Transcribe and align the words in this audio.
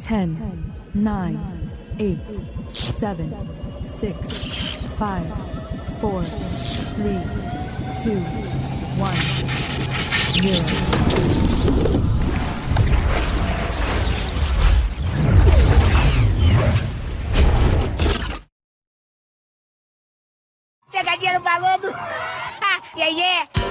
10, 0.00 0.38
9, 0.94 1.38
8, 1.98 2.18
7, 2.66 3.30
6, 4.00 4.78
5, 4.96 5.36
4, 6.00 6.22
3, 6.96 7.20
2, 8.04 8.16
1, 8.98 9.12
0. 10.42 10.66
Pegadinha 20.92 21.34
no 21.34 21.40
balão 21.40 21.80
yeah, 22.96 23.08
yeah. 23.08 23.65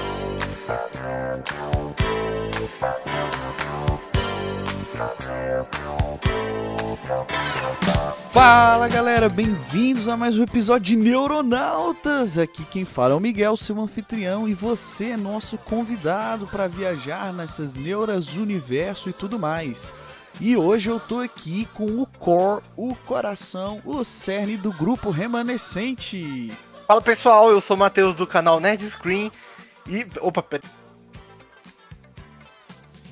Fala 8.31 8.87
galera, 8.87 9.29
bem-vindos 9.29 10.07
a 10.07 10.17
mais 10.17 10.37
um 10.37 10.43
episódio 10.43 10.85
de 10.85 10.95
Neuronautas. 10.95 12.37
Aqui 12.37 12.65
quem 12.65 12.83
fala 12.83 13.13
é 13.13 13.15
o 13.15 13.19
Miguel, 13.19 13.55
seu 13.55 13.79
anfitrião, 13.79 14.47
e 14.47 14.55
você 14.55 15.11
é 15.11 15.17
nosso 15.17 15.57
convidado 15.57 16.47
para 16.47 16.67
viajar 16.67 17.31
nessas 17.31 17.75
neuras, 17.75 18.33
universo 18.33 19.09
e 19.09 19.13
tudo 19.13 19.37
mais. 19.37 19.93
E 20.41 20.57
hoje 20.57 20.89
eu 20.89 20.99
tô 20.99 21.19
aqui 21.19 21.67
com 21.75 22.01
o 22.01 22.07
core, 22.07 22.63
o 22.75 22.95
coração, 22.95 23.81
o 23.85 24.03
cerne 24.03 24.57
do 24.57 24.73
grupo 24.73 25.11
remanescente. 25.11 26.51
Fala 26.87 27.01
pessoal, 27.01 27.51
eu 27.51 27.61
sou 27.61 27.75
o 27.75 27.79
Matheus 27.79 28.15
do 28.15 28.25
canal 28.25 28.59
Nerd 28.59 28.83
Screen 28.83 29.31
e. 29.87 30.07
Opa, 30.21 30.41
pera. 30.41 30.63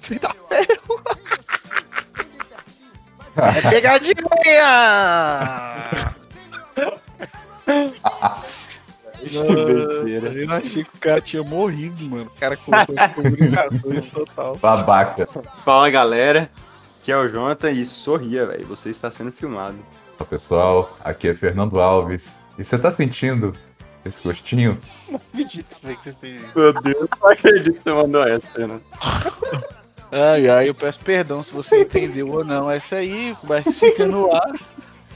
Eita 0.09 0.35
ferro! 0.49 1.01
É 3.37 3.69
pegadinha! 3.69 4.13
besteira. 9.23 10.27
Eu 10.29 10.51
achei 10.51 10.83
que 10.83 10.95
o 10.95 10.99
cara 10.99 11.21
tinha 11.21 11.43
morrido, 11.43 12.03
mano. 12.05 12.29
O 12.35 12.39
cara 12.39 12.57
contou 12.57 12.95
comunicações 13.15 14.05
total. 14.11 14.57
Babaca. 14.57 15.27
Fala 15.63 15.89
galera, 15.89 16.49
aqui 17.01 17.11
é 17.11 17.17
o 17.17 17.27
Jonathan 17.27 17.71
e 17.71 17.85
sorria, 17.85 18.45
velho. 18.45 18.65
Você 18.67 18.89
está 18.89 19.11
sendo 19.11 19.31
filmado. 19.31 19.77
Olá, 20.19 20.27
pessoal, 20.29 20.97
aqui 21.03 21.29
é 21.29 21.33
Fernando 21.33 21.79
Alves. 21.79 22.35
E 22.57 22.63
você 22.63 22.77
tá 22.77 22.91
sentindo 22.91 23.55
esse 24.05 24.21
gostinho? 24.23 24.79
Não 25.09 25.15
acredito 25.15 25.65
que 25.65 25.95
você 25.95 26.13
fez 26.13 26.41
isso. 26.41 26.59
Meu 26.59 26.73
Deus, 26.81 27.07
não 27.19 27.29
acredito 27.29 27.77
que 27.77 27.83
você 27.83 27.91
mandou 27.91 28.27
essa, 28.27 28.67
né? 28.67 28.79
Ai, 30.15 30.47
ai, 30.47 30.69
eu 30.69 30.75
peço 30.75 30.99
perdão 30.99 31.41
se 31.41 31.51
você 31.51 31.81
entendeu 31.81 32.29
ou 32.31 32.45
não. 32.45 32.69
Essa 32.69 32.97
aí 32.97 33.35
vai 33.41 33.63
ficar 33.63 34.05
no 34.05 34.31
ar. 34.31 34.53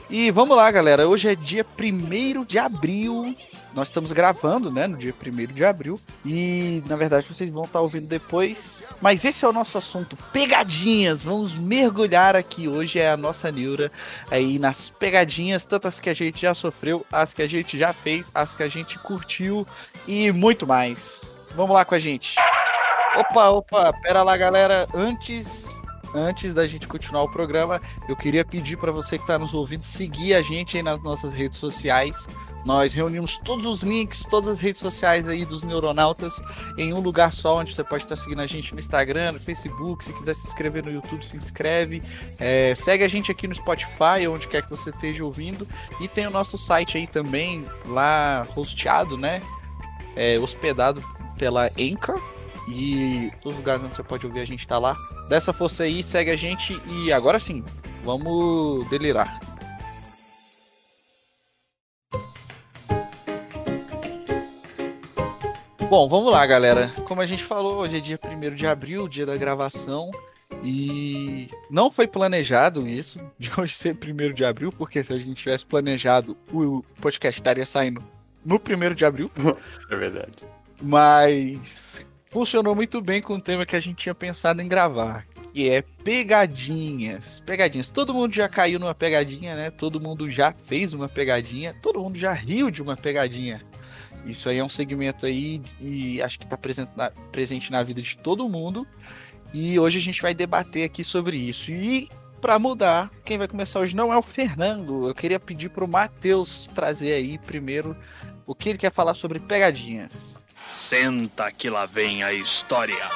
E 0.10 0.32
vamos 0.32 0.58
lá, 0.58 0.72
galera. 0.72 1.08
Hoje 1.08 1.30
é 1.30 1.36
dia 1.36 1.64
1 1.64 2.44
de 2.44 2.58
abril. 2.58 3.36
Nós 3.76 3.90
estamos 3.90 4.12
gravando, 4.12 4.72
né, 4.72 4.88
no 4.88 4.98
dia 4.98 5.14
1 5.14 5.54
de 5.54 5.64
abril. 5.64 6.00
E, 6.26 6.82
na 6.88 6.96
verdade, 6.96 7.28
vocês 7.32 7.52
vão 7.52 7.66
estar 7.66 7.80
ouvindo 7.80 8.08
depois. 8.08 8.88
Mas 9.00 9.24
esse 9.24 9.46
é 9.46 9.48
o 9.48 9.54
nosso 9.54 9.78
assunto, 9.78 10.18
pegadinhas. 10.34 11.22
Vamos 11.22 11.54
mergulhar 11.54 12.36
aqui. 12.36 12.68
Hoje 12.68 12.98
é 12.98 13.12
a 13.12 13.18
nossa 13.18 13.52
neura 13.52 13.92
aí 14.32 14.58
nas 14.58 14.90
pegadinhas, 14.90 15.64
tanto 15.64 15.88
as 15.88 16.00
que 16.00 16.10
a 16.10 16.16
gente 16.16 16.42
já 16.42 16.56
sofreu, 16.56 17.06
as 17.12 17.36
que 17.36 17.44
a 17.44 17.48
gente 17.48 17.78
já 17.78 17.94
fez, 17.94 18.32
as 18.34 18.56
que 18.56 18.64
a 18.64 18.68
gente 18.68 18.98
curtiu 18.98 19.68
e 20.08 20.32
muito 20.32 20.66
mais. 20.66 21.38
Vamos 21.56 21.76
lá 21.76 21.86
com 21.86 21.94
a 21.94 22.00
gente. 22.00 22.36
Opa, 23.18 23.50
opa, 23.50 23.94
pera 23.94 24.22
lá, 24.22 24.38
galera. 24.38 24.88
Antes 24.94 25.66
antes 26.14 26.54
da 26.54 26.66
gente 26.68 26.88
continuar 26.88 27.24
o 27.24 27.32
programa, 27.32 27.82
eu 28.08 28.16
queria 28.16 28.46
pedir 28.46 28.78
para 28.78 28.92
você 28.92 29.18
que 29.18 29.24
está 29.24 29.38
nos 29.38 29.54
ouvindo 29.54 29.84
seguir 29.84 30.36
a 30.36 30.42
gente 30.42 30.78
aí 30.78 30.84
nas 30.84 31.02
nossas 31.02 31.34
redes 31.34 31.58
sociais. 31.58 32.28
Nós 32.64 32.94
reunimos 32.94 33.38
todos 33.38 33.66
os 33.66 33.82
links, 33.82 34.24
todas 34.26 34.50
as 34.50 34.60
redes 34.60 34.82
sociais 34.82 35.28
aí 35.28 35.46
dos 35.46 35.64
Neuronautas 35.64 36.40
em 36.78 36.94
um 36.94 37.00
lugar 37.00 37.32
só, 37.32 37.58
onde 37.58 37.74
você 37.74 37.84
pode 37.84 38.04
estar 38.04 38.16
seguindo 38.16 38.42
a 38.42 38.46
gente 38.46 38.74
no 38.74 38.80
Instagram, 38.80 39.32
no 39.32 39.40
Facebook. 39.40 40.04
Se 40.04 40.14
quiser 40.14 40.36
se 40.36 40.46
inscrever 40.46 40.84
no 40.84 40.92
YouTube, 40.92 41.26
se 41.26 41.38
inscreve. 41.38 42.04
É, 42.38 42.76
segue 42.76 43.04
a 43.04 43.08
gente 43.08 43.32
aqui 43.32 43.48
no 43.48 43.56
Spotify, 43.56 44.28
onde 44.30 44.48
quer 44.48 44.62
que 44.62 44.70
você 44.70 44.92
esteja 44.92 45.24
ouvindo. 45.24 45.68
E 46.00 46.08
tem 46.08 46.28
o 46.28 46.32
nosso 46.32 46.58
site 46.58 46.98
aí 46.98 47.08
também, 47.08 47.66
lá 47.86 48.46
hosteado, 48.56 49.18
né? 49.18 49.42
É, 50.16 50.38
hospedado 50.38 51.04
pela 51.38 51.72
Anchor. 51.80 52.22
E 52.68 53.32
todos 53.42 53.58
os 53.58 53.58
lugares 53.58 53.84
onde 53.84 53.96
você 53.96 54.04
pode 54.04 54.26
ouvir 54.26 54.42
a 54.42 54.46
gente 54.46 54.68
tá 54.68 54.78
lá. 54.78 54.96
Dessa 55.30 55.54
força 55.54 55.84
aí, 55.84 56.04
segue 56.04 56.32
a 56.32 56.36
gente 56.36 56.80
e 56.86 57.12
agora 57.12 57.40
sim, 57.40 57.64
vamos 58.04 58.88
delirar. 58.90 59.40
Bom, 65.90 66.06
vamos 66.06 66.30
lá, 66.30 66.46
galera. 66.46 66.92
Como 67.06 67.22
a 67.22 67.26
gente 67.26 67.42
falou, 67.42 67.78
hoje 67.78 67.96
é 67.96 68.00
dia 68.02 68.20
1 68.22 68.54
de 68.56 68.68
abril, 68.68 69.08
dia 69.08 69.26
da 69.26 69.38
gravação. 69.38 70.12
E 70.62 71.50
não 71.70 71.90
foi 71.90 72.06
planejado 72.08 72.86
isso, 72.86 73.20
de 73.40 73.50
hoje 73.58 73.74
ser 73.74 73.96
1 73.96 74.34
de 74.34 74.44
abril, 74.44 74.70
porque 74.72 75.02
se 75.02 75.14
a 75.14 75.18
gente 75.18 75.36
tivesse 75.36 75.66
planejado, 75.66 76.36
o 76.52 76.84
podcast 77.00 77.40
estaria 77.40 77.66
saindo 77.66 78.04
no 78.44 78.56
1 78.56 78.96
de 78.96 79.06
abril. 79.06 79.32
É 79.90 79.96
verdade. 79.96 80.44
Mas 80.82 82.06
funcionou 82.30 82.76
muito 82.76 83.02
bem 83.02 83.22
com 83.22 83.36
o 83.36 83.42
tema 83.42 83.66
que 83.66 83.76
a 83.76 83.80
gente 83.80 83.98
tinha 83.98 84.16
pensado 84.16 84.62
em 84.62 84.68
gravar, 84.68 85.26
que 85.54 85.70
é 85.70 85.82
pegadinhas. 85.82 87.42
Pegadinhas. 87.46 87.90
Todo 87.90 88.14
mundo 88.14 88.34
já 88.34 88.48
caiu 88.48 88.80
numa 88.80 88.96
pegadinha, 88.96 89.56
né? 89.56 89.72
Todo 89.72 90.00
mundo 90.00 90.30
já 90.30 90.52
fez 90.52 90.94
uma 90.94 91.10
pegadinha, 91.10 91.76
todo 91.82 92.00
mundo 92.00 92.18
já 92.18 92.34
riu 92.34 92.70
de 92.70 92.82
uma 92.82 92.96
pegadinha. 92.96 93.62
Isso 94.26 94.50
aí 94.50 94.58
é 94.58 94.64
um 94.64 94.70
segmento 94.70 95.26
aí 95.26 95.62
e 95.80 96.22
acho 96.22 96.38
que 96.38 96.44
está 96.44 96.58
presente 96.58 96.92
na, 96.96 97.10
presente 97.32 97.72
na 97.72 97.82
vida 97.82 98.02
de 98.02 98.18
todo 98.18 98.50
mundo. 98.50 98.86
E 99.54 99.80
hoje 99.80 99.98
a 99.98 100.02
gente 100.02 100.22
vai 100.22 100.34
debater 100.34 100.84
aqui 100.84 101.04
sobre 101.04 101.38
isso. 101.38 101.72
E 101.72 102.10
para 102.42 102.60
mudar, 102.60 103.10
quem 103.24 103.38
vai 103.38 103.48
começar 103.48 103.80
hoje 103.80 103.96
não 103.96 104.14
é 104.14 104.18
o 104.18 104.22
Fernando. 104.22 105.08
Eu 105.08 105.16
queria 105.16 105.40
pedir 105.40 105.70
para 105.70 105.86
o 105.86 105.88
Matheus 105.88 106.68
trazer 106.76 107.14
aí 107.14 107.38
primeiro 107.38 107.96
o 108.46 108.54
que 108.54 108.70
ele 108.70 108.78
quer 108.78 108.92
falar 108.92 109.14
sobre 109.14 109.40
pegadinhas. 109.40 110.36
Senta 110.72 111.52
que 111.52 111.70
lá 111.70 111.86
vem 111.86 112.24
a 112.24 112.34
história. 112.34 113.10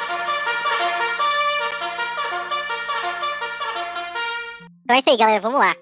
Então 4.83 4.95
é 4.95 4.99
isso 4.99 5.09
aí, 5.09 5.17
galera. 5.17 5.39
Vamos 5.39 5.59
lá. 5.59 5.75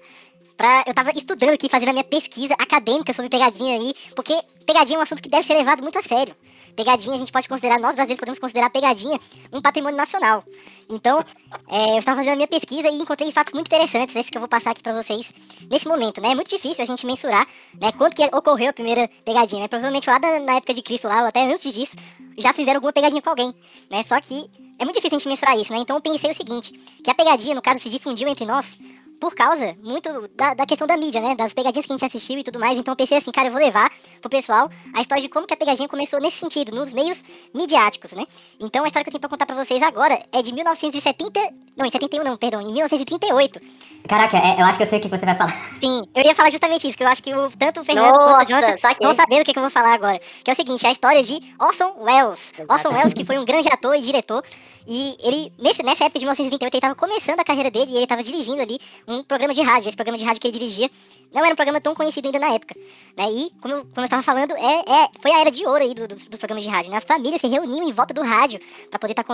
Pra, 0.56 0.84
eu 0.86 0.92
tava 0.92 1.10
estudando 1.10 1.54
aqui, 1.54 1.68
fazendo 1.68 1.88
a 1.88 1.92
minha 1.92 2.04
pesquisa 2.04 2.54
acadêmica 2.54 3.12
sobre 3.14 3.30
pegadinha 3.30 3.76
aí, 3.76 3.94
porque 4.14 4.38
pegadinha 4.66 4.96
é 4.96 5.00
um 5.00 5.02
assunto 5.02 5.22
que 5.22 5.28
deve 5.28 5.46
ser 5.46 5.54
levado 5.54 5.82
muito 5.82 5.98
a 5.98 6.02
sério. 6.02 6.36
Pegadinha, 6.76 7.16
a 7.16 7.18
gente 7.18 7.32
pode 7.32 7.48
considerar, 7.48 7.78
nós 7.78 7.94
brasileiros 7.94 8.20
podemos 8.20 8.38
considerar 8.38 8.70
pegadinha 8.70 9.18
um 9.52 9.60
patrimônio 9.60 9.96
nacional. 9.96 10.44
Então, 10.88 11.24
é, 11.68 11.94
eu 11.94 11.98
estava 11.98 12.18
fazendo 12.18 12.32
a 12.32 12.36
minha 12.36 12.48
pesquisa 12.48 12.88
e 12.88 12.94
encontrei 12.94 13.30
fatos 13.32 13.52
muito 13.52 13.68
interessantes, 13.68 14.14
esses 14.16 14.30
que 14.30 14.36
eu 14.36 14.40
vou 14.40 14.48
passar 14.48 14.70
aqui 14.70 14.82
para 14.82 14.92
vocês 15.00 15.32
nesse 15.70 15.86
momento, 15.86 16.20
né? 16.20 16.32
É 16.32 16.34
muito 16.34 16.50
difícil 16.50 16.82
a 16.82 16.86
gente 16.86 17.06
mensurar, 17.06 17.46
né, 17.80 17.92
quando 17.92 18.14
que 18.14 18.24
ocorreu 18.24 18.70
a 18.70 18.72
primeira 18.72 19.08
pegadinha, 19.24 19.62
né? 19.62 19.68
Provavelmente 19.68 20.08
lá 20.08 20.18
na 20.18 20.56
época 20.56 20.74
de 20.74 20.82
Cristo, 20.82 21.06
lá, 21.06 21.22
ou 21.22 21.28
até 21.28 21.44
antes 21.44 21.72
disso, 21.72 21.96
já 22.38 22.52
fizeram 22.52 22.78
alguma 22.78 22.92
pegadinha 22.92 23.22
com 23.22 23.30
alguém, 23.30 23.54
né? 23.90 24.02
Só 24.02 24.20
que 24.20 24.50
é 24.78 24.84
muito 24.84 24.96
difícil 24.96 25.16
a 25.16 25.18
gente 25.18 25.28
mensurar 25.28 25.58
isso, 25.58 25.72
né? 25.72 25.78
Então 25.80 25.96
eu 25.96 26.00
pensei 26.00 26.30
o 26.30 26.34
seguinte, 26.34 26.72
que 27.04 27.10
a 27.10 27.14
pegadinha, 27.14 27.54
no 27.54 27.62
caso, 27.62 27.80
se 27.80 27.90
difundiu 27.90 28.26
entre 28.28 28.46
nós 28.46 28.78
por 29.20 29.34
causa 29.34 29.76
muito 29.82 30.08
da, 30.34 30.54
da, 30.54 30.66
questão 30.66 30.86
da 30.86 30.96
mídia, 30.96 31.20
né? 31.20 31.36
Das 31.36 31.52
pegadinhas 31.52 31.84
que 31.84 31.92
a 31.92 31.96
gente 31.96 32.06
assistiu 32.06 32.38
e 32.38 32.42
tudo 32.42 32.58
mais. 32.58 32.78
Então 32.78 32.92
eu 32.92 32.96
pensei 32.96 33.18
assim, 33.18 33.30
cara, 33.30 33.48
eu 33.48 33.52
vou 33.52 33.60
levar 33.60 33.92
pro 34.20 34.30
pessoal 34.30 34.70
a 34.94 35.00
história 35.02 35.22
de 35.22 35.28
como 35.28 35.46
que 35.46 35.52
a 35.52 35.56
pegadinha 35.56 35.88
começou 35.88 36.18
nesse 36.18 36.38
sentido, 36.38 36.74
nos 36.74 36.92
meios 36.92 37.22
midiáticos, 37.54 38.12
né? 38.12 38.26
Então 38.58 38.82
a 38.82 38.86
história 38.86 39.04
que 39.04 39.10
eu 39.10 39.12
tenho 39.12 39.20
pra 39.20 39.28
contar 39.28 39.46
pra 39.46 39.54
vocês 39.54 39.82
agora 39.82 40.18
é 40.32 40.42
de 40.42 40.52
1970. 40.52 41.38
Não, 41.76 41.86
em 41.86 41.90
71 41.90 42.22
não, 42.24 42.36
perdão, 42.36 42.60
em 42.60 42.72
1938. 42.72 43.60
Caraca, 44.08 44.36
é, 44.38 44.60
eu 44.60 44.64
acho 44.64 44.76
que 44.78 44.82
eu 44.84 44.88
sei 44.88 44.98
o 44.98 45.02
que 45.02 45.08
você 45.08 45.24
vai 45.24 45.34
falar. 45.36 45.52
Sim, 45.80 46.02
eu 46.14 46.22
ia 46.24 46.34
falar 46.34 46.50
justamente 46.50 46.88
isso, 46.88 46.96
que 46.96 47.02
eu 47.04 47.08
acho 47.08 47.22
que 47.22 47.32
o, 47.34 47.50
tanto 47.50 47.80
o 47.80 47.84
Fernando 47.84 48.12
Nossa, 48.14 48.34
quanto 48.36 48.42
o 48.44 48.48
Jonathan 48.48 48.78
saquei. 48.78 49.06
vão 49.06 49.14
saber 49.16 49.40
o 49.40 49.44
que, 49.44 49.52
que 49.52 49.58
eu 49.58 49.62
vou 49.62 49.70
falar 49.70 49.94
agora. 49.94 50.18
Que 50.42 50.50
é 50.50 50.52
o 50.54 50.56
seguinte, 50.56 50.84
é 50.84 50.88
a 50.88 50.92
história 50.92 51.22
de 51.22 51.40
Orson 51.58 51.94
Welles. 52.00 52.52
Orson 52.68 52.88
Welles, 52.90 53.14
que 53.14 53.24
foi 53.24 53.38
um 53.38 53.44
grande 53.44 53.68
ator 53.68 53.94
e 53.94 54.00
diretor. 54.00 54.42
E 54.86 55.16
ele, 55.22 55.52
nesse, 55.58 55.82
nessa 55.82 56.04
época 56.04 56.18
de 56.18 56.24
1938, 56.24 56.62
ele 56.74 56.78
estava 56.78 56.94
começando 56.94 57.40
a 57.40 57.44
carreira 57.44 57.70
dele 57.70 57.92
e 57.92 57.94
ele 57.96 58.04
estava 58.04 58.22
dirigindo 58.22 58.60
ali 58.62 58.78
um 59.06 59.22
programa 59.22 59.54
de 59.54 59.62
rádio. 59.62 59.88
Esse 59.88 59.96
programa 59.96 60.18
de 60.18 60.24
rádio 60.24 60.40
que 60.40 60.48
ele 60.48 60.58
dirigia 60.58 60.90
não 61.32 61.42
era 61.44 61.52
um 61.52 61.56
programa 61.56 61.80
tão 61.80 61.94
conhecido 61.94 62.26
ainda 62.26 62.38
na 62.38 62.54
época. 62.54 62.74
Né? 63.16 63.30
E, 63.30 63.50
como, 63.60 63.74
eu- 63.74 63.80
como 63.82 63.92
eu 64.00 64.04
estava 64.04 64.22
falando, 64.22 64.52
é, 64.56 64.74
é, 65.04 65.08
foi 65.20 65.30
a 65.30 65.40
era 65.40 65.50
de 65.50 65.64
ouro 65.66 65.82
aí 65.84 65.94
do, 65.94 66.08
do- 66.08 66.14
dos 66.16 66.38
programas 66.38 66.64
de 66.64 66.70
rádio. 66.70 66.90
Né? 66.90 66.96
As 66.96 67.04
famílias 67.04 67.40
se 67.40 67.46
reuniam 67.46 67.86
em 67.86 67.92
volta 67.92 68.12
do 68.14 68.22
rádio 68.22 68.58
para 68.88 68.98
poder 68.98 69.12
estar 69.12 69.24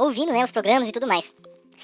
ouvindo 0.00 0.32
né, 0.32 0.44
os 0.44 0.50
programas 0.52 0.88
e 0.88 0.92
tudo 0.92 1.06
mais. 1.06 1.32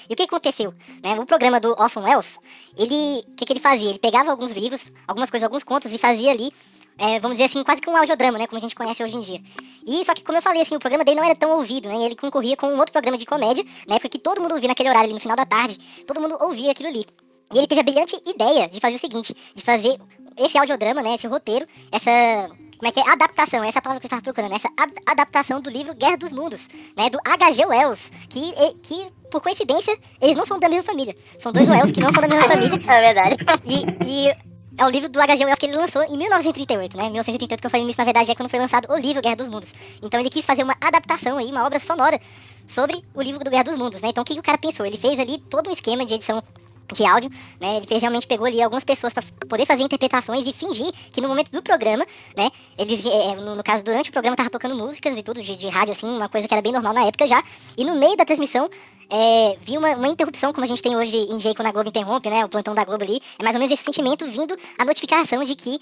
E 0.09 0.13
o 0.13 0.15
que 0.15 0.23
aconteceu? 0.23 0.73
Né? 1.03 1.13
O 1.19 1.25
programa 1.25 1.59
do 1.59 1.71
Orson 1.79 2.01
Welles, 2.01 2.39
ele, 2.77 3.23
o 3.27 3.35
que, 3.35 3.45
que 3.45 3.53
ele 3.53 3.59
fazia? 3.59 3.89
Ele 3.89 3.99
pegava 3.99 4.31
alguns 4.31 4.51
livros, 4.51 4.91
algumas 5.07 5.29
coisas, 5.29 5.45
alguns 5.45 5.63
contos 5.63 5.91
e 5.91 5.97
fazia 5.97 6.31
ali, 6.31 6.51
é, 6.97 7.19
vamos 7.19 7.37
dizer 7.37 7.45
assim, 7.49 7.63
quase 7.63 7.81
que 7.81 7.89
um 7.89 7.97
audiodrama, 7.97 8.37
né? 8.37 8.45
Como 8.47 8.57
a 8.57 8.61
gente 8.61 8.75
conhece 8.75 9.03
hoje 9.03 9.15
em 9.15 9.21
dia. 9.21 9.41
E 9.85 10.05
só 10.05 10.13
que, 10.13 10.23
como 10.23 10.37
eu 10.37 10.41
falei, 10.41 10.61
assim, 10.61 10.75
o 10.75 10.79
programa 10.79 11.03
dele 11.03 11.17
não 11.17 11.25
era 11.25 11.35
tão 11.35 11.51
ouvido, 11.57 11.89
né? 11.89 11.95
Ele 12.05 12.15
concorria 12.15 12.55
com 12.55 12.67
um 12.67 12.77
outro 12.77 12.91
programa 12.91 13.17
de 13.17 13.25
comédia, 13.25 13.65
na 13.87 13.95
época 13.95 14.09
que 14.09 14.19
todo 14.19 14.41
mundo 14.41 14.53
ouvia 14.53 14.67
naquele 14.67 14.89
horário 14.89 15.07
ali 15.07 15.13
no 15.13 15.19
final 15.19 15.35
da 15.35 15.45
tarde, 15.45 15.77
todo 16.05 16.21
mundo 16.21 16.37
ouvia 16.39 16.71
aquilo 16.71 16.89
ali. 16.89 17.05
E 17.53 17.57
ele 17.57 17.67
teve 17.67 17.81
a 17.81 17.83
brilhante 17.83 18.19
ideia 18.25 18.67
de 18.69 18.79
fazer 18.79 18.95
o 18.95 18.99
seguinte, 18.99 19.35
de 19.55 19.63
fazer 19.63 19.99
esse 20.37 20.57
audiodrama, 20.57 21.01
né, 21.01 21.15
esse 21.15 21.27
roteiro, 21.27 21.67
essa 21.91 22.49
como 22.77 22.89
é 22.89 22.91
que 22.91 22.99
é? 22.99 23.09
Adaptação, 23.09 23.63
essa 23.63 23.79
é 23.79 23.81
palavra 23.81 24.01
que 24.01 24.05
eu 24.05 24.07
estava 24.07 24.21
procurando, 24.21 24.53
essa 24.55 24.67
ad- 24.75 24.93
adaptação 25.05 25.61
do 25.61 25.69
livro 25.69 25.95
Guerra 25.95 26.17
dos 26.17 26.33
Mundos, 26.33 26.67
né, 26.97 27.09
do 27.09 27.17
H.G. 27.23 27.65
Wells, 27.65 28.11
que, 28.29 28.51
que, 28.81 29.07
por 29.33 29.41
coincidência, 29.41 29.97
eles 30.21 30.37
não 30.37 30.45
são 30.45 30.59
da 30.59 30.69
mesma 30.69 30.83
família. 30.83 31.17
São 31.39 31.51
dois 31.51 31.67
Wells 31.67 31.91
que 31.91 31.99
não 31.99 32.13
são 32.13 32.21
da 32.21 32.27
mesma 32.27 32.47
família. 32.47 32.79
É 32.87 33.13
verdade. 33.13 33.37
E, 33.65 33.77
e 34.05 34.29
é 34.77 34.85
o 34.85 34.89
livro 34.89 35.09
do 35.09 35.19
H.G. 35.19 35.43
Wells 35.43 35.59
que 35.59 35.65
ele 35.65 35.75
lançou 35.75 36.03
em 36.03 36.15
1938, 36.15 36.95
né? 36.95 37.03
1938 37.05 37.59
que 37.59 37.65
eu 37.65 37.71
falei 37.71 37.85
nisso, 37.85 37.97
na 37.97 38.05
verdade, 38.05 38.29
é 38.29 38.35
quando 38.35 38.49
foi 38.49 38.59
lançado 38.59 38.87
o 38.91 38.95
livro 38.95 39.23
Guerra 39.23 39.37
dos 39.37 39.47
Mundos. 39.47 39.73
Então 40.03 40.19
ele 40.19 40.29
quis 40.29 40.45
fazer 40.45 40.61
uma 40.61 40.75
adaptação 40.79 41.39
aí, 41.39 41.47
uma 41.47 41.65
obra 41.65 41.79
sonora 41.79 42.21
sobre 42.67 43.03
o 43.15 43.21
livro 43.23 43.43
do 43.43 43.49
Guerra 43.49 43.63
dos 43.63 43.75
Mundos, 43.75 44.01
né? 44.01 44.09
Então 44.09 44.21
o 44.21 44.25
que, 44.25 44.35
que 44.35 44.39
o 44.39 44.43
cara 44.43 44.59
pensou? 44.59 44.85
Ele 44.85 44.97
fez 44.97 45.19
ali 45.19 45.39
todo 45.39 45.67
um 45.67 45.73
esquema 45.73 46.05
de 46.05 46.13
edição 46.13 46.43
de 46.91 47.05
áudio, 47.05 47.31
né? 47.59 47.77
Ele 47.77 47.87
fez 47.87 48.01
realmente 48.01 48.27
pegou 48.27 48.45
ali 48.45 48.61
algumas 48.61 48.83
pessoas 48.83 49.13
para 49.13 49.23
poder 49.47 49.65
fazer 49.65 49.83
interpretações 49.83 50.45
e 50.47 50.53
fingir 50.53 50.91
que 51.11 51.21
no 51.21 51.27
momento 51.27 51.51
do 51.51 51.61
programa, 51.61 52.05
né? 52.35 52.51
Eles, 52.77 53.05
é, 53.05 53.35
no, 53.35 53.55
no 53.55 53.63
caso, 53.63 53.83
durante 53.83 54.09
o 54.09 54.13
programa 54.13 54.35
tava 54.35 54.49
tocando 54.49 54.75
músicas 54.75 55.17
e 55.17 55.23
tudo 55.23 55.41
de, 55.41 55.55
de 55.55 55.67
rádio, 55.69 55.93
assim, 55.93 56.07
uma 56.07 56.29
coisa 56.29 56.47
que 56.47 56.53
era 56.53 56.61
bem 56.61 56.71
normal 56.71 56.93
na 56.93 57.05
época 57.05 57.27
já. 57.27 57.43
E 57.77 57.83
no 57.83 57.95
meio 57.95 58.15
da 58.15 58.25
transmissão, 58.25 58.69
é, 59.09 59.55
vi 59.61 59.77
uma, 59.77 59.89
uma 59.95 60.07
interrupção, 60.07 60.51
como 60.53 60.65
a 60.65 60.67
gente 60.67 60.81
tem 60.81 60.95
hoje 60.95 61.15
em 61.17 61.37
dia 61.37 61.53
quando 61.55 61.67
a 61.67 61.71
Globo 61.71 61.89
interrompe, 61.89 62.29
né? 62.29 62.43
O 62.45 62.49
plantão 62.49 62.73
da 62.73 62.83
Globo 62.83 63.03
ali. 63.03 63.19
É 63.39 63.43
mais 63.43 63.55
ou 63.55 63.59
menos 63.59 63.73
esse 63.73 63.83
sentimento 63.83 64.25
vindo 64.25 64.55
a 64.79 64.85
notificação 64.85 65.43
de 65.43 65.55
que 65.55 65.79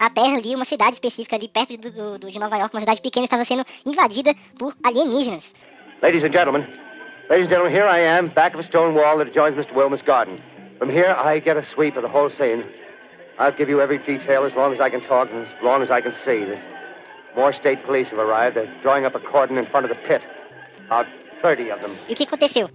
a 0.00 0.10
Terra 0.10 0.36
ali, 0.36 0.54
uma 0.54 0.64
cidade 0.64 0.94
específica 0.94 1.36
ali 1.36 1.48
perto 1.48 1.76
do, 1.76 1.90
do- 1.90 2.18
do- 2.18 2.30
de 2.30 2.38
Nova 2.38 2.56
York, 2.56 2.74
uma 2.74 2.80
cidade 2.80 3.00
pequena, 3.00 3.24
estava 3.26 3.44
sendo 3.44 3.64
invadida 3.86 4.34
por 4.58 4.74
alienígenas. 4.82 5.54
Ladies 6.02 6.24
and 6.24 6.32
gentlemen, 6.32 6.66
ladies 7.30 7.46
and 7.46 7.50
gentlemen, 7.50 7.72
here 7.72 7.86
I 7.86 8.00
am, 8.00 8.28
back 8.28 8.54
of 8.56 8.64
a 8.64 8.68
stone 8.68 8.94
wall 8.94 9.18
that 9.18 9.28
adjoins 9.30 9.54
Mr. 9.56 9.74
Wilmer's 9.74 10.02
garden. 10.02 10.40
From 10.78 10.90
here, 10.90 11.14
I 11.16 11.38
get 11.40 11.56
a 11.56 11.64
sweep 11.74 11.96
of 11.96 12.02
the 12.02 12.08
whole 12.10 12.30
scene. 12.30 12.64
I'll 13.38 13.52
give 13.56 13.68
you 13.68 13.80
every 13.80 13.98
detail 13.98 14.44
as 14.44 14.52
long 14.56 14.72
as 14.74 14.80
I 14.80 14.90
can 14.90 15.00
talk 15.08 15.28
and 15.30 15.46
as 15.46 15.62
long 15.62 15.82
as 15.82 15.90
I 15.90 16.00
can 16.00 16.12
see. 16.24 16.44
More 17.36 17.52
state 17.54 17.84
police 17.86 18.08
have 18.10 18.18
arrived. 18.18 18.56
They're 18.56 18.68
drawing 18.82 19.06
up 19.06 19.14
a 19.14 19.20
cordon 19.20 19.56
in 19.58 19.66
front 19.66 19.86
of 19.86 19.90
the 19.90 19.96
pit. 20.06 20.20
About 20.86 21.06
30 21.06 21.10
of 21.10 21.16
them. 21.16 21.21
E 22.08 22.12
o 22.12 22.16
que 22.16 22.24
aconteceu? 22.24 22.70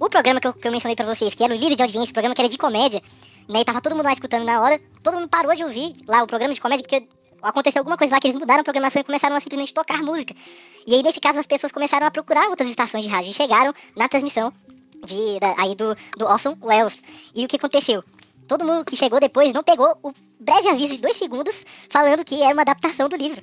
O 0.00 0.08
programa 0.08 0.40
que 0.40 0.46
eu, 0.46 0.52
que 0.54 0.66
eu 0.66 0.72
mencionei 0.72 0.96
pra 0.96 1.04
vocês, 1.06 1.34
que 1.34 1.44
era 1.44 1.52
o 1.52 1.56
líder 1.56 1.76
de 1.76 1.82
audiência, 1.82 2.10
o 2.10 2.12
programa 2.12 2.34
que 2.34 2.40
era 2.40 2.48
de 2.48 2.58
comédia, 2.58 3.02
né? 3.48 3.60
E 3.60 3.64
tava 3.64 3.80
todo 3.80 3.94
mundo 3.94 4.04
lá 4.06 4.12
escutando 4.12 4.44
na 4.44 4.60
hora, 4.60 4.80
todo 5.02 5.14
mundo 5.14 5.28
parou 5.28 5.54
de 5.54 5.62
ouvir 5.64 5.92
lá 6.08 6.22
o 6.22 6.26
programa 6.26 6.54
de 6.54 6.60
comédia, 6.60 6.82
porque 6.86 7.06
aconteceu 7.42 7.80
alguma 7.80 7.96
coisa 7.96 8.14
lá 8.14 8.20
que 8.20 8.28
eles 8.28 8.38
mudaram 8.38 8.60
a 8.60 8.64
programação 8.64 9.00
e 9.00 9.04
começaram 9.04 9.36
a 9.36 9.40
simplesmente 9.40 9.74
tocar 9.74 9.98
música. 10.02 10.34
E 10.86 10.94
aí, 10.94 11.02
nesse 11.02 11.20
caso, 11.20 11.38
as 11.38 11.46
pessoas 11.46 11.70
começaram 11.72 12.06
a 12.06 12.10
procurar 12.10 12.48
outras 12.48 12.68
estações 12.68 13.04
de 13.04 13.10
rádio 13.10 13.30
e 13.30 13.34
chegaram 13.34 13.72
na 13.96 14.08
transmissão 14.08 14.52
de, 15.04 15.38
da- 15.40 15.54
aí 15.58 15.74
do, 15.74 15.96
do 16.16 16.24
Orson 16.26 16.56
Welles. 16.62 17.02
E 17.34 17.44
o 17.44 17.48
que 17.48 17.56
aconteceu? 17.56 18.02
Todo 18.48 18.64
mundo 18.64 18.84
que 18.84 18.96
chegou 18.96 19.18
depois 19.20 19.52
não 19.52 19.62
pegou 19.62 19.96
o 20.02 20.12
breve 20.38 20.68
aviso 20.68 20.94
de 20.94 20.98
dois 20.98 21.16
segundos 21.16 21.64
falando 21.88 22.24
que 22.24 22.42
era 22.42 22.52
uma 22.52 22.62
adaptação 22.62 23.08
do 23.08 23.16
livro. 23.16 23.42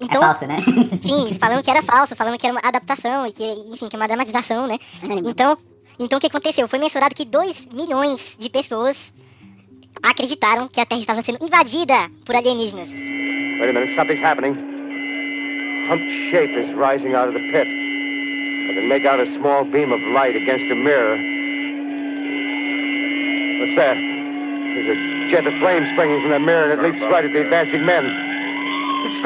Então, 0.00 0.22
é 0.22 0.26
falso, 0.26 0.46
né? 0.46 0.56
Sim, 1.02 1.34
falando 1.34 1.62
que 1.62 1.70
era 1.70 1.82
falso, 1.82 2.14
falando 2.14 2.38
que 2.38 2.46
era 2.46 2.54
uma 2.54 2.62
adaptação 2.62 3.26
e 3.26 3.32
que, 3.32 3.44
enfim, 3.72 3.88
que 3.88 3.96
é 3.96 3.98
uma 3.98 4.06
dramatização, 4.06 4.66
né? 4.66 4.78
Então, 5.24 5.56
então 5.98 6.18
o 6.18 6.20
que 6.20 6.26
aconteceu? 6.26 6.68
Foi 6.68 6.78
mensurado 6.78 7.14
que 7.14 7.24
2 7.24 7.66
milhões 7.72 8.36
de 8.38 8.50
pessoas 8.50 9.12
acreditaram 10.02 10.68
que 10.68 10.80
a 10.80 10.86
Terra 10.86 11.00
estava 11.00 11.22
sendo 11.22 11.44
invadida 11.44 12.10
por 12.24 12.36
alienígenas. 12.36 12.88
Wait 12.90 13.70
a 13.70 13.72
minute, 13.72 13.96
something's 13.96 14.22
happening. 14.22 14.54
Humped 15.88 16.30
shape 16.30 16.52
is 16.52 16.74
rising 16.76 17.14
out 17.14 17.28
of 17.28 17.34
the 17.34 17.40
pit. 17.50 17.66
I 17.66 18.74
can 18.74 18.88
make 18.88 19.06
out 19.06 19.18
a 19.18 19.26
small 19.38 19.64
beam 19.64 19.92
of 19.92 20.00
light 20.12 20.36
against 20.36 20.70
a 20.70 20.74
mirror. 20.74 21.16
What's 23.60 23.76
that? 23.76 23.96
There's 23.96 24.92
a 24.92 25.30
jet 25.30 25.46
of 25.46 25.54
flame 25.60 25.88
springing 25.94 26.20
from 26.20 26.32
the 26.32 26.38
mirror 26.38 26.70
and 26.70 26.78
it 26.78 26.84
leaps 26.84 27.00
right 27.10 27.24
at 27.24 27.32
the 27.32 27.40
advancing 27.40 27.86
men. 27.86 28.35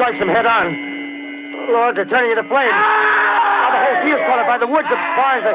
It 0.01 0.05
strikes 0.05 0.19
them 0.19 0.29
head 0.29 0.47
on. 0.47 1.69
Lord, 1.69 1.95
they're 1.95 2.09
turning 2.09 2.31
into 2.31 2.41
flames. 2.49 2.73
Now 2.73 3.69
the 3.69 3.81
whole 3.85 4.01
field's 4.01 4.25
caught 4.25 4.39
up 4.39 4.47
by 4.47 4.57
the 4.57 4.65
woods, 4.65 4.89
the 4.89 4.97
barns, 5.13 5.45
the, 5.45 5.53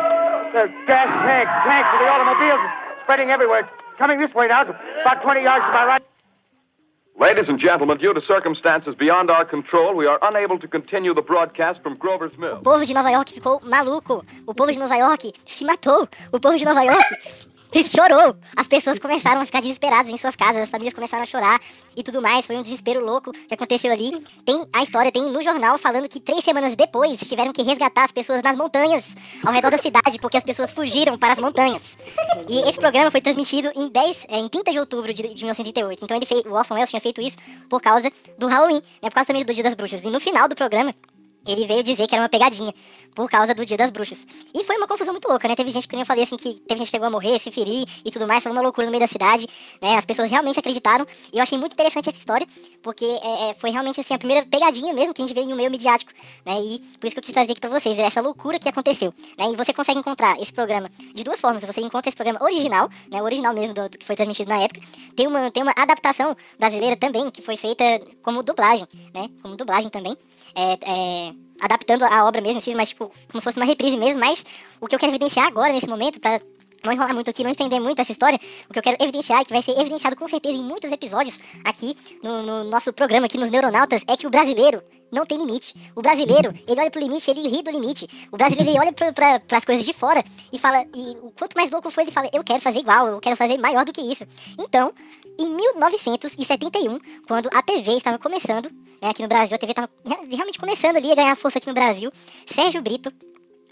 the 0.54 0.64
gas 0.87 1.10
tanks, 1.26 1.50
tanks 1.66 1.88
for 1.90 1.98
the 1.98 2.06
automobiles, 2.06 2.62
spreading 3.02 3.31
everywhere. 3.31 3.69
Coming 3.98 4.20
this 4.20 4.32
way 4.34 4.46
now, 4.46 4.62
about 4.62 5.20
20 5.25 5.43
yards 5.43 5.66
to 5.66 5.72
my 5.72 5.84
right. 5.84 6.02
Ladies 7.19 7.48
and 7.48 7.58
gentlemen, 7.58 7.98
due 7.98 8.14
to 8.14 8.20
circumstances 8.20 8.94
beyond 8.94 9.32
our 9.32 9.44
control, 9.44 9.96
we 9.96 10.06
are 10.06 10.20
unable 10.22 10.60
to 10.60 10.69
continue 10.69 11.12
the 11.12 11.22
broadcast 11.22 11.82
from 11.82 11.96
Grover's 11.96 12.38
Mill. 12.38 12.58
O 12.58 12.62
povo 12.62 12.87
de 12.87 12.94
Nova 12.94 13.10
York 13.10 13.32
ficou 13.32 13.60
maluco. 13.64 14.25
O 14.46 14.54
povo 14.54 14.70
de 14.70 14.78
Nova 14.78 14.94
York 14.94 15.32
se 15.44 15.64
matou. 15.64 16.06
O 16.31 16.38
povo 16.38 16.56
de 16.56 16.64
Nova 16.64 16.84
York 16.84 17.56
chorou. 17.88 18.36
As 18.56 18.66
pessoas 18.66 18.98
começaram 18.98 19.40
a 19.40 19.46
ficar 19.46 19.60
desesperadas 19.60 20.12
em 20.12 20.18
suas 20.18 20.36
casas, 20.36 20.62
as 20.62 20.70
famílias 20.70 20.94
começaram 20.94 21.22
a 21.22 21.26
chorar 21.26 21.60
e 21.96 22.02
tudo 22.02 22.20
mais. 22.20 22.46
Foi 22.46 22.56
um 22.56 22.62
desespero 22.62 23.04
louco 23.04 23.32
que 23.32 23.54
aconteceu 23.54 23.92
ali. 23.92 24.10
Tem 24.44 24.66
a 24.72 24.82
história, 24.82 25.10
tem 25.10 25.22
no 25.30 25.42
jornal 25.42 25.78
falando 25.78 26.08
que 26.08 26.20
três 26.20 26.44
semanas 26.44 26.74
depois 26.74 27.18
tiveram 27.20 27.52
que 27.52 27.62
resgatar 27.62 28.04
as 28.04 28.12
pessoas 28.12 28.42
nas 28.42 28.56
montanhas 28.56 29.04
ao 29.44 29.52
redor 29.52 29.70
da 29.70 29.78
cidade 29.78 30.18
porque 30.20 30.36
as 30.36 30.44
pessoas 30.44 30.70
fugiram 30.70 31.18
para 31.18 31.32
as 31.32 31.38
montanhas. 31.38 31.96
E 32.48 32.68
esse 32.68 32.78
programa 32.78 33.10
foi 33.10 33.20
transmitido 33.20 33.70
em 33.74 33.88
10, 33.88 34.26
é, 34.28 34.38
em 34.38 34.48
30 34.48 34.72
de 34.72 34.78
outubro 34.78 35.12
de, 35.12 35.22
de 35.22 35.44
1938. 35.44 36.04
Então 36.04 36.16
ele 36.16 36.26
fez, 36.26 36.44
o 36.44 36.52
Orson 36.52 36.74
Welles 36.74 36.90
tinha 36.90 37.00
feito 37.00 37.20
isso 37.20 37.36
por 37.68 37.80
causa 37.80 38.10
do 38.38 38.46
Halloween, 38.46 38.82
né, 39.02 39.08
por 39.08 39.14
causa 39.14 39.26
também 39.26 39.44
do 39.44 39.54
Dia 39.54 39.64
das 39.64 39.74
Bruxas. 39.74 40.02
E 40.02 40.10
no 40.10 40.20
final 40.20 40.48
do 40.48 40.54
programa 40.54 40.94
ele 41.46 41.66
veio 41.66 41.82
dizer 41.82 42.06
que 42.06 42.14
era 42.14 42.22
uma 42.22 42.28
pegadinha 42.28 42.72
por 43.14 43.31
causa 43.31 43.54
do 43.54 43.64
Dia 43.64 43.78
das 43.78 43.90
Bruxas. 43.90 44.19
E 44.52 44.62
foi 44.62 44.76
uma 44.76 44.87
confusão 44.87 45.14
muito 45.14 45.26
louca, 45.26 45.48
né? 45.48 45.56
Teve 45.56 45.70
gente 45.70 45.88
que 45.88 45.94
nem 45.94 46.02
eu 46.02 46.06
falei 46.06 46.25
assim 46.25 46.37
que 46.37 46.54
teve 46.54 46.78
gente 46.78 46.88
que 46.88 46.90
chegou 46.90 47.06
a 47.06 47.10
morrer, 47.10 47.38
se 47.38 47.50
ferir 47.50 47.87
e 48.04 48.10
tudo 48.10 48.26
mais, 48.26 48.43
foi 48.43 48.52
uma 48.52 48.60
loucura 48.60 48.87
no 48.87 48.90
meio 48.90 49.00
da 49.00 49.08
cidade, 49.08 49.48
né? 49.81 49.96
As 49.96 50.04
pessoas 50.04 50.31
realmente 50.31 50.58
acreditaram. 50.58 51.06
E 51.32 51.38
eu 51.38 51.43
achei 51.43 51.56
muito 51.56 51.72
interessante 51.72 52.10
essa 52.10 52.19
história, 52.19 52.46
porque 52.82 53.04
é, 53.04 53.50
é, 53.50 53.54
foi 53.54 53.70
realmente 53.70 54.00
assim 54.00 54.12
a 54.12 54.19
primeira 54.19 54.44
pegadinha 54.44 54.93
mesmo 54.93 55.14
que 55.14 55.22
a 55.22 55.26
gente 55.26 55.34
veio 55.34 55.48
no 55.48 55.56
meio 55.56 55.70
midiático, 55.70 56.12
né? 56.44 56.60
E 56.60 56.78
por 57.00 57.06
isso 57.06 57.14
que 57.14 57.20
eu 57.20 57.22
quis 57.22 57.32
trazer 57.32 57.52
aqui 57.52 57.60
pra 57.60 57.70
vocês, 57.70 57.99
essa 57.99 58.20
loucura 58.20 58.58
que 58.58 58.69
aconteceu, 58.69 59.14
né? 59.38 59.50
E 59.50 59.56
você 59.56 59.72
consegue 59.72 59.99
encontrar 59.99 60.38
esse 60.40 60.52
programa 60.52 60.90
de 61.14 61.25
duas 61.25 61.40
formas. 61.40 61.64
Você 61.64 61.81
encontra 61.81 62.10
esse 62.10 62.16
programa 62.16 62.42
original, 62.42 62.90
né? 63.10 63.22
O 63.22 63.25
original 63.25 63.54
mesmo 63.54 63.75
do, 63.75 63.88
do 63.88 63.96
que 63.96 64.04
foi 64.04 64.14
transmitido 64.14 64.50
na 64.50 64.60
época. 64.60 64.81
Tem 65.16 65.26
uma, 65.26 65.50
tem 65.50 65.62
uma 65.62 65.72
adaptação 65.75 66.37
brasileira 66.58 66.96
também, 66.96 67.31
que 67.31 67.40
foi 67.40 67.56
feita 67.56 67.84
como 68.22 68.42
dublagem, 68.42 68.87
né? 69.14 69.31
Como 69.42 69.56
dublagem 69.56 69.88
também. 69.88 70.16
É, 70.54 70.72
é, 70.72 71.32
adaptando 71.60 72.04
a 72.04 72.25
obra 72.26 72.40
mesmo, 72.40 72.58
assim, 72.58 72.75
mas 72.75 72.90
tipo, 72.90 73.10
como 73.28 73.40
se 73.40 73.44
fosse 73.44 73.58
uma 73.58 73.66
reprise 73.66 73.96
mesmo, 73.96 74.20
mas 74.20 74.44
o 74.81 74.87
que 74.87 74.94
eu 74.94 74.98
quero 74.98 75.12
evidenciar 75.12 75.46
agora, 75.46 75.72
nesse 75.72 75.88
momento, 75.88 76.20
pra 76.20 76.40
não 76.84 76.93
enrolar 76.93 77.14
muito 77.14 77.30
aqui, 77.30 77.42
não 77.42 77.50
estender 77.50 77.80
muito 77.80 78.00
essa 78.00 78.12
história, 78.12 78.38
o 78.68 78.73
que 78.73 78.78
eu 78.78 78.82
quero 78.82 78.97
evidenciar, 79.00 79.40
e 79.40 79.44
que 79.44 79.52
vai 79.52 79.62
ser 79.62 79.73
evidenciado 79.73 80.16
com 80.16 80.28
certeza 80.28 80.56
em 80.56 80.62
muitos 80.62 80.90
episódios 80.92 81.38
aqui 81.64 81.97
no, 82.23 82.42
no 82.42 82.64
nosso 82.64 82.92
programa, 82.92 83.26
aqui 83.26 83.38
nos 83.38 83.50
Neuronautas, 83.50 84.02
é 84.06 84.16
que 84.16 84.26
o 84.26 84.30
brasileiro 84.30 84.82
não 85.10 85.25
tem 85.25 85.38
limite. 85.38 85.75
O 85.94 86.02
brasileiro, 86.02 86.52
ele 86.66 86.80
olha 86.80 86.90
pro 86.90 87.00
limite, 87.00 87.30
ele 87.30 87.48
ri 87.48 87.62
do 87.62 87.70
limite. 87.70 88.08
O 88.30 88.36
brasileiro, 88.36 88.70
ele 88.70 88.78
olha 88.78 88.92
pra, 88.92 89.12
pra, 89.12 89.40
pras 89.40 89.64
coisas 89.64 89.84
de 89.84 89.92
fora 89.92 90.25
e 90.52 90.58
fala, 90.58 90.84
e 90.94 91.16
quanto 91.38 91.54
mais 91.56 91.70
louco 91.70 91.90
foi, 91.90 92.04
ele 92.04 92.12
fala, 92.12 92.28
eu 92.32 92.42
quero 92.42 92.60
fazer 92.60 92.78
igual, 92.78 93.06
eu 93.06 93.20
quero 93.20 93.36
fazer 93.36 93.58
maior 93.58 93.84
do 93.84 93.92
que 93.92 94.00
isso. 94.00 94.25
Então, 94.58 94.92
em 95.38 95.50
1971, 95.50 96.98
quando 97.26 97.48
a 97.52 97.62
TV 97.62 97.92
estava 97.92 98.18
começando, 98.18 98.70
né, 99.02 99.10
aqui 99.10 99.22
no 99.22 99.28
Brasil, 99.28 99.54
a 99.54 99.58
TV 99.58 99.72
estava 99.72 99.90
realmente 100.30 100.58
começando 100.58 100.96
ali 100.96 101.12
a 101.12 101.14
ganhar 101.14 101.36
força 101.36 101.58
aqui 101.58 101.66
no 101.66 101.75
Brasil, 101.75 102.10
Sérgio 102.46 102.80
Brito, 102.82 103.12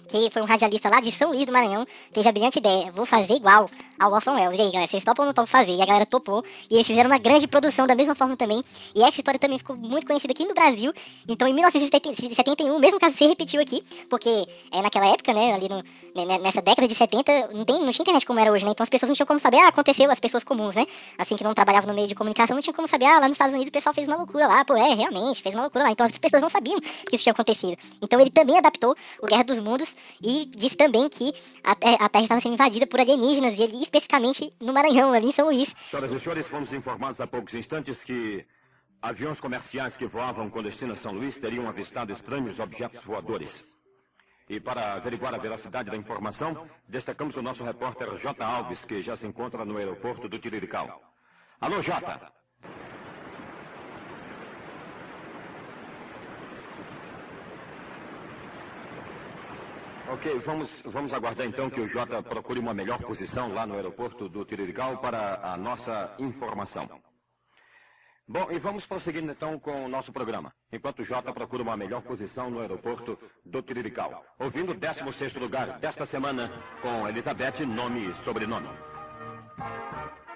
que 0.09 0.31
foi 0.31 0.43
um 0.43 0.45
radialista 0.45 0.89
lá 0.89 1.01
de 1.01 1.11
São 1.13 1.31
Luís 1.31 1.45
do 1.45 1.53
Maranhão, 1.53 1.87
teve 2.13 2.29
a 2.29 2.33
brilhante 2.33 2.59
ideia, 2.59 2.91
vou 2.93 3.07
fazer 3.07 3.35
igual 3.35 3.71
ao 3.99 4.13
Orson 4.13 4.35
Welles. 4.35 4.59
E 4.59 4.63
aí, 4.63 4.71
galera, 4.71 4.91
vocês 4.91 5.05
topam 5.05 5.25
ou 5.25 5.27
não 5.27 5.35
topam 5.35 5.47
fazer? 5.47 5.73
E 5.73 5.83
a 5.83 5.87
galera 5.87 6.07
topou, 6.07 6.45
e 6.71 6.75
eles 6.75 6.87
fizeram 6.87 7.11
uma 7.11 7.19
grande 7.19 7.47
produção 7.47 7.87
da 7.87 7.95
mesma 7.95 8.15
forma 8.15 8.37
também, 8.37 8.63
e 8.95 9.03
essa 9.03 9.21
história 9.21 9.39
também 9.39 9.59
ficou 9.59 9.77
muito 9.77 10.07
conhecida 10.07 10.33
aqui 10.33 10.45
no 10.45 10.55
Brasil. 10.55 10.93
Então, 11.29 11.49
em 11.49 11.55
1971, 11.55 12.75
o 12.75 12.79
mesmo 12.79 12.99
caso 13.01 13.17
se 13.17 13.27
repetiu 13.27 13.61
aqui, 13.61 13.83
porque 14.09 14.47
é, 14.71 14.83
naquela 14.83 15.07
época, 15.07 15.33
né, 15.33 15.55
ali 15.55 15.69
no, 15.69 15.77
né, 16.15 16.39
nessa 16.39 16.61
década 16.61 16.87
de 16.87 16.95
70, 16.95 17.49
não, 17.53 17.65
tem, 17.65 17.81
não 17.81 17.91
tinha 17.91 18.03
internet 18.03 18.27
como 18.27 18.39
era 18.39 18.53
hoje, 18.53 18.65
né? 18.65 18.71
Então 18.71 18.85
as 18.85 18.91
pessoas 18.91 19.09
não 19.09 19.17
tinham 19.17 19.27
como 19.27 19.41
saber, 19.41 19.59
ah, 19.59 19.69
aconteceu, 19.69 20.11
as 20.11 20.21
pessoas 20.21 20.45
comuns, 20.45 20.75
né? 20.75 20.87
Assim 21.19 21.37
que 21.37 21.45
não 21.45 21.55
trabalhavam 21.55 21.89
no 21.89 21.95
meio 21.95 22.09
de 22.09 22.15
comunicação, 22.15 22.55
não 22.55 22.63
tinha 22.63 22.75
como 22.75 22.87
saber, 22.87 23.07
ah, 23.07 23.21
lá 23.21 23.23
nos 23.23 23.33
Estados 23.33 23.55
Unidos 23.55 23.71
o 23.71 23.73
pessoal 23.73 23.95
fez 23.95 24.07
uma 24.07 24.17
loucura 24.17 24.47
lá, 24.47 24.65
pô, 24.65 24.77
é, 24.77 24.95
realmente, 24.95 25.43
fez 25.43 25.55
uma 25.55 25.63
loucura 25.63 25.85
lá. 25.85 25.91
Então 25.91 26.07
as 26.07 26.19
pessoas 26.19 26.43
não 26.43 26.49
sabiam 26.49 26.81
que 26.81 27.17
isso 27.17 27.25
tinha 27.25 27.33
acontecido. 27.33 27.77
Então 28.03 28.21
ele 28.21 28.31
também 28.31 28.59
adaptou 28.59 28.95
o 29.21 29.27
Guerra 29.27 29.45
dos 29.45 29.59
Mundos 29.59 29.94
e 30.23 30.47
disse 30.47 30.77
também 30.77 31.09
que 31.09 31.33
a, 31.63 31.75
te- 31.75 31.97
a 32.01 32.09
Terra 32.09 32.25
estava 32.25 32.41
sendo 32.41 32.55
invadida 32.55 32.87
por 32.87 33.01
alienígenas, 33.01 33.55
e 33.59 33.63
ele 33.63 33.83
especificamente 33.83 34.53
no 34.61 34.73
Maranhão, 34.73 35.13
ali 35.13 35.29
em 35.29 35.33
São 35.33 35.47
Luís. 35.47 35.75
Senhoras 35.91 36.13
e 36.13 36.21
senhores, 36.21 36.47
fomos 36.47 36.73
informados 36.73 37.21
há 37.21 37.27
poucos 37.27 37.55
instantes 37.55 38.03
que 38.03 38.45
aviões 39.03 39.39
comerciais 39.41 39.97
que 39.97 40.07
voavam 40.07 40.49
com 40.49 40.63
destino 40.63 40.95
a 40.95 40.97
São 40.97 41.13
Luís 41.13 41.37
teriam 41.39 41.69
avistado 41.69 42.13
estranhos 42.13 42.59
objetos 42.59 43.05
voadores. 43.05 43.63
E 44.49 44.61
para 44.61 44.95
averiguar 44.95 45.35
a 45.35 45.39
veracidade 45.39 45.91
da 45.91 45.97
informação, 45.97 46.67
destacamos 46.87 47.35
o 47.37 47.43
nosso 47.43 47.65
repórter 47.65 48.15
J. 48.19 48.45
Alves, 48.45 48.85
que 48.85 49.01
já 49.01 49.17
se 49.17 49.27
encontra 49.27 49.65
no 49.65 49.77
aeroporto 49.79 50.29
do 50.29 50.39
Tirirical. 50.39 51.01
Alô, 51.61 51.81
J. 51.81 52.21
Ok, 60.07 60.39
vamos, 60.45 60.71
vamos 60.85 61.15
aguardar 61.15 61.47
então 61.47 61.71
que 61.71 61.81
o 61.81 61.89
Jota 61.89 62.23
procure 62.23 62.61
uma 62.61 62.75
melhor 62.75 62.99
posição 62.99 63.53
lá 63.53 63.67
no 63.67 63.75
aeroporto 63.75 64.29
do 64.29 64.45
Tirirical 64.45 64.99
para 64.99 65.41
a 65.43 65.57
nossa 65.57 66.15
informação. 66.19 66.89
Bom, 68.27 68.47
e 68.51 68.59
vamos 68.59 68.87
prosseguindo 68.87 69.33
então 69.33 69.59
com 69.59 69.85
o 69.85 69.89
nosso 69.89 70.13
programa. 70.13 70.53
Enquanto 70.73 71.01
o 71.01 71.05
Jota 71.05 71.33
procura 71.33 71.63
uma 71.63 71.77
melhor 71.77 72.03
posição 72.03 72.51
no 72.51 72.61
aeroporto 72.61 73.19
do 73.45 73.63
Tirirical. 73.63 74.25
Ouvindo 74.39 74.73
o 74.73 74.75
16º 74.75 75.39
lugar 75.39 75.79
desta 75.79 76.05
semana 76.07 76.51
com 76.83 77.09
Elizabeth, 77.09 77.65
nome 77.67 78.11
e 78.11 78.15
sobrenome. 78.25 78.69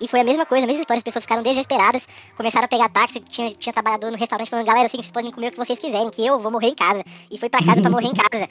E 0.01 0.07
foi 0.07 0.21
a 0.21 0.25
mesma 0.25 0.47
coisa, 0.47 0.65
a 0.65 0.67
mesma 0.67 0.81
história, 0.81 0.99
as 0.99 1.05
pessoas 1.05 1.25
ficaram 1.25 1.43
desesperadas, 1.43 2.07
começaram 2.37 2.67
a 2.67 2.69
pegar 2.69 2.89
táxi, 2.89 3.21
tinha, 3.21 3.53
tinha 3.55 3.73
trabalhador 3.73 4.11
no 4.11 4.17
restaurante 4.17 4.49
falando, 4.49 4.67
galera, 4.67 4.87
assim, 4.87 4.99
vocês 4.99 5.11
podem 5.11 5.33
comer 5.33 5.49
o 5.49 5.51
que 5.53 5.57
vocês 5.59 5.79
quiserem, 5.79 6.11
que 6.11 6.25
eu 6.25 6.39
vou 6.39 6.53
morrer 6.53 6.69
em 6.69 6.75
casa. 6.75 7.03
E 7.31 7.37
foi 7.39 7.49
pra 7.51 7.65
casa 7.65 7.81
pra 7.81 7.91
morrer 7.91 8.07
em 8.07 8.15
casa. 8.15 8.49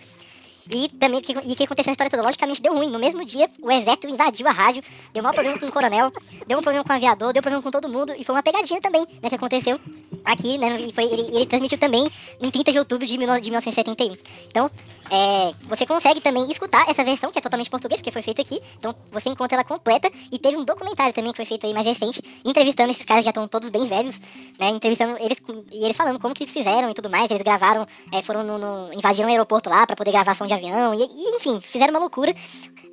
E 0.69 0.89
também, 0.89 1.21
e 1.45 1.53
o 1.53 1.55
que 1.55 1.63
aconteceu 1.63 1.89
na 1.89 1.93
história 1.93 2.09
toda? 2.09 2.23
Logicamente 2.23 2.61
deu 2.61 2.73
ruim. 2.73 2.89
No 2.89 2.99
mesmo 2.99 3.23
dia, 3.25 3.49
o 3.61 3.71
exército 3.71 4.07
invadiu 4.07 4.47
a 4.47 4.51
rádio, 4.51 4.83
deu 5.13 5.23
um 5.23 5.31
problema 5.31 5.59
com 5.59 5.67
o 5.67 5.71
coronel, 5.71 6.11
deu 6.45 6.57
um 6.57 6.61
problema 6.61 6.83
com 6.83 6.91
o 6.91 6.95
aviador, 6.95 7.33
deu 7.33 7.41
problema 7.41 7.63
com 7.63 7.71
todo 7.71 7.87
mundo, 7.87 8.13
e 8.17 8.23
foi 8.23 8.35
uma 8.35 8.43
pegadinha 8.43 8.81
também, 8.81 9.05
né, 9.21 9.29
que 9.29 9.35
aconteceu 9.35 9.79
aqui, 10.27 10.57
né, 10.57 10.77
foi, 10.93 11.05
ele, 11.05 11.29
ele 11.33 11.45
transmitiu 11.45 11.77
também 11.77 12.07
em 12.39 12.51
30 12.51 12.71
de 12.71 12.79
outubro 12.79 13.07
de, 13.07 13.17
19, 13.17 13.41
de 13.41 13.49
1971. 13.49 14.15
Então, 14.47 14.69
é, 15.09 15.53
você 15.67 15.85
consegue 15.85 16.19
também 16.21 16.49
escutar 16.51 16.89
essa 16.89 17.03
versão, 17.03 17.31
que 17.31 17.39
é 17.39 17.41
totalmente 17.41 17.69
português, 17.69 17.99
porque 17.99 18.11
foi 18.11 18.21
feita 18.21 18.41
aqui, 18.41 18.61
então 18.77 18.93
você 19.11 19.29
encontra 19.29 19.55
ela 19.55 19.63
completa, 19.63 20.11
e 20.31 20.37
teve 20.37 20.57
um 20.57 20.65
documentário 20.65 21.13
também 21.13 21.31
que 21.31 21.37
foi 21.37 21.45
feito 21.45 21.65
aí 21.65 21.73
mais 21.73 21.85
recente, 21.85 22.21
entrevistando 22.43 22.91
esses 22.91 23.05
caras, 23.05 23.23
já 23.23 23.31
estão 23.31 23.47
todos 23.47 23.69
bem 23.69 23.85
velhos, 23.85 24.19
né, 24.59 24.69
entrevistando 24.69 25.17
eles, 25.19 25.37
e 25.71 25.85
eles 25.85 25.95
falando 25.95 26.19
como 26.19 26.33
que 26.33 26.43
eles 26.43 26.53
fizeram 26.53 26.89
e 26.89 26.93
tudo 26.93 27.09
mais, 27.09 27.31
eles 27.31 27.43
gravaram, 27.43 27.87
é, 28.11 28.21
foram 28.21 28.43
no, 28.43 28.57
no, 28.57 28.93
invadiram 28.93 29.27
o 29.27 29.31
aeroporto 29.31 29.69
lá 29.69 29.87
pra 29.87 29.95
poder 29.95 30.11
gravar 30.11 30.35
som 30.35 30.45
de 30.45 30.53
avião, 30.53 30.93
e, 30.93 31.03
e, 31.03 31.35
enfim, 31.35 31.59
fizeram 31.61 31.93
uma 31.93 31.99
loucura, 31.99 32.35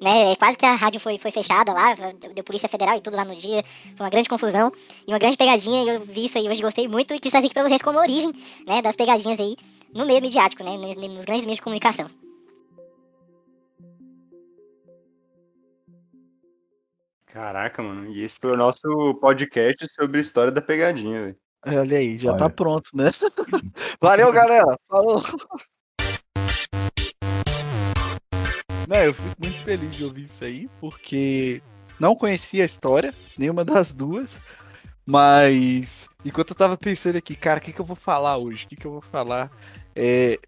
né? 0.01 0.37
Quase 0.37 0.59
que 0.59 0.67
a 0.67 0.75
rádio 0.75 1.01
foi, 1.01 1.19
foi 1.19 1.31
fechada 1.31 1.73
lá, 1.73 1.95
deu 2.35 2.45
Polícia 2.45 2.69
Federal 2.69 2.97
e 2.97 3.01
tudo 3.01 3.17
lá 3.17 3.25
no 3.25 3.35
dia. 3.35 3.65
Foi 3.97 4.05
uma 4.05 4.11
grande 4.11 4.29
confusão 4.29 4.71
e 5.07 5.11
uma 5.11 5.19
grande 5.19 5.37
pegadinha. 5.37 5.83
E 5.83 5.89
eu 5.89 6.01
vi 6.01 6.27
isso 6.27 6.37
aí 6.37 6.49
hoje, 6.49 6.61
gostei 6.61 6.87
muito 6.87 7.15
e 7.15 7.21
quis 7.25 7.31
trazer 7.31 7.47
aqui 7.47 7.55
pra 7.55 7.63
vocês 7.63 7.81
como 7.81 7.99
origem, 7.99 8.31
né? 8.67 8.83
Das 8.83 8.97
pegadinhas 8.97 9.41
aí 9.41 9.57
no 9.95 10.05
meio 10.05 10.21
midiático, 10.21 10.63
né? 10.63 10.77
Nos 10.77 11.25
grandes 11.25 11.47
meios 11.47 11.57
de 11.57 11.63
comunicação. 11.63 12.07
Caraca, 17.27 17.83
mano. 17.83 18.13
E 18.13 18.23
esse 18.23 18.39
foi 18.39 18.53
o 18.53 18.57
nosso 18.57 19.15
podcast 19.21 19.89
sobre 19.95 20.19
a 20.19 20.21
história 20.21 20.53
da 20.53 20.61
pegadinha, 20.61 21.23
velho. 21.23 21.37
Olha 21.67 21.97
aí, 21.97 22.19
já 22.19 22.31
Olha. 22.31 22.39
tá 22.39 22.51
pronto, 22.51 22.91
né? 22.95 23.11
Valeu, 24.01 24.31
galera. 24.31 24.77
Falou. 24.87 25.23
Não, 28.87 28.99
eu 28.99 29.15
fico 29.15 29.35
muito 29.43 29.61
feliz 29.63 29.95
de 29.97 30.05
ouvir 30.05 30.27
isso 30.27 30.45
aí, 30.45 30.69
porque 30.79 31.63
não 31.99 32.15
conhecia 32.15 32.65
a 32.65 32.67
história, 32.67 33.15
nenhuma 33.39 33.65
das 33.65 33.95
duas. 33.95 34.39
Mas 35.07 36.09
enquanto 36.25 36.51
eu 36.51 36.57
tava 36.57 36.77
pensando 36.77 37.17
aqui, 37.17 37.37
cara, 37.37 37.59
o 37.59 37.63
que, 37.63 37.73
que 37.73 37.81
eu 37.81 37.85
vou 37.85 37.97
falar 37.97 38.37
hoje? 38.39 38.65
O 38.65 38.69
que, 38.69 38.77
que 38.77 38.87
eu 38.87 38.93
vou 38.93 39.01
falar? 39.01 39.51
É, 39.95 40.39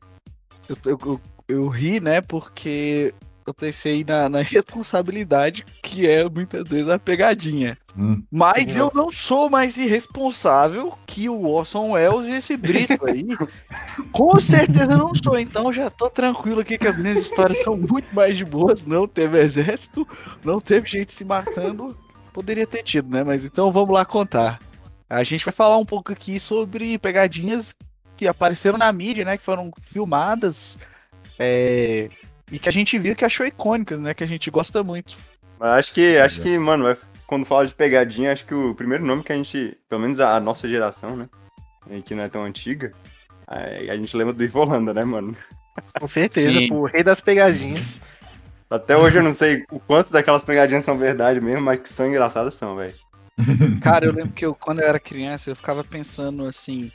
eu, 0.69 0.77
eu, 0.85 0.99
eu, 1.05 1.21
eu 1.49 1.69
ri, 1.69 2.01
né? 2.01 2.21
Porque 2.21 3.15
eu 3.47 3.55
pensei 3.55 4.05
na, 4.05 4.29
na 4.29 4.41
responsabilidade 4.43 5.65
que 5.83 6.07
é 6.07 6.29
muitas 6.29 6.65
vezes 6.65 6.89
a 6.89 6.99
pegadinha. 6.99 7.79
Hum. 7.97 8.23
Mas 8.31 8.77
eu 8.77 8.91
não 8.95 9.11
sou 9.11 9.49
mais 9.49 9.77
irresponsável 9.77 10.93
que 11.07 11.29
o 11.29 11.49
Orson 11.49 11.93
Welles 11.93 12.27
e 12.27 12.33
esse 12.33 12.57
Brito 12.57 13.07
aí. 13.07 13.27
Com 14.13 14.39
certeza 14.41 14.93
eu 14.93 14.99
não 14.99 15.15
sou, 15.15 15.39
então 15.39 15.73
já 15.73 15.89
tô 15.89 16.11
tranquilo 16.11 16.61
aqui 16.61 16.77
que 16.77 16.89
as 16.89 16.99
minhas 16.99 17.19
histórias 17.19 17.63
são 17.63 17.77
muito 17.77 18.15
mais 18.15 18.37
de 18.37 18.45
boas. 18.45 18.85
Não 18.85 19.07
teve 19.07 19.39
exército, 19.39 20.07
não 20.45 20.61
teve 20.61 20.89
gente 20.89 21.13
se 21.13 21.25
matando. 21.25 21.97
Poderia 22.37 22.67
ter 22.67 22.83
tido, 22.83 23.09
né? 23.09 23.25
Mas 23.25 23.47
então 23.47 23.73
vamos 23.73 23.95
lá 23.95 24.05
contar. 24.05 24.61
A 25.09 25.23
gente 25.23 25.43
vai 25.43 25.55
falar 25.55 25.79
um 25.79 25.87
pouco 25.87 26.13
aqui 26.13 26.39
sobre 26.39 26.99
pegadinhas 26.99 27.75
que 28.15 28.29
apareceram 28.29 28.77
na 28.77 28.93
mídia, 28.93 29.25
né? 29.25 29.39
Que 29.39 29.43
foram 29.43 29.73
filmadas. 29.81 30.79
é, 31.39 32.11
e 32.53 32.59
que 32.59 32.69
a 32.69 32.73
gente 32.73 32.99
viu 32.99 33.17
que 33.17 33.25
achou 33.25 33.47
icônicas, 33.47 33.99
né? 33.99 34.13
Que 34.13 34.23
a 34.23 34.27
gente 34.27 34.51
gosta 34.51 34.83
muito. 34.85 35.17
Mas 35.59 35.71
acho 35.71 35.95
que, 35.95 36.19
acho 36.19 36.43
que, 36.43 36.59
mano, 36.59 36.95
quando 37.27 37.47
fala 37.47 37.67
de 37.67 37.75
pegadinha, 37.75 38.35
acho 38.35 38.45
que 38.45 38.55
o 38.55 38.75
primeiro 38.75 39.07
nome 39.07 39.25
que 39.25 39.33
a 39.33 39.37
gente, 39.37 39.75
pelo 39.89 40.03
menos 40.03 40.21
a, 40.21 40.39
nossa 40.39 40.69
geração, 40.69 41.17
né? 41.17 41.31
Que 42.05 42.15
não 42.15 42.25
é 42.25 42.29
tão 42.29 42.45
antiga, 42.45 42.93
a, 43.47 43.97
gente 43.97 44.15
lembra 44.15 44.35
do 44.35 44.45
Ivo 44.45 44.59
Holanda, 44.59 44.93
né, 44.93 45.05
mano? 45.07 45.35
Com 45.99 46.07
certeza, 46.07 46.53
Sim. 46.53 46.69
pô, 46.69 46.81
o 46.81 46.85
rei 46.85 47.03
das 47.03 47.19
pegadinhas. 47.19 47.99
Até 48.69 48.97
hoje 48.97 49.19
eu 49.19 49.23
não 49.23 49.33
sei 49.33 49.65
o 49.71 49.79
quanto 49.79 50.13
daquelas 50.13 50.43
pegadinhas 50.45 50.85
são 50.85 50.99
verdade 50.99 51.41
mesmo, 51.41 51.63
mas 51.63 51.81
que 51.81 51.93
são 51.93 52.07
engraçadas 52.07 52.55
são, 52.55 52.77
velho. 52.77 52.95
Cara, 53.81 54.07
eu 54.07 54.13
lembro 54.13 54.33
que 54.33 54.45
eu, 54.45 54.55
quando 54.55 54.81
eu 54.81 54.89
era 54.89 54.99
criança, 54.99 55.51
eu 55.51 55.57
ficava 55.57 55.85
pensando 55.85 56.47
assim. 56.47 56.91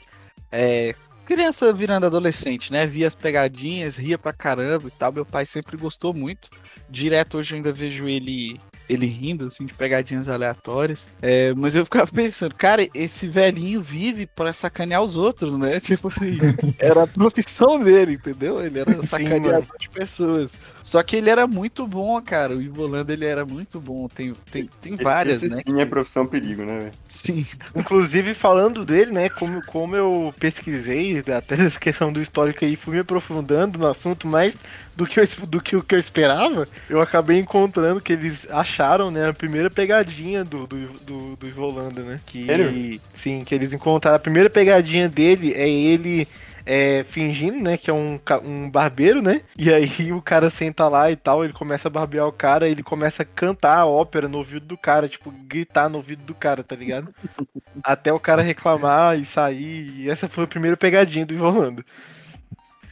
É, 0.50 0.94
criança 1.24 1.72
virando 1.72 2.06
adolescente, 2.06 2.72
né? 2.72 2.86
Via 2.86 3.06
as 3.06 3.14
pegadinhas, 3.14 3.96
ria 3.96 4.18
pra 4.18 4.32
caramba 4.32 4.88
e 4.88 4.90
tal. 4.90 5.12
Meu 5.12 5.24
pai 5.24 5.46
sempre 5.46 5.76
gostou 5.76 6.12
muito. 6.12 6.50
Direto 6.90 7.38
hoje 7.38 7.54
eu 7.54 7.56
ainda 7.56 7.72
vejo 7.72 8.08
ele. 8.08 8.60
Ele 8.88 9.06
rindo, 9.06 9.46
assim, 9.46 9.64
de 9.64 9.72
pegadinhas 9.72 10.28
aleatórias. 10.28 11.08
É, 11.22 11.54
mas 11.54 11.74
eu 11.74 11.84
ficava 11.84 12.10
pensando, 12.10 12.54
cara, 12.54 12.86
esse 12.92 13.26
velhinho 13.26 13.80
vive 13.80 14.26
pra 14.26 14.52
sacanear 14.52 15.00
os 15.02 15.16
outros, 15.16 15.56
né? 15.56 15.78
Tipo 15.80 16.08
assim, 16.08 16.36
era 16.78 17.04
a 17.04 17.06
profissão 17.06 17.82
dele, 17.82 18.14
entendeu? 18.14 18.62
Ele 18.62 18.80
era 18.80 18.92
Sim, 18.94 19.06
sacaneador 19.06 19.52
mano. 19.52 19.78
de 19.80 19.88
pessoas. 19.88 20.58
Só 20.82 21.02
que 21.02 21.16
ele 21.16 21.30
era 21.30 21.46
muito 21.46 21.86
bom, 21.86 22.20
cara. 22.20 22.56
O 22.56 22.62
Ivo 22.62 22.82
Holanda, 22.82 23.12
ele 23.12 23.24
era 23.24 23.44
muito 23.44 23.80
bom. 23.80 24.08
Tem, 24.08 24.34
tem, 24.50 24.68
tem 24.80 24.96
várias, 24.96 25.42
Esse 25.42 25.54
né? 25.54 25.62
sim 25.66 25.80
é 25.80 25.86
profissão 25.86 26.26
perigo, 26.26 26.64
né, 26.64 26.78
velho? 26.78 26.92
Sim. 27.08 27.46
Inclusive, 27.74 28.34
falando 28.34 28.84
dele, 28.84 29.12
né, 29.12 29.28
como, 29.28 29.64
como 29.66 29.94
eu 29.96 30.34
pesquisei, 30.38 31.22
até 31.36 31.54
essa 31.54 31.78
questão 31.78 32.12
do 32.12 32.20
histórico 32.20 32.64
aí, 32.64 32.76
fui 32.76 32.94
me 32.94 33.00
aprofundando 33.00 33.78
no 33.78 33.86
assunto 33.86 34.26
mais 34.26 34.56
do 34.96 35.06
que, 35.06 35.20
eu, 35.20 35.24
do 35.46 35.60
que 35.60 35.76
o 35.76 35.82
que 35.82 35.94
eu 35.94 35.98
esperava, 35.98 36.68
eu 36.88 37.00
acabei 37.00 37.38
encontrando 37.38 38.00
que 38.00 38.12
eles 38.12 38.50
acharam, 38.50 39.10
né, 39.10 39.28
a 39.28 39.32
primeira 39.32 39.70
pegadinha 39.70 40.44
do, 40.44 40.66
do, 40.66 40.88
do, 41.00 41.36
do 41.36 42.02
né? 42.02 42.20
Que, 42.26 42.46
Sério? 42.46 43.00
sim, 43.14 43.44
que 43.44 43.54
eles 43.54 43.72
encontraram. 43.72 44.16
A 44.16 44.20
primeira 44.20 44.50
pegadinha 44.50 45.08
dele 45.08 45.52
é 45.54 45.68
ele 45.68 46.28
é, 46.66 47.04
fingindo, 47.04 47.58
né, 47.60 47.76
que 47.76 47.90
é 47.90 47.94
um, 47.94 48.18
um 48.44 48.70
barbeiro, 48.70 49.22
né? 49.22 49.42
E 49.58 49.72
aí 49.72 50.12
o 50.12 50.22
cara 50.22 50.50
senta 50.50 50.88
lá 50.88 51.10
e 51.10 51.16
tal, 51.16 51.44
ele 51.44 51.52
começa 51.52 51.88
a 51.88 51.90
barbear 51.90 52.26
o 52.26 52.32
cara, 52.32 52.68
ele 52.68 52.82
começa 52.82 53.22
a 53.22 53.26
cantar 53.26 53.78
a 53.78 53.86
ópera 53.86 54.28
no 54.28 54.38
ouvido 54.38 54.66
do 54.66 54.78
cara, 54.78 55.08
tipo, 55.08 55.30
gritar 55.30 55.88
no 55.88 55.96
ouvido 55.98 56.24
do 56.24 56.34
cara, 56.34 56.62
tá 56.62 56.76
ligado? 56.76 57.14
Até 57.84 58.12
o 58.12 58.20
cara 58.20 58.42
reclamar 58.42 59.18
e 59.18 59.24
sair. 59.24 59.94
E 60.00 60.10
essa 60.10 60.28
foi 60.28 60.44
a 60.44 60.48
primeira 60.48 60.76
pegadinha 60.76 61.26
do 61.26 61.34
Ivo 61.34 61.46
Holanda. 61.46 61.84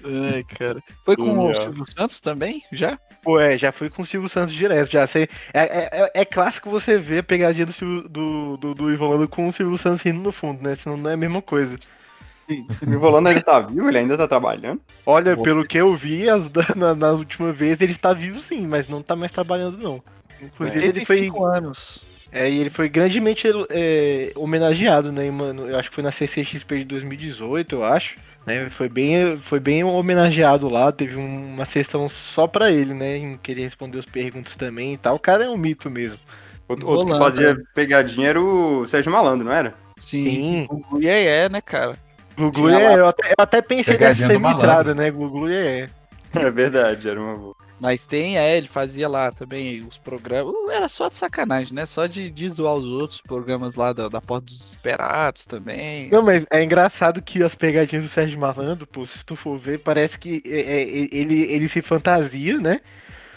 Ai, 0.02 0.42
cara. 0.44 0.82
Foi 1.04 1.16
com 1.16 1.38
o. 1.50 1.54
Silvio 1.54 1.84
Santos 1.90 2.20
também? 2.20 2.62
Já? 2.72 2.98
Pô, 3.22 3.38
é, 3.38 3.56
já 3.56 3.70
fui 3.70 3.90
com 3.90 4.00
o 4.00 4.06
Silvio 4.06 4.30
Santos 4.30 4.54
direto, 4.54 4.90
já 4.90 5.06
sei. 5.06 5.28
É, 5.52 5.60
é, 5.60 6.04
é- 6.04 6.10
é 6.22 6.24
clássico 6.24 6.70
você 6.70 6.98
ver 6.98 7.18
a 7.18 7.22
pegadinha 7.22 7.66
do, 7.66 7.72
Silvio- 7.72 8.08
do, 8.08 8.56
do, 8.56 8.74
do 8.74 8.90
Ivo 8.92 9.04
Holanda 9.04 9.28
com 9.28 9.46
o 9.46 9.52
Silvio 9.52 9.76
Santos 9.76 10.02
rindo 10.02 10.20
no 10.20 10.32
fundo, 10.32 10.62
né? 10.62 10.74
Senão 10.74 10.96
não 10.96 11.10
é 11.10 11.14
a 11.14 11.16
mesma 11.18 11.42
coisa. 11.42 11.76
Sim. 12.50 12.66
O 12.96 13.00
Holanda 13.00 13.30
ainda 13.30 13.42
tá 13.42 13.60
vivo? 13.60 13.88
Ele 13.88 13.98
ainda 13.98 14.18
tá 14.18 14.26
trabalhando? 14.26 14.80
Olha, 15.06 15.36
pelo 15.36 15.64
que 15.64 15.78
eu 15.78 15.94
vi, 15.94 16.28
as- 16.28 16.50
na, 16.76 16.94
na 16.94 17.12
última 17.12 17.52
vez 17.52 17.80
ele 17.80 17.92
está 17.92 18.12
vivo 18.12 18.40
sim, 18.40 18.66
mas 18.66 18.88
não 18.88 19.02
tá 19.02 19.14
mais 19.14 19.30
trabalhando 19.32 19.78
não. 19.78 20.02
Inclusive 20.42 20.84
ele 20.84 21.04
foi. 21.04 21.16
85 21.16 21.44
anos. 21.44 22.00
É, 22.32 22.48
e 22.48 22.60
ele 22.60 22.70
foi 22.70 22.88
grandemente 22.88 23.48
é, 23.70 24.32
homenageado, 24.36 25.10
né, 25.10 25.28
mano? 25.30 25.68
Eu 25.68 25.78
acho 25.78 25.88
que 25.90 25.94
foi 25.96 26.04
na 26.04 26.12
CCXP 26.12 26.78
de 26.78 26.84
2018, 26.84 27.74
eu 27.76 27.84
acho. 27.84 28.18
Né? 28.46 28.70
Foi, 28.70 28.88
bem, 28.88 29.36
foi 29.36 29.60
bem 29.60 29.84
homenageado 29.84 30.68
lá, 30.68 30.90
teve 30.92 31.16
um- 31.16 31.54
uma 31.54 31.64
sessão 31.64 32.08
só 32.08 32.46
pra 32.46 32.70
ele, 32.70 32.94
né? 32.94 33.16
Em 33.18 33.36
que 33.36 33.50
ele 33.52 33.62
respondeu 33.62 34.00
as 34.00 34.06
perguntas 34.06 34.56
também 34.56 34.94
e 34.94 34.96
tal. 34.96 35.16
O 35.16 35.18
cara 35.20 35.44
é 35.44 35.48
um 35.50 35.56
mito 35.56 35.90
mesmo. 35.90 36.18
Outro, 36.68 36.88
outro 36.88 37.12
que 37.12 37.18
fazia 37.18 37.60
pegadinha 37.74 38.28
era 38.28 38.40
o 38.40 38.86
Sérgio 38.88 39.10
Malandro, 39.12 39.44
não 39.44 39.52
era? 39.52 39.74
Sim. 39.98 40.66
O 40.70 40.98
é, 41.02 41.44
é, 41.44 41.48
né, 41.48 41.60
cara? 41.60 41.98
Tinha 42.36 42.80
é, 42.80 42.94
eu 42.94 43.06
até, 43.06 43.28
eu 43.28 43.42
até 43.42 43.62
pensei 43.62 43.98
nessa 43.98 44.38
malandro. 44.38 44.94
né? 44.94 45.10
Glu-glu 45.10 45.48
é. 45.48 45.88
É 46.32 46.50
verdade, 46.50 47.08
era 47.08 47.20
uma 47.20 47.36
boa. 47.36 47.56
Mas 47.80 48.04
tem, 48.04 48.38
é, 48.38 48.58
ele 48.58 48.68
fazia 48.68 49.08
lá 49.08 49.32
também 49.32 49.82
os 49.82 49.96
programas. 49.96 50.54
Era 50.70 50.86
só 50.86 51.08
de 51.08 51.16
sacanagem, 51.16 51.74
né? 51.74 51.86
Só 51.86 52.06
de, 52.06 52.30
de 52.30 52.48
zoar 52.50 52.74
os 52.74 52.84
outros 52.84 53.22
programas 53.22 53.74
lá 53.74 53.92
da, 53.92 54.06
da 54.06 54.20
Porta 54.20 54.46
dos 54.46 54.72
Esperados 54.72 55.46
também. 55.46 56.10
Não, 56.10 56.22
mas 56.22 56.46
é 56.52 56.62
engraçado 56.62 57.22
que 57.22 57.42
as 57.42 57.54
pegadinhas 57.54 58.04
do 58.04 58.10
Sérgio 58.10 58.38
Malandro, 58.38 58.86
pô, 58.86 59.06
se 59.06 59.24
tu 59.24 59.34
for 59.34 59.58
ver, 59.58 59.78
parece 59.78 60.18
que 60.18 60.42
é, 60.44 60.60
é, 60.60 60.82
ele, 61.10 61.42
ele 61.50 61.68
se 61.68 61.80
fantasia, 61.80 62.58
né? 62.58 62.80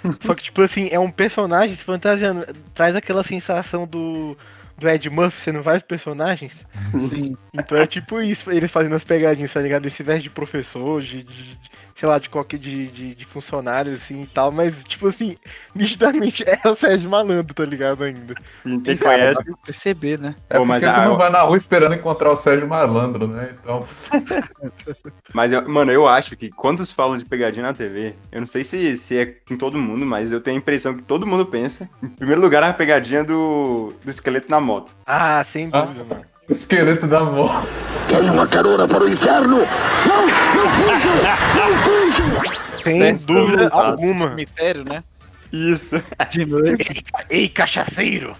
Só 0.19 0.35
que, 0.35 0.43
tipo 0.43 0.61
assim, 0.61 0.89
é 0.91 0.99
um 0.99 1.09
personagem 1.09 1.73
se 1.73 1.83
fantasiando. 1.85 2.45
Traz 2.73 2.97
aquela 2.97 3.23
sensação 3.23 3.87
do, 3.87 4.37
do 4.77 4.89
Ed 4.89 5.09
Murphy 5.09 5.41
sendo 5.41 5.61
vários 5.61 5.83
personagens. 5.83 6.65
Sim. 7.09 7.35
Então 7.53 7.77
é 7.77 7.85
tipo 7.85 8.21
isso, 8.21 8.51
ele 8.51 8.67
fazendo 8.67 8.95
as 8.95 9.03
pegadinhas, 9.03 9.53
tá 9.53 9.61
ligado? 9.61 9.85
Esse 9.85 10.03
veste 10.03 10.23
de 10.23 10.29
professor, 10.29 11.01
de, 11.01 11.23
de, 11.23 11.59
sei 11.95 12.09
lá, 12.09 12.17
de 12.19 12.29
qualquer 12.29 12.57
de, 12.57 12.87
de, 12.87 13.15
de 13.15 13.25
funcionário, 13.25 13.93
assim 13.93 14.23
e 14.23 14.27
tal, 14.27 14.51
mas, 14.51 14.83
tipo 14.83 15.07
assim, 15.07 15.37
nitidamente 15.75 16.43
é 16.47 16.67
o 16.67 16.75
Sérgio 16.75 17.09
Malandro, 17.09 17.53
tá 17.53 17.65
ligado 17.65 18.03
ainda. 18.03 18.33
Sim, 18.63 18.79
quem 18.79 18.97
Cara, 18.97 19.15
conhece. 19.15 19.33
dá 19.35 19.43
pra 19.43 19.53
perceber, 19.65 20.19
né? 20.19 20.35
É 20.49 20.57
Pô, 20.57 20.65
mas 20.65 20.83
a- 20.83 21.05
não 21.05 21.17
vai 21.17 21.29
na 21.31 21.41
rua 21.41 21.57
esperando 21.57 21.95
encontrar 21.95 22.31
o 22.31 22.37
Sérgio 22.37 22.67
Malandro, 22.67 23.27
né? 23.27 23.53
Então. 23.61 23.85
Mas, 25.33 25.51
eu- 25.51 25.67
mano, 25.67 25.91
eu 25.91 26.07
acho 26.07 26.35
que 26.35 26.49
quando 26.49 26.85
se 26.85 26.93
falam 26.93 27.17
de 27.17 27.25
pegadinha 27.25 27.65
na 27.65 27.73
TV, 27.73 28.13
eu 28.31 28.39
não 28.39 28.47
sei 28.47 28.63
se, 28.63 28.95
se 28.97 29.17
é 29.17 29.25
com 29.25 29.57
todo 29.57 29.77
mundo, 29.77 30.05
mas 30.05 30.31
eu 30.31 30.41
tenho 30.41 30.57
a 30.57 30.59
impressão 30.59 30.95
que 30.95 31.01
todo 31.01 31.25
mundo 31.27 31.45
pensa. 31.45 31.89
Em 32.01 32.07
primeiro 32.09 32.41
lugar, 32.41 32.63
a 32.63 32.73
pegadinha 32.73 33.23
do, 33.23 33.93
do 34.03 34.09
esqueleto 34.09 34.49
na 34.49 34.59
moto. 34.59 34.95
Ah, 35.05 35.43
sem 35.43 35.69
dúvida, 35.69 36.03
mano. 36.03 36.25
O 36.53 36.55
esqueleto 36.55 37.07
da 37.07 37.23
moto. 37.23 37.67
Tem 38.07 38.29
uma 38.29 38.45
carona 38.45 38.87
para 38.87 39.03
o 39.03 39.09
inferno! 39.09 39.57
Não! 40.05 40.27
Não 40.55 40.69
fuja! 40.69 41.33
Não 41.55 41.73
fuja! 41.79 42.83
Sem 42.83 43.15
dúvida 43.25 43.69
alguma. 43.69 44.29
Cemitério, 44.29 44.85
né? 44.85 45.03
Isso. 45.51 45.95
De 46.29 46.45
noite. 46.45 47.03
Ei, 47.27 47.49
cachaceiro! 47.49 48.37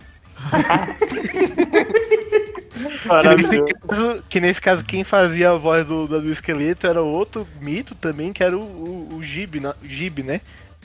Que 3.03 3.36
nesse, 3.36 3.63
caso, 3.63 4.24
que 4.29 4.39
nesse 4.39 4.62
caso, 4.62 4.84
quem 4.84 5.03
fazia 5.03 5.51
a 5.51 5.58
voz 5.58 5.86
do, 5.86 6.08
do, 6.08 6.22
do 6.22 6.32
esqueleto 6.32 6.88
era 6.88 7.01
outro 7.01 7.48
mito 7.62 7.96
também, 7.96 8.34
que 8.34 8.43
era 8.43 8.58
o, 8.58 8.62
o, 8.62 9.15
o 9.15 9.24
Gib, 9.24 9.55
né? 10.24 10.41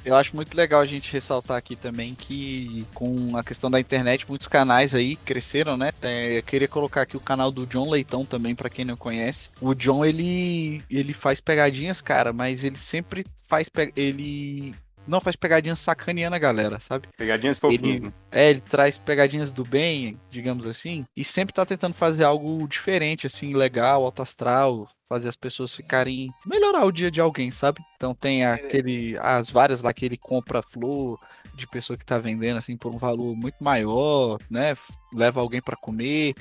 Eu 0.09 0.17
acho 0.17 0.35
muito 0.35 0.57
legal 0.57 0.81
a 0.81 0.87
gente 0.87 1.13
ressaltar 1.13 1.59
aqui 1.59 1.77
também 1.77 2.15
que 2.15 2.87
com 2.95 3.37
a 3.37 3.45
questão 3.45 3.71
da 3.71 3.79
internet, 3.79 4.25
muitos 4.27 4.49
canais 4.49 4.95
aí 4.95 5.17
cresceram, 5.17 5.77
né? 5.77 5.91
É, 6.01 6.39
eu 6.39 6.43
queria 6.43 6.67
colocar 6.67 7.03
aqui 7.03 7.15
o 7.15 7.21
canal 7.21 7.51
do 7.53 7.67
John 7.67 7.91
Leitão 7.91 8.25
também, 8.25 8.55
pra 8.55 8.71
quem 8.71 8.87
não 8.87 8.97
conhece. 8.97 9.51
O 9.61 9.75
John, 9.75 10.05
ele, 10.07 10.83
ele 10.89 11.13
faz 11.13 11.41
pegadinhas, 11.41 12.01
cara, 12.01 12.33
mas 12.33 12.65
ele 12.65 12.79
sempre 12.79 13.27
faz... 13.47 13.69
pe- 13.69 13.93
Ele 13.95 14.75
não 15.09 15.21
faz 15.21 15.35
pegadinhas 15.35 15.79
sacaneando 15.79 16.37
a 16.37 16.39
galera, 16.39 16.79
sabe? 16.79 17.09
Pegadinhas 17.17 17.59
fofinhas. 17.59 17.83
Ele, 17.83 18.01
né? 18.01 18.13
é, 18.31 18.51
ele 18.51 18.61
traz 18.61 18.99
pegadinhas 18.99 19.51
do 19.51 19.65
bem, 19.65 20.21
digamos 20.31 20.67
assim, 20.67 21.05
e 21.17 21.25
sempre 21.25 21.55
tá 21.55 21.65
tentando 21.65 21.95
fazer 21.95 22.25
algo 22.25 22.69
diferente, 22.69 23.27
assim, 23.27 23.55
legal, 23.55 24.05
alto 24.05 24.23
astral, 24.23 24.89
fazer 25.09 25.29
as 25.29 25.37
pessoas 25.37 25.75
ficarem. 25.75 26.31
melhorar 26.45 26.85
o 26.85 26.93
dia 26.93 27.11
de 27.11 27.21
alguém, 27.21 27.51
sabe? 27.51 27.81
Então 27.97 28.15
tem 28.15 28.45
aquele. 28.45 29.17
as 29.19 29.51
várias 29.51 29.81
lá 29.81 29.93
que 29.93 30.05
ele 30.05 30.17
compra 30.17 30.63
flor 30.63 31.19
de 31.55 31.67
pessoa 31.67 31.97
que 31.97 32.05
tá 32.05 32.19
vendendo, 32.19 32.59
assim, 32.59 32.77
por 32.77 32.95
um 32.95 32.99
valor 32.99 33.35
muito 33.35 33.57
maior, 33.61 34.39
né? 34.49 34.77
Leva 35.13 35.41
alguém 35.41 35.61
pra 35.61 35.77
comer. 35.77 36.35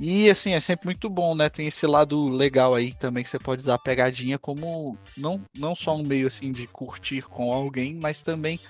E 0.00 0.30
assim, 0.30 0.52
é 0.52 0.60
sempre 0.60 0.86
muito 0.86 1.08
bom, 1.10 1.34
né? 1.34 1.48
Tem 1.48 1.66
esse 1.66 1.86
lado 1.86 2.28
legal 2.28 2.74
aí 2.74 2.92
também 2.94 3.24
que 3.24 3.30
você 3.30 3.38
pode 3.38 3.62
usar 3.62 3.74
a 3.74 3.78
pegadinha 3.78 4.38
como 4.38 4.96
não, 5.16 5.40
não 5.56 5.74
só 5.74 5.96
um 5.96 6.02
meio 6.06 6.28
assim 6.28 6.52
de 6.52 6.66
curtir 6.68 7.22
com 7.22 7.52
alguém, 7.52 7.98
mas 8.00 8.22
também 8.22 8.60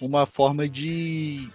uma 0.00 0.24
forma 0.24 0.66
de 0.68 1.48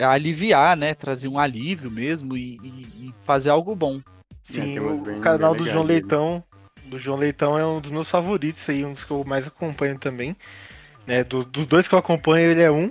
aliviar, 0.00 0.76
né? 0.76 0.92
Trazer 0.94 1.28
um 1.28 1.38
alívio 1.38 1.90
mesmo 1.90 2.36
e, 2.36 2.56
e- 2.64 3.08
e 3.08 3.14
fazer 3.22 3.50
algo 3.50 3.76
bom. 3.76 4.00
Sim, 4.42 4.78
umas 4.80 4.98
o, 4.98 5.02
bem- 5.02 5.20
canal 5.20 5.54
bem 5.54 5.64
do 5.64 5.70
João 5.70 5.84
dele. 5.86 6.00
Leitão. 6.00 6.42
Do 6.84 6.98
João 6.98 7.18
Leitão 7.18 7.56
é 7.56 7.64
um 7.64 7.80
dos 7.80 7.90
meus 7.92 8.08
favoritos 8.10 8.68
aí, 8.68 8.84
um 8.84 8.92
dos 8.92 9.04
que 9.04 9.12
eu 9.12 9.22
mais 9.24 9.46
acompanho 9.46 9.96
também. 9.98 10.34
Né, 11.06 11.24
do- 11.24 11.44
dos 11.44 11.66
dois 11.66 11.88
que 11.88 11.94
eu 11.94 11.98
acompanho, 11.98 12.50
ele 12.50 12.62
é 12.62 12.70
um. 12.70 12.90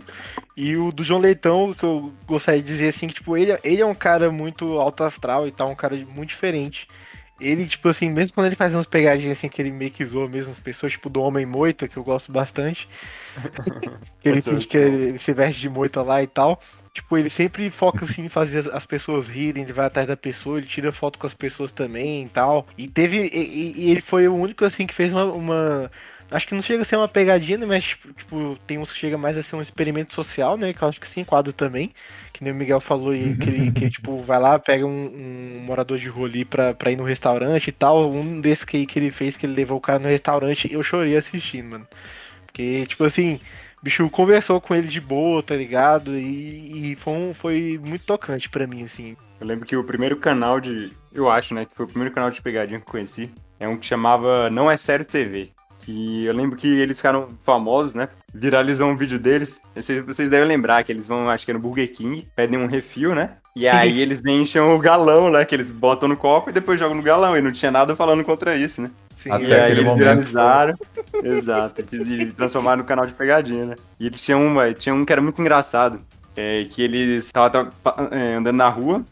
E 0.58 0.76
o 0.76 0.92
do 0.92 1.04
João 1.04 1.22
Leitão, 1.22 1.74
que 1.74 1.84
eu 1.84 2.14
gostaria 2.28 2.62
de 2.62 2.68
dizer 2.68 2.90
assim, 2.90 3.08
que, 3.08 3.14
tipo, 3.14 3.38
ele, 3.38 3.58
ele 3.64 3.82
é 3.82 3.86
um 3.86 3.96
cara 3.96 4.32
muito 4.32 4.78
alto 4.80 5.04
astral 5.04 5.48
e 5.48 5.52
tal, 5.52 5.70
um 5.72 5.76
cara 5.76 5.96
muito 5.96 6.30
diferente. 6.30 6.88
Ele, 7.40 7.66
tipo 7.66 7.88
assim, 7.88 8.10
mesmo 8.10 8.34
quando 8.36 8.48
ele 8.48 8.56
faz 8.56 8.74
umas 8.76 8.86
pegadinhas 8.86 9.38
assim, 9.38 9.48
que 9.48 9.62
ele 9.62 9.72
meio 9.72 9.92
que 9.92 10.04
zoa 10.04 10.28
mesmo 10.28 10.52
as 10.52 10.60
pessoas, 10.60 10.92
tipo 10.92 11.10
do 11.10 11.22
Homem 11.22 11.46
Moita, 11.46 11.88
que 11.88 11.96
eu 11.96 12.04
gosto 12.04 12.32
bastante. 12.34 12.90
ele 14.24 14.42
finge 14.42 14.68
que 14.68 14.78
ele 14.78 15.18
se 15.20 15.34
veste 15.34 15.62
de 15.62 15.70
moita 15.70 16.02
lá 16.02 16.22
e 16.22 16.28
tal. 16.28 16.60
Tipo, 16.94 17.18
ele 17.18 17.30
sempre 17.30 17.70
foca 17.70 18.04
assim 18.04 18.26
em 18.26 18.30
fazer 18.30 18.60
as- 18.60 18.68
as 18.68 18.86
pessoas 18.86 19.28
rirem, 19.30 19.64
ele 19.64 19.72
vai 19.72 19.86
atrás 19.86 20.08
da 20.08 20.18
pessoa, 20.18 20.58
ele 20.58 20.68
tira 20.68 20.92
foto 20.92 21.18
com 21.18 21.28
as 21.28 21.34
pessoas 21.34 21.72
também 21.72 22.24
e 22.26 22.30
tal. 22.30 22.68
E 22.78 22.88
teve. 22.88 23.20
E, 23.20 23.30
e- 23.38 23.86
e 23.88 23.92
ele 23.92 24.02
foi 24.02 24.28
o 24.28 24.36
único 24.36 24.66
assim 24.66 24.86
que 24.86 24.94
fez 24.94 25.14
uma. 25.14 25.26
uma- 25.26 25.92
acho 26.32 26.48
que 26.48 26.54
não 26.56 26.62
chega 26.62 26.82
a 26.82 26.86
ser 26.86 26.96
uma 26.96 27.08
pegadinha, 27.08 27.58
né? 27.58 27.66
Mas, 27.66 27.84
tipo, 27.86 28.14
tipo, 28.14 28.58
tem 28.68 28.78
uns 28.78 28.92
que 28.92 29.00
chega 29.00 29.18
mais 29.18 29.38
a 29.38 29.44
ser 29.44 29.56
um 29.56 29.62
experimento 29.62 30.14
social, 30.14 30.58
né? 30.58 30.74
Que 30.74 30.82
eu 30.82 30.88
acho 30.88 31.00
que 31.00 31.08
se 31.08 31.20
enquadra 31.20 31.52
também. 31.54 31.92
Que 32.34 32.44
nem 32.44 32.54
o 32.54 32.56
Miguel 32.56 32.80
falou 32.80 33.12
aí, 33.12 33.36
que 33.36 33.50
ele, 33.50 33.72
que, 33.72 33.90
tipo, 33.90 34.22
vai 34.22 34.40
lá, 34.40 34.58
pega 34.60 34.86
um, 34.86 34.90
um 35.60 35.64
morador 35.66 35.98
de 35.98 36.08
rua 36.08 36.28
ali 36.28 36.46
pra, 36.46 36.74
pra 36.74 36.92
ir 36.92 36.96
no 36.96 37.04
restaurante 37.04 37.68
e 37.68 37.72
tal. 37.72 38.10
Um 38.12 38.40
desses 38.40 38.64
que, 38.66 38.86
que 38.86 38.98
ele 39.00 39.12
fez, 39.12 39.36
que 39.36 39.46
ele 39.46 39.54
levou 39.54 39.78
o 39.78 39.82
cara 39.82 40.00
no 40.00 40.08
restaurante, 40.08 40.72
eu 40.72 40.82
chorei 40.84 41.18
assistindo, 41.18 41.70
mano. 41.72 41.88
Porque, 42.46 42.86
tipo 42.88 43.04
assim, 43.04 43.40
o 43.82 43.84
bicho 43.84 44.10
conversou 44.10 44.60
com 44.62 44.74
ele 44.76 44.88
de 44.88 45.02
boa, 45.02 45.42
tá 45.44 45.56
ligado? 45.56 46.16
E, 46.18 46.92
e 46.92 46.96
foi, 46.96 47.14
um- 47.14 47.34
foi 47.34 47.80
muito 47.84 48.06
tocante 48.06 48.50
pra 48.50 48.68
mim, 48.68 48.84
assim. 48.84 49.16
Eu 49.40 49.48
lembro 49.48 49.66
que 49.66 49.76
o 49.76 49.84
primeiro 49.84 50.18
canal 50.18 50.60
de. 50.60 50.92
Eu 51.14 51.30
acho, 51.30 51.54
né? 51.54 51.66
Que 51.66 51.76
foi 51.76 51.86
o 51.86 51.90
primeiro 51.90 52.14
canal 52.14 52.30
de 52.30 52.42
pegadinha 52.42 52.80
que 52.80 52.86
eu 52.88 52.92
conheci. 52.92 53.30
É 53.60 53.68
um 53.68 53.78
que 53.78 53.86
chamava 53.86 54.50
Não 54.50 54.70
É 54.70 54.78
Sério 54.78 55.06
TV. 55.06 55.52
Que 55.90 56.26
eu 56.26 56.34
lembro 56.36 56.56
que 56.56 56.68
eles 56.68 56.98
ficaram 56.98 57.30
famosos, 57.44 57.96
né? 57.96 58.10
Viralizou 58.32 58.88
um 58.88 58.96
vídeo 58.96 59.18
deles. 59.18 59.60
Vocês, 59.76 60.06
vocês 60.06 60.30
devem 60.30 60.48
lembrar 60.48 60.84
que 60.84 60.92
eles 60.92 61.08
vão, 61.08 61.28
acho 61.30 61.46
que 61.46 61.52
é 61.52 61.54
no 61.56 61.60
Burger 61.60 61.92
King, 61.92 62.28
pedem 62.36 62.60
um 62.60 62.68
refil, 62.68 63.16
né? 63.16 63.32
E 63.56 63.62
Sim. 63.62 63.68
aí 63.70 64.00
eles 64.00 64.22
enchem 64.24 64.62
o 64.62 64.78
galão, 64.78 65.32
né? 65.32 65.44
Que 65.44 65.56
eles 65.56 65.72
botam 65.72 66.08
no 66.08 66.16
copo 66.16 66.52
e 66.52 66.54
depois 66.54 66.80
jogam 66.80 66.96
no 66.96 67.02
galão. 67.02 67.36
E 67.36 67.42
não 67.42 67.52
tinha 67.52 67.72
nada 67.72 67.96
falando 67.96 68.24
contra 68.24 68.56
isso, 68.56 68.82
né? 68.84 68.92
Sim, 69.16 69.32
Até 69.32 69.44
E 69.46 69.54
aí 69.54 69.72
eles 69.72 69.84
momento. 69.84 69.98
viralizaram. 69.98 70.76
Exato. 71.24 71.82
Eles 71.92 72.08
e 72.08 72.26
transformaram 72.34 72.78
no 72.78 72.84
canal 72.84 73.06
de 73.08 73.14
pegadinha, 73.14 73.66
né? 73.66 73.76
E 74.00 74.06
eles 74.06 74.24
tinham 74.24 74.46
uma, 74.46 74.72
tinha 74.74 74.94
um 74.94 75.04
que 75.04 75.12
era 75.12 75.22
muito 75.22 75.42
engraçado. 75.42 76.00
é, 76.38 76.66
que 76.70 76.82
eles 76.84 77.26
estavam 77.26 77.70
andando 78.38 78.56
na 78.56 78.70
rua, 78.70 79.04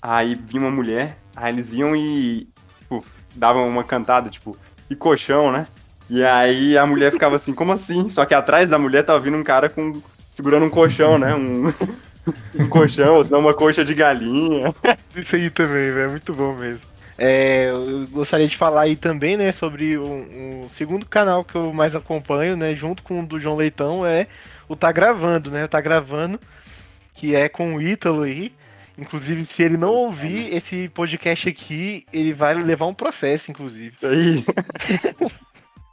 aí 0.00 0.34
vinha 0.34 0.62
uma 0.62 0.70
mulher, 0.70 1.18
aí 1.36 1.52
eles 1.52 1.72
iam 1.74 1.94
e 1.94 2.48
tipo, 2.78 3.04
davam 3.36 3.68
uma 3.68 3.84
cantada, 3.84 4.28
tipo, 4.30 4.56
e 4.90 4.96
colchão, 4.96 5.52
né? 5.52 5.66
E 6.12 6.22
aí 6.22 6.76
a 6.76 6.84
mulher 6.84 7.10
ficava 7.10 7.36
assim, 7.36 7.54
como 7.54 7.72
assim? 7.72 8.10
Só 8.10 8.26
que 8.26 8.34
atrás 8.34 8.68
da 8.68 8.78
mulher 8.78 9.02
tava 9.02 9.18
vindo 9.18 9.38
um 9.38 9.42
cara 9.42 9.70
com. 9.70 9.98
segurando 10.30 10.66
um 10.66 10.70
colchão, 10.70 11.18
né? 11.18 11.34
Um, 11.34 11.72
um 12.54 12.68
colchão, 12.68 13.14
ou 13.14 13.24
senão 13.24 13.40
uma 13.40 13.54
coxa 13.54 13.82
de 13.82 13.94
galinha. 13.94 14.74
Isso 15.16 15.36
aí 15.36 15.48
também, 15.48 15.90
velho, 15.90 16.00
é 16.00 16.08
muito 16.08 16.34
bom 16.34 16.54
mesmo. 16.54 16.82
É, 17.16 17.70
eu 17.70 18.06
gostaria 18.08 18.46
de 18.46 18.58
falar 18.58 18.82
aí 18.82 18.94
também, 18.94 19.38
né, 19.38 19.52
sobre 19.52 19.96
o, 19.96 20.64
o 20.64 20.66
segundo 20.68 21.06
canal 21.06 21.44
que 21.44 21.54
eu 21.54 21.72
mais 21.72 21.96
acompanho, 21.96 22.58
né, 22.58 22.74
junto 22.74 23.02
com 23.02 23.20
o 23.20 23.26
do 23.26 23.40
João 23.40 23.56
Leitão, 23.56 24.04
é 24.04 24.26
o 24.68 24.76
Tá 24.76 24.92
Gravando, 24.92 25.50
né, 25.50 25.64
o 25.64 25.68
Tá 25.68 25.80
Gravando, 25.80 26.38
que 27.14 27.34
é 27.34 27.48
com 27.48 27.76
o 27.76 27.80
Ítalo 27.80 28.22
aí. 28.22 28.52
Inclusive, 28.98 29.44
se 29.44 29.62
ele 29.62 29.78
não 29.78 29.94
ouvir 29.94 30.54
esse 30.54 30.90
podcast 30.90 31.48
aqui, 31.48 32.04
ele 32.12 32.34
vai 32.34 32.54
levar 32.54 32.86
um 32.86 32.94
processo, 32.94 33.50
inclusive. 33.50 33.96
Aí. 34.02 34.44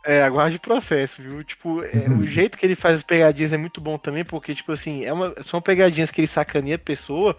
É, 0.10 0.24
aguarde 0.24 0.58
o 0.58 0.60
processo, 0.60 1.22
viu? 1.22 1.43
Tipo, 1.43 1.84
é, 1.84 2.10
o 2.12 2.26
jeito 2.26 2.58
que 2.58 2.65
ele 2.65 2.76
faz 2.76 2.98
as 3.00 3.04
pegadinhas 3.04 3.54
é 3.54 3.58
muito 3.58 3.82
bom 3.82 3.98
também, 3.98 4.26
porque, 4.26 4.56
tipo 4.56 4.72
assim, 4.72 5.04
é 5.06 5.13
uma, 5.13 5.34
são 5.43 5.62
pegadinhas 5.62 6.10
que 6.12 6.22
ele 6.22 6.28
sacaneia 6.28 6.78
a 6.78 6.80
pessoa, 6.80 7.38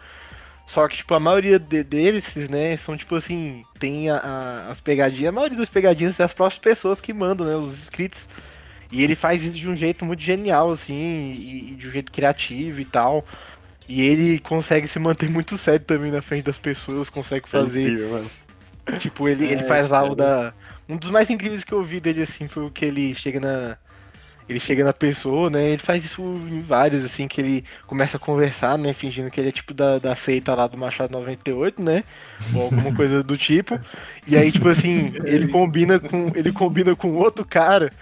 só 0.66 0.88
que, 0.88 0.98
tipo, 0.98 1.14
a 1.14 1.20
maioria 1.20 1.58
de, 1.58 1.82
deles, 1.84 2.34
né, 2.50 2.76
são, 2.76 2.96
tipo 2.96 3.16
assim, 3.16 3.64
tem 3.78 4.10
a, 4.10 4.18
a- 4.18 4.70
as 4.70 4.80
pegadinhas, 4.80 5.28
a 5.30 5.32
maioria 5.32 5.58
das 5.58 5.68
pegadinhas 5.68 6.20
é 6.20 6.24
as 6.24 6.34
próprias 6.34 6.60
pessoas 6.60 7.00
que 7.00 7.12
mandam, 7.12 7.46
né, 7.46 7.56
os 7.56 7.72
inscritos. 7.78 8.28
E 8.92 9.02
ele 9.02 9.16
faz 9.16 9.44
isso 9.44 9.52
de 9.54 9.68
um 9.68 9.76
jeito 9.76 10.04
muito 10.04 10.22
genial, 10.22 10.70
assim, 10.72 10.94
e, 11.38 11.72
e 11.72 11.76
de 11.76 11.88
um 11.88 11.90
jeito 11.92 12.12
criativo 12.12 12.80
e 12.80 12.84
tal. 12.84 13.24
E 13.88 14.02
ele 14.02 14.38
consegue 14.40 14.88
se 14.88 14.98
manter 15.00 15.30
muito 15.30 15.58
sério 15.58 15.84
também 15.86 16.12
na 16.12 16.22
frente 16.22 16.44
das 16.44 16.58
pessoas, 16.58 17.10
consegue 17.10 17.48
fazer. 17.48 17.82
incrível, 17.82 18.10
mano. 18.10 18.30
Tipo, 18.98 19.28
ele, 19.28 19.46
ele 19.46 19.62
É, 19.62 19.64
faz 19.64 19.88
lá 19.88 20.04
o 20.04 20.14
da. 20.14 20.54
Um 20.90 20.96
dos 20.96 21.10
mais 21.10 21.30
incríveis 21.30 21.64
que 21.64 21.72
eu 21.72 21.84
vi 21.84 22.00
dele, 22.00 22.22
assim, 22.22 22.48
foi 22.48 22.64
o 22.66 22.70
que 22.70 22.84
ele 22.84 23.14
chega 23.14 23.40
na. 23.40 23.78
Ele 24.48 24.60
chega 24.60 24.84
na 24.84 24.92
pessoa, 24.92 25.50
né? 25.50 25.70
Ele 25.70 25.78
faz 25.78 26.04
isso 26.04 26.22
em 26.22 26.60
vários, 26.60 27.04
assim, 27.04 27.28
que 27.28 27.40
ele 27.40 27.64
começa 27.86 28.16
a 28.16 28.20
conversar, 28.20 28.76
né? 28.78 28.92
Fingindo 28.92 29.30
que 29.30 29.40
ele 29.40 29.50
é 29.50 29.52
tipo 29.52 29.72
da, 29.74 29.98
da 29.98 30.16
seita 30.16 30.54
lá 30.56 30.66
do 30.66 30.76
Machado 30.78 31.12
98, 31.12 31.82
né? 31.82 32.04
Ou 32.52 32.62
alguma 32.62 32.92
coisa 32.92 33.22
do 33.22 33.36
tipo. 33.38 33.80
E 34.26 34.36
aí, 34.36 34.52
tipo 34.52 34.68
assim, 34.68 35.12
ele 35.24 35.48
combina 35.48 36.00
com. 36.00 36.32
Ele 36.34 36.52
combina 36.52 36.96
com 36.96 37.14
outro 37.16 37.44
cara 37.44 37.92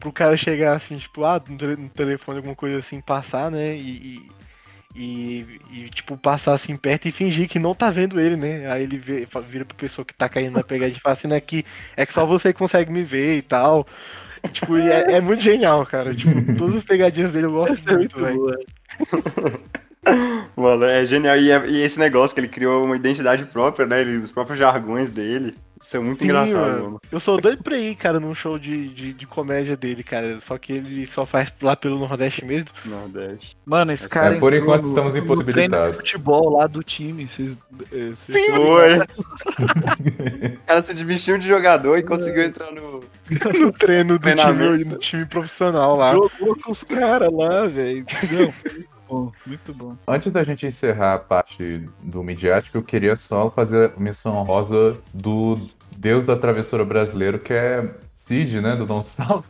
pro 0.00 0.12
cara 0.12 0.36
chegar 0.36 0.76
assim, 0.76 0.96
tipo, 0.98 1.24
ah, 1.24 1.42
no, 1.48 1.56
tele- 1.56 1.76
no 1.76 1.88
telefone, 1.90 2.38
alguma 2.38 2.54
coisa 2.56 2.78
assim, 2.78 3.00
passar, 3.00 3.50
né? 3.50 3.76
E, 3.76 3.80
e, 4.16 4.32
e- 4.94 5.60
e, 5.70 5.88
tipo, 5.90 6.16
passar 6.16 6.54
assim 6.54 6.76
perto 6.76 7.06
e 7.06 7.12
fingir 7.12 7.48
que 7.48 7.58
não 7.58 7.74
tá 7.74 7.90
vendo 7.90 8.18
ele, 8.20 8.36
né? 8.36 8.70
Aí 8.70 8.82
ele 8.84 8.98
vê- 8.98 9.26
vira 9.48 9.64
pra 9.64 9.76
pessoa 9.76 10.04
que 10.04 10.14
tá 10.14 10.28
caindo 10.28 10.54
na 10.54 10.62
pegadinha 10.64 10.96
e 10.98 11.00
fala 11.00 11.12
assim, 11.12 11.28
né, 11.28 11.40
que 11.40 11.64
é 11.96 12.04
que 12.06 12.12
só 12.12 12.24
você 12.26 12.52
consegue 12.52 12.90
me 12.92 13.02
ver 13.02 13.36
e 13.36 13.42
tal. 13.42 13.86
E, 14.42 14.48
tipo, 14.48 14.76
é, 14.76 15.14
é 15.14 15.20
muito 15.20 15.42
genial, 15.42 15.84
cara. 15.84 16.14
Tipo, 16.14 16.30
todas 16.56 16.76
as 16.76 16.84
pegadinhas 16.84 17.32
dele 17.32 17.46
eu 17.46 17.52
gosto 17.52 17.92
muito, 17.92 18.16
velho. 18.18 18.60
Mano, 20.56 20.84
é 20.84 21.04
genial. 21.04 21.36
E, 21.36 21.50
é- 21.50 21.66
e 21.68 21.82
esse 21.82 21.98
negócio 21.98 22.34
que 22.34 22.40
ele 22.40 22.48
criou 22.48 22.84
uma 22.84 22.96
identidade 22.96 23.44
própria, 23.44 23.86
né? 23.86 24.00
Ele, 24.00 24.16
os 24.18 24.32
próprios 24.32 24.58
jargões 24.58 25.10
dele. 25.10 25.54
Isso 25.80 25.96
é 25.96 26.00
muito 26.00 26.18
Sim, 26.18 26.24
engraçado, 26.24 26.52
mano. 26.54 26.82
mano. 26.84 27.00
Eu 27.10 27.20
sou 27.20 27.40
doido 27.40 27.62
pra 27.62 27.76
ir, 27.78 27.94
cara, 27.94 28.18
num 28.18 28.34
show 28.34 28.58
de, 28.58 28.88
de, 28.88 29.12
de 29.12 29.26
comédia 29.26 29.76
dele, 29.76 30.02
cara. 30.02 30.40
Só 30.40 30.58
que 30.58 30.72
ele 30.72 31.06
só 31.06 31.24
faz 31.24 31.52
lá 31.62 31.76
pelo 31.76 31.98
Nordeste 31.98 32.44
mesmo. 32.44 32.68
Nordeste. 32.84 33.56
Mano, 33.64 33.92
esse 33.92 34.08
cara. 34.08 34.36
É, 34.36 34.38
por 34.38 34.52
enquanto 34.52 34.84
no- 34.84 34.88
estamos 34.90 35.14
no 35.14 35.20
impossibilitados. 35.20 35.92
de 35.92 35.98
futebol 35.98 36.50
lá 36.56 36.66
do 36.66 36.82
time. 36.82 37.26
Vocês, 37.26 37.56
eh, 37.92 38.10
vocês 38.16 38.44
Sim, 38.44 38.52
foi. 38.54 38.98
O 40.54 40.60
cara 40.66 40.82
se 40.82 40.94
vestiu 41.04 41.38
de 41.38 41.46
jogador 41.48 41.96
e 41.98 42.02
conseguiu 42.02 42.42
entrar 42.44 42.70
no. 42.72 43.00
no 43.60 43.72
treino 43.72 44.18
do 44.18 44.28
time, 44.34 44.84
no 44.84 44.96
time 44.98 45.26
profissional 45.26 45.96
lá. 45.96 46.12
Jogou 46.12 46.56
com 46.56 46.72
os 46.72 46.82
caras 46.82 47.30
lá, 47.32 47.66
velho. 47.66 48.04
Não, 48.32 48.52
bom, 49.08 49.32
muito 49.46 49.72
bom. 49.74 49.96
Antes 50.06 50.32
da 50.32 50.42
gente 50.42 50.66
encerrar 50.66 51.14
a 51.14 51.18
parte 51.18 51.84
do 52.02 52.22
midiático, 52.22 52.76
eu 52.78 52.82
queria 52.82 53.16
só 53.16 53.50
fazer 53.50 53.92
a 53.96 54.00
menção 54.00 54.36
honrosa 54.36 55.02
do 55.12 55.68
deus 55.96 56.24
da 56.26 56.36
travessura 56.36 56.84
brasileiro, 56.84 57.38
que 57.38 57.52
é 57.52 57.94
Cid, 58.14 58.60
né? 58.60 58.76
Do 58.76 58.86
Don't 58.86 59.06
Stop. 59.06 59.44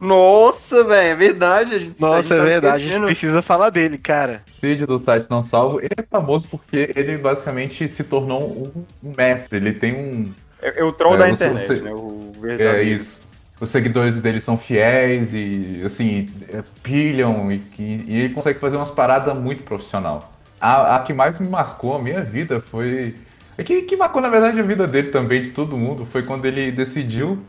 Nossa, 0.00 0.84
velho, 0.84 1.12
é 1.12 1.14
verdade. 1.16 1.74
A 1.74 1.78
gente 1.78 2.04
a 2.04 2.06
Nossa, 2.06 2.22
gente 2.22 2.32
é 2.34 2.38
tá 2.38 2.44
verdade. 2.44 2.84
A 2.84 2.88
gente 2.88 3.04
precisa 3.04 3.42
falar 3.42 3.70
dele, 3.70 3.98
cara. 3.98 4.44
Cid 4.60 4.86
do 4.86 4.98
site 4.98 5.26
Não 5.30 5.42
Salvo. 5.42 5.80
Ele 5.80 5.90
é 5.96 6.02
famoso 6.02 6.48
porque 6.48 6.92
ele 6.96 7.16
basicamente 7.18 7.86
se 7.88 8.04
tornou 8.04 8.84
um, 9.02 9.12
mestre. 9.16 9.58
Ele 9.58 9.72
tem 9.72 9.94
um. 9.94 10.32
É, 10.60 10.80
é 10.80 10.84
o 10.84 10.92
troll 10.92 11.16
É, 11.16 11.18
da 11.18 11.28
internet, 11.30 11.80
né? 11.80 11.92
O 11.92 12.32
É 12.58 12.58
verdadeiro. 12.58 12.82
isso. 12.86 13.23
Os 13.60 13.70
seguidores 13.70 14.20
dele 14.20 14.40
são 14.40 14.58
fiéis 14.58 15.32
e, 15.32 15.80
assim, 15.84 16.28
é, 16.52 16.62
pilham 16.82 17.50
e, 17.52 17.62
e- 17.78 18.04
e 18.08 18.16
ele 18.22 18.34
consegue 18.34 18.58
fazer 18.58 18.76
umas 18.76 18.90
paradas 18.90 19.36
muito 19.38 19.62
profissional. 19.62 20.32
A, 20.60 20.96
a 20.96 20.98
que 21.02 21.12
mais 21.12 21.38
me 21.38 21.48
marcou 21.48 21.94
a 21.94 21.98
minha 22.02 22.22
vida 22.22 22.60
foi. 22.60 23.14
É 23.56 23.62
que, 23.62 23.82
que 23.82 23.96
marcou, 23.96 24.20
na 24.20 24.28
verdade, 24.28 24.58
a 24.58 24.62
vida 24.62 24.86
dele 24.86 25.10
também, 25.10 25.42
de 25.44 25.50
todo 25.50 25.76
mundo, 25.76 26.04
foi 26.10 26.22
quando 26.24 26.44
ele 26.46 26.72
decidiu 26.72 27.44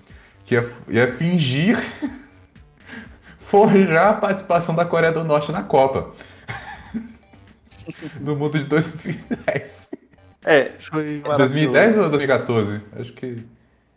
que 0.45 0.53
ia, 0.55 0.71
ia 0.87 1.11
fingir 1.13 1.79
forjar 3.39 4.09
a 4.09 4.13
participação 4.13 4.75
da 4.75 4.85
Coreia 4.85 5.11
do 5.13 5.23
Norte 5.23 5.51
na 5.51 5.63
Copa. 5.63 6.13
no 8.19 8.35
mundo 8.35 8.59
de 8.59 8.65
2010. 8.65 9.89
É, 10.43 10.71
Foi 10.79 11.21
2010 11.37 11.97
ou 11.97 12.09
2014? 12.09 12.81
Acho 12.99 13.13
que. 13.13 13.25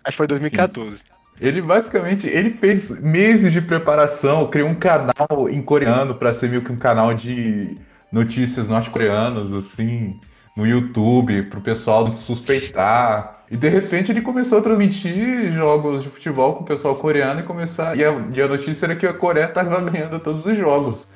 Acho 0.05 0.13
que 0.13 0.17
foi 0.17 0.27
2014. 0.27 0.99
Ele 1.41 1.63
basicamente 1.63 2.27
ele 2.27 2.51
fez 2.51 3.01
meses 3.01 3.53
de 3.53 3.61
preparação, 3.61 4.47
criou 4.49 4.69
um 4.69 4.75
canal 4.75 5.49
em 5.51 5.63
coreano 5.63 6.15
para 6.15 6.33
ser 6.33 6.49
meio 6.49 6.63
que 6.63 6.73
um 6.73 6.77
canal 6.77 7.15
de 7.15 7.77
notícias 8.11 8.69
norte-coreanas, 8.69 9.53
assim, 9.53 10.19
no 10.57 10.67
YouTube, 10.67 11.45
pro 11.45 11.61
pessoal 11.61 12.11
suspeitar. 12.17 13.45
E 13.51 13.57
de 13.57 13.69
repente 13.69 14.11
ele 14.13 14.21
começou 14.21 14.59
a 14.59 14.63
transmitir 14.63 15.53
jogos 15.53 16.03
de 16.03 16.09
futebol 16.11 16.55
com 16.57 16.65
o 16.65 16.67
pessoal 16.67 16.97
coreano 16.97 17.41
e 17.41 17.43
começar. 17.45 17.97
E 17.97 18.05
a, 18.05 18.15
e 18.35 18.43
a 18.43 18.49
notícia 18.49 18.87
era 18.87 18.97
que 18.97 19.07
a 19.07 19.13
Coreia 19.13 19.49
tava 19.49 19.81
ganhando 19.81 20.19
todos 20.21 20.45
os 20.45 20.57
jogos. 20.57 21.09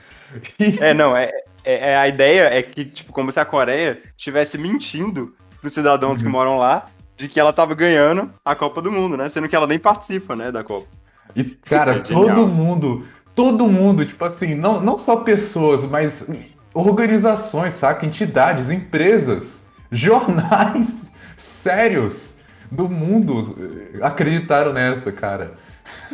E- 0.59 0.77
É, 0.81 0.95
não, 0.95 1.15
é, 1.17 1.31
é- 1.65 1.91
é- 1.91 1.97
a 1.97 2.09
ideia 2.09 2.45
é 2.45 2.63
que, 2.63 2.85
tipo, 2.87 3.13
como 3.13 3.31
se 3.31 3.39
a 3.39 3.45
Coreia 3.45 4.01
estivesse 4.17 4.57
mentindo 4.57 5.35
pros 5.61 5.75
cidadãos 5.75 6.19
Uhum. 6.19 6.25
que 6.25 6.31
moram 6.31 6.57
lá 6.57 6.87
de 7.23 7.29
que 7.29 7.39
ela 7.39 7.53
tava 7.53 7.73
ganhando 7.75 8.31
a 8.45 8.55
Copa 8.57 8.83
do 8.83 8.91
Mundo, 8.91 9.17
né? 9.17 9.29
Sendo 9.31 9.49
que 9.49 9.55
ela 9.55 9.67
nem 9.67 9.79
participa, 9.79 10.35
né, 10.35 10.51
da 10.51 10.65
Copa. 10.65 10.89
E, 11.37 11.45
cara, 11.45 12.01
É 12.01 12.05
genial. 12.05 12.35
todo 12.35 12.49
mundo, 12.49 13.07
todo 13.33 13.69
mundo, 13.69 14.05
tipo 14.05 14.25
assim, 14.25 14.57
não, 14.57 14.81
não 14.81 14.99
só 14.99 15.17
pessoas, 15.17 15.85
mas 15.85 16.27
organizações, 16.75 17.75
saca? 17.75 18.05
Entidades, 18.05 18.71
empresas, 18.71 19.65
jornais 19.93 21.09
sérios 21.37 22.35
do 22.71 22.89
mundo 22.89 23.57
acreditaram 24.03 24.73
nessa, 24.73 25.13
cara. 25.13 25.55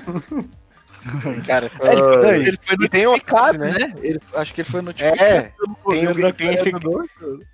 Cara, 1.46 1.70
É, 1.80 1.92
ele, 1.92 2.02
foi 2.02 2.18
daí. 2.22 2.42
ele 2.48 2.58
foi 2.62 2.76
notificado, 2.76 3.64
ápice, 3.64 3.78
né? 3.78 3.94
Ele, 4.02 4.20
acho 4.34 4.54
que 4.54 4.60
ele 4.60 4.68
foi 4.68 4.82
notificado. 4.82 5.22
É, 5.22 5.52
tem, 5.90 6.14
da 6.14 6.32
tem 6.32 6.50
esse, 6.50 6.72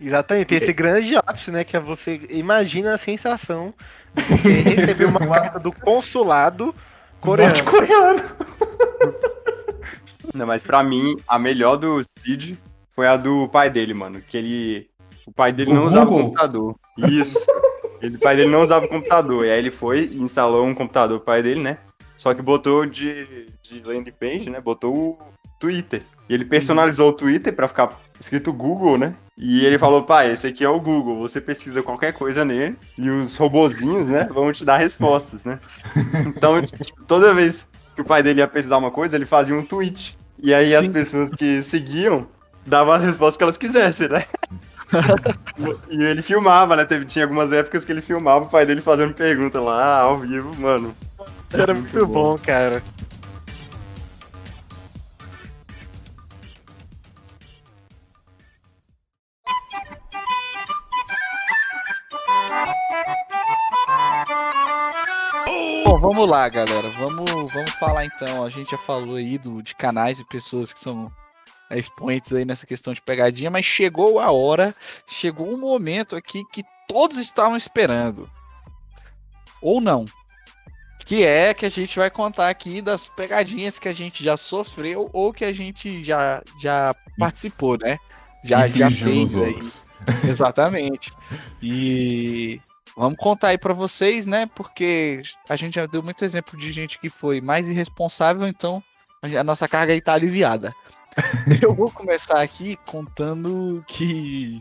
exatamente, 0.00 0.46
tem 0.46 0.58
esse 0.58 0.72
grande 0.74 1.16
ápice, 1.16 1.50
né? 1.50 1.64
Que 1.64 1.76
é 1.76 1.80
você 1.80 2.20
imagina 2.30 2.94
a 2.94 2.98
sensação 2.98 3.72
de 4.14 4.22
você 4.22 4.48
receber 4.60 5.04
uma 5.04 5.20
carta 5.26 5.58
do 5.58 5.72
consulado 5.72 6.74
coreano. 7.20 7.52
Norte-coreano. 7.54 8.22
Não, 10.32 10.46
mas 10.46 10.64
pra 10.64 10.82
mim, 10.82 11.16
a 11.28 11.38
melhor 11.38 11.76
do 11.76 12.00
Cid 12.18 12.58
foi 12.92 13.06
a 13.06 13.16
do 13.16 13.48
pai 13.48 13.70
dele, 13.70 13.94
mano. 13.94 14.20
Que 14.26 14.36
ele. 14.36 14.88
O 15.26 15.32
pai 15.32 15.52
dele 15.52 15.70
O 15.70 15.74
não 15.74 15.86
usava 15.86 16.04
Google? 16.06 16.24
computador. 16.24 16.74
Isso. 16.98 17.38
Ele, 18.02 18.16
o 18.16 18.20
pai 18.20 18.36
dele 18.36 18.50
não 18.50 18.62
usava 18.62 18.86
computador. 18.88 19.44
E 19.46 19.50
aí 19.50 19.58
ele 19.58 19.70
foi 19.70 20.00
e 20.12 20.18
instalou 20.20 20.66
um 20.66 20.74
computador 20.74 21.18
pro 21.18 21.26
pai 21.26 21.42
dele, 21.42 21.60
né? 21.60 21.78
Só 22.24 22.32
que 22.32 22.40
botou 22.40 22.86
de, 22.86 23.48
de 23.60 23.82
landing 23.84 24.14
page, 24.18 24.48
né? 24.48 24.58
Botou 24.58 24.96
o 24.96 25.18
Twitter. 25.60 26.00
E 26.26 26.32
ele 26.32 26.46
personalizou 26.46 27.10
o 27.10 27.12
Twitter 27.12 27.54
pra 27.54 27.68
ficar 27.68 28.00
escrito 28.18 28.50
Google, 28.50 28.96
né? 28.96 29.14
E 29.36 29.62
ele 29.66 29.76
falou, 29.76 30.04
pai, 30.04 30.32
esse 30.32 30.46
aqui 30.46 30.64
é 30.64 30.68
o 30.70 30.80
Google. 30.80 31.18
Você 31.18 31.38
pesquisa 31.38 31.82
qualquer 31.82 32.14
coisa 32.14 32.42
nele 32.42 32.78
e 32.96 33.10
os 33.10 33.36
robozinhos, 33.36 34.08
né? 34.08 34.26
Vão 34.32 34.50
te 34.52 34.64
dar 34.64 34.78
respostas, 34.78 35.44
né? 35.44 35.60
Então, 36.26 36.62
tipo, 36.62 37.04
toda 37.04 37.34
vez 37.34 37.66
que 37.94 38.00
o 38.00 38.06
pai 38.06 38.22
dele 38.22 38.40
ia 38.40 38.48
pesquisar 38.48 38.78
uma 38.78 38.90
coisa, 38.90 39.16
ele 39.16 39.26
fazia 39.26 39.54
um 39.54 39.62
tweet. 39.62 40.16
E 40.42 40.54
aí 40.54 40.74
as 40.74 40.86
Sim. 40.86 40.92
pessoas 40.92 41.28
que 41.28 41.62
seguiam 41.62 42.26
davam 42.64 42.94
as 42.94 43.04
respostas 43.04 43.36
que 43.36 43.42
elas 43.42 43.58
quisessem, 43.58 44.08
né? 44.08 44.24
e 45.90 46.02
ele 46.02 46.22
filmava, 46.22 46.74
né? 46.74 46.86
Teve, 46.86 47.04
tinha 47.04 47.26
algumas 47.26 47.52
épocas 47.52 47.84
que 47.84 47.92
ele 47.92 48.00
filmava 48.00 48.46
o 48.46 48.48
pai 48.48 48.64
dele 48.64 48.80
fazendo 48.80 49.12
pergunta 49.12 49.60
lá, 49.60 50.00
ao 50.00 50.16
vivo, 50.16 50.50
mano. 50.58 50.96
Isso 51.54 51.62
era 51.62 51.72
muito 51.72 52.04
bom, 52.08 52.36
cara. 52.36 52.82
Bom, 65.84 65.98
vamos 66.00 66.28
lá, 66.28 66.48
galera. 66.48 66.90
Vamos, 66.98 67.30
vamos 67.52 67.70
falar 67.74 68.04
então. 68.04 68.42
A 68.44 68.50
gente 68.50 68.72
já 68.72 68.78
falou 68.78 69.14
aí 69.14 69.38
do, 69.38 69.62
de 69.62 69.76
canais 69.76 70.18
e 70.18 70.24
pessoas 70.24 70.72
que 70.72 70.80
são 70.80 71.08
é, 71.70 71.78
expoentes 71.78 72.32
aí 72.32 72.44
nessa 72.44 72.66
questão 72.66 72.92
de 72.92 73.00
pegadinha, 73.00 73.48
mas 73.48 73.64
chegou 73.64 74.18
a 74.18 74.32
hora, 74.32 74.74
chegou 75.06 75.54
um 75.54 75.56
momento 75.56 76.16
aqui 76.16 76.42
que 76.52 76.64
todos 76.88 77.16
estavam 77.18 77.56
esperando. 77.56 78.28
Ou 79.62 79.80
não. 79.80 80.04
Que 81.04 81.24
é 81.24 81.52
que 81.52 81.66
a 81.66 81.70
gente 81.70 81.98
vai 81.98 82.10
contar 82.10 82.48
aqui 82.48 82.80
das 82.80 83.08
pegadinhas 83.08 83.78
que 83.78 83.88
a 83.88 83.92
gente 83.92 84.24
já 84.24 84.36
sofreu 84.36 85.10
ou 85.12 85.32
que 85.32 85.44
a 85.44 85.52
gente 85.52 86.02
já, 86.02 86.42
já 86.60 86.94
participou, 87.18 87.76
né? 87.78 87.98
Já, 88.42 88.66
já 88.68 88.90
fez 88.90 89.36
aí. 89.36 89.62
Exatamente. 90.28 91.12
E 91.62 92.60
vamos 92.96 93.18
contar 93.18 93.48
aí 93.48 93.58
pra 93.58 93.72
vocês, 93.72 94.26
né? 94.26 94.46
Porque 94.54 95.22
a 95.48 95.56
gente 95.56 95.74
já 95.74 95.86
deu 95.86 96.02
muito 96.02 96.24
exemplo 96.24 96.58
de 96.58 96.72
gente 96.72 96.98
que 96.98 97.08
foi 97.08 97.40
mais 97.40 97.66
irresponsável, 97.68 98.46
então 98.46 98.82
a 99.22 99.44
nossa 99.44 99.66
carga 99.68 99.92
aí 99.92 100.00
tá 100.00 100.14
aliviada. 100.14 100.74
Eu 101.62 101.74
vou 101.74 101.90
começar 101.90 102.40
aqui 102.40 102.76
contando 102.86 103.84
que 103.86 104.60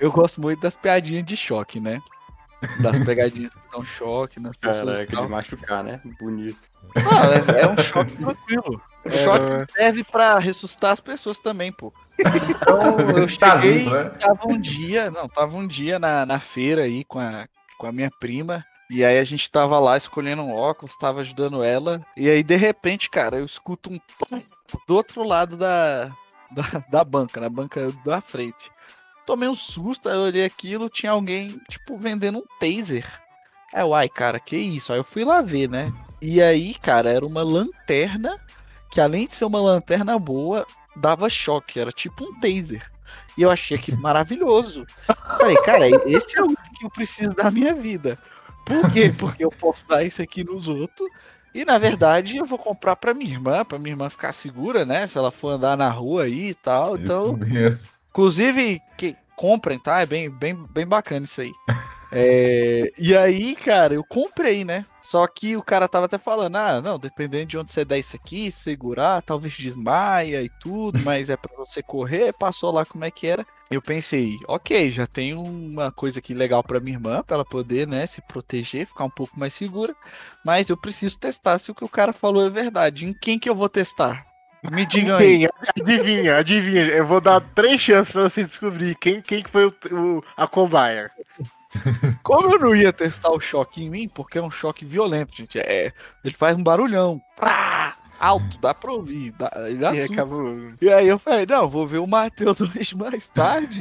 eu 0.00 0.10
gosto 0.10 0.40
muito 0.40 0.60
das 0.60 0.76
piadinhas 0.76 1.24
de 1.24 1.36
choque, 1.36 1.78
né? 1.78 2.00
Das 2.80 2.98
pegadinhas 2.98 3.54
que 3.54 3.60
dão 3.70 3.84
choque 3.84 4.40
nas 4.40 4.56
pessoas. 4.56 4.86
Caraca, 5.06 5.16
de 5.16 5.28
machucar, 5.28 5.84
né? 5.84 6.00
Bonito. 6.18 6.58
Não, 6.94 7.54
é, 7.56 7.60
é 7.62 7.68
um 7.68 7.76
choque 7.76 8.16
tranquilo. 8.16 8.80
O 9.04 9.08
É, 9.08 9.12
choque 9.12 9.62
é? 9.62 9.66
serve 9.76 10.04
pra 10.04 10.38
ressuscitar 10.38 10.92
as 10.92 11.00
pessoas 11.00 11.38
também, 11.38 11.70
pô. 11.70 11.92
Então 12.18 12.98
eu 13.10 13.38
Tá 13.38 13.60
cheguei, 13.60 13.84
né? 13.90 14.04
tava 14.18 14.46
um 14.48 14.58
dia, 14.58 15.10
não, 15.10 15.28
tava 15.28 15.56
um 15.56 15.66
dia 15.66 15.98
na, 15.98 16.24
na 16.24 16.40
feira 16.40 16.82
aí 16.82 17.04
com 17.04 17.18
a, 17.18 17.46
com 17.78 17.86
a 17.86 17.92
minha 17.92 18.10
prima. 18.10 18.64
E 18.88 19.04
aí 19.04 19.18
a 19.18 19.24
gente 19.24 19.50
tava 19.50 19.78
lá 19.80 19.96
escolhendo 19.96 20.42
um 20.42 20.54
óculos, 20.54 20.96
tava 20.96 21.20
ajudando 21.20 21.62
ela. 21.62 22.04
E 22.16 22.30
aí, 22.30 22.42
de 22.42 22.54
repente, 22.56 23.10
cara, 23.10 23.36
eu 23.36 23.44
escuto 23.44 23.90
um 23.92 23.98
tom 23.98 24.40
do 24.86 24.94
outro 24.94 25.24
lado 25.24 25.56
da, 25.56 26.06
da, 26.52 26.62
da 26.88 27.04
banca, 27.04 27.40
na 27.40 27.48
banca 27.48 27.92
da 28.04 28.20
frente. 28.20 28.70
Tomei 29.26 29.48
um 29.48 29.54
susto, 29.54 30.08
aí 30.08 30.14
eu 30.14 30.22
olhei 30.22 30.44
aquilo, 30.44 30.88
tinha 30.88 31.12
alguém, 31.12 31.60
tipo, 31.68 31.98
vendendo 31.98 32.38
um 32.38 32.44
taser. 32.60 33.06
Aí, 33.74 33.82
uai, 33.82 34.08
cara, 34.08 34.38
que 34.38 34.56
isso? 34.56 34.92
Aí 34.92 34.98
eu 34.98 35.04
fui 35.04 35.24
lá 35.24 35.42
ver, 35.42 35.68
né? 35.68 35.92
E 36.22 36.40
aí, 36.40 36.74
cara, 36.74 37.10
era 37.10 37.26
uma 37.26 37.42
lanterna 37.42 38.40
que 38.90 39.00
além 39.00 39.26
de 39.26 39.34
ser 39.34 39.44
uma 39.44 39.60
lanterna 39.60 40.18
boa, 40.18 40.66
dava 40.94 41.28
choque, 41.28 41.78
era 41.78 41.90
tipo 41.90 42.24
um 42.24 42.40
taser. 42.40 42.90
E 43.36 43.42
eu 43.42 43.50
achei 43.50 43.76
aquilo 43.76 44.00
maravilhoso. 44.00 44.86
Falei, 45.38 45.56
cara, 45.62 45.88
esse 46.08 46.38
é 46.38 46.42
o 46.42 46.48
que 46.48 46.84
eu 46.84 46.90
preciso 46.90 47.30
da 47.30 47.50
minha 47.50 47.74
vida. 47.74 48.18
Por 48.64 48.90
quê? 48.90 49.12
Porque 49.16 49.44
eu 49.44 49.50
posso 49.50 49.86
dar 49.86 50.02
isso 50.02 50.22
aqui 50.22 50.42
nos 50.42 50.68
outros. 50.68 51.08
E 51.54 51.64
na 51.64 51.78
verdade 51.78 52.36
eu 52.36 52.44
vou 52.44 52.58
comprar 52.58 52.96
pra 52.96 53.14
minha 53.14 53.30
irmã, 53.30 53.64
pra 53.64 53.78
minha 53.78 53.92
irmã 53.92 54.10
ficar 54.10 54.32
segura, 54.32 54.84
né? 54.84 55.06
Se 55.06 55.16
ela 55.16 55.30
for 55.30 55.50
andar 55.50 55.76
na 55.76 55.88
rua 55.88 56.24
aí 56.24 56.50
e 56.50 56.54
tal. 56.54 56.96
Então, 56.96 57.28
Isso 57.28 57.36
mesmo. 57.36 57.88
Inclusive, 58.16 58.80
que- 58.96 59.14
comprem, 59.36 59.78
tá? 59.78 60.00
É 60.00 60.06
bem, 60.06 60.30
bem, 60.30 60.54
bem 60.70 60.86
bacana 60.86 61.26
isso 61.26 61.42
aí. 61.42 61.52
É, 62.12 62.92
e 62.96 63.16
aí, 63.16 63.56
cara, 63.56 63.92
eu 63.92 64.04
comprei, 64.04 64.64
né? 64.64 64.86
Só 65.02 65.26
que 65.26 65.56
o 65.56 65.62
cara 65.62 65.88
tava 65.88 66.06
até 66.06 66.16
falando, 66.16 66.54
ah, 66.54 66.80
não, 66.80 67.00
dependendo 67.00 67.46
de 67.46 67.58
onde 67.58 67.70
você 67.72 67.84
der 67.84 67.98
isso 67.98 68.14
aqui, 68.14 68.48
segurar, 68.48 69.20
talvez 69.22 69.54
desmaia 69.54 70.40
e 70.40 70.48
tudo, 70.60 70.98
mas 71.02 71.28
é 71.28 71.36
pra 71.36 71.50
você 71.56 71.82
correr, 71.82 72.32
passou 72.32 72.70
lá 72.70 72.86
como 72.86 73.04
é 73.04 73.10
que 73.10 73.26
era. 73.26 73.44
Eu 73.68 73.82
pensei, 73.82 74.36
ok, 74.46 74.88
já 74.92 75.04
tenho 75.04 75.42
uma 75.42 75.90
coisa 75.90 76.20
aqui 76.20 76.32
legal 76.32 76.62
pra 76.62 76.78
minha 76.78 76.96
irmã, 76.96 77.24
pra 77.24 77.34
ela 77.34 77.44
poder, 77.44 77.88
né, 77.88 78.06
se 78.06 78.22
proteger, 78.22 78.86
ficar 78.86 79.04
um 79.04 79.10
pouco 79.10 79.38
mais 79.38 79.52
segura, 79.52 79.94
mas 80.44 80.68
eu 80.70 80.76
preciso 80.76 81.18
testar 81.18 81.58
se 81.58 81.72
o 81.72 81.74
que 81.74 81.84
o 81.84 81.88
cara 81.88 82.12
falou 82.12 82.46
é 82.46 82.48
verdade. 82.48 83.04
Em 83.04 83.12
quem 83.12 83.36
que 83.36 83.50
eu 83.50 83.54
vou 83.54 83.68
testar? 83.68 84.24
Me 84.70 84.86
digam 84.86 85.16
aí. 85.16 85.46
Adivinha, 85.80 86.36
adivinha. 86.38 86.84
Eu 86.86 87.06
vou 87.06 87.20
dar 87.20 87.40
três 87.40 87.80
chances 87.80 88.12
pra 88.12 88.22
você 88.22 88.44
descobrir 88.44 88.94
quem, 88.96 89.20
quem 89.20 89.42
que 89.42 89.50
foi 89.50 89.66
o, 89.66 89.74
o- 89.92 90.22
a 90.36 90.46
cobaia. 90.46 91.10
Como 92.22 92.52
eu 92.54 92.58
não 92.58 92.74
ia 92.74 92.92
testar 92.92 93.30
o 93.30 93.40
choque 93.40 93.82
em 93.84 93.90
mim, 93.90 94.08
porque 94.08 94.38
é 94.38 94.42
um 94.42 94.50
choque 94.50 94.84
violento, 94.84 95.36
gente. 95.36 95.58
É, 95.58 95.92
ele 96.24 96.34
faz 96.34 96.56
um 96.56 96.62
barulhão. 96.62 97.20
Prá, 97.36 97.96
alto, 98.18 98.58
dá 98.58 98.72
pra 98.72 98.92
ouvir. 98.92 99.32
Dá, 99.32 99.50
é. 99.94 100.06
E 100.80 100.90
aí 100.90 101.06
eu 101.08 101.18
falei, 101.18 101.44
não, 101.46 101.68
vou 101.68 101.86
ver 101.86 101.98
o 101.98 102.06
Matheus 102.06 102.60
hoje 102.62 102.96
mais 102.96 103.28
tarde. 103.28 103.78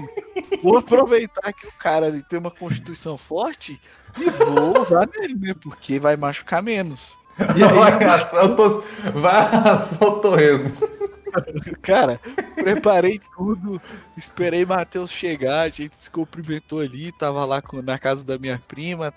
Vou 0.62 0.78
aproveitar 0.78 1.54
que 1.54 1.67
o 1.67 1.71
cara 1.74 2.12
tem 2.30 2.39
uma 2.39 2.52
constituição 2.52 3.17
forte 3.17 3.80
e 4.17 4.30
vou 4.30 4.82
usar 4.82 5.08
nele, 5.08 5.36
né? 5.36 5.54
Porque 5.54 6.00
vai 6.00 6.17
machucar 6.17 6.62
menos. 6.62 7.17
E 7.58 7.63
aí, 7.63 7.74
Vai 7.74 8.04
assar 8.06 8.45
o 8.45 8.56
tos- 8.56 8.84
vai 9.13 9.45
assar 9.71 10.04
o 10.04 10.19
torresmo. 10.19 10.71
Cara, 11.82 12.19
preparei 12.56 13.19
tudo, 13.36 13.82
esperei 14.15 14.65
Matheus 14.65 15.12
chegar, 15.12 15.62
a 15.62 15.69
gente 15.69 15.93
se 15.98 16.10
cumprimentou 16.10 16.80
ali, 16.80 17.12
tava 17.12 17.43
lá 17.45 17.62
com- 17.62 17.82
na 17.82 18.00
casa 18.00 18.24
da 18.24 18.38
minha 18.38 18.62
prima, 18.67 19.13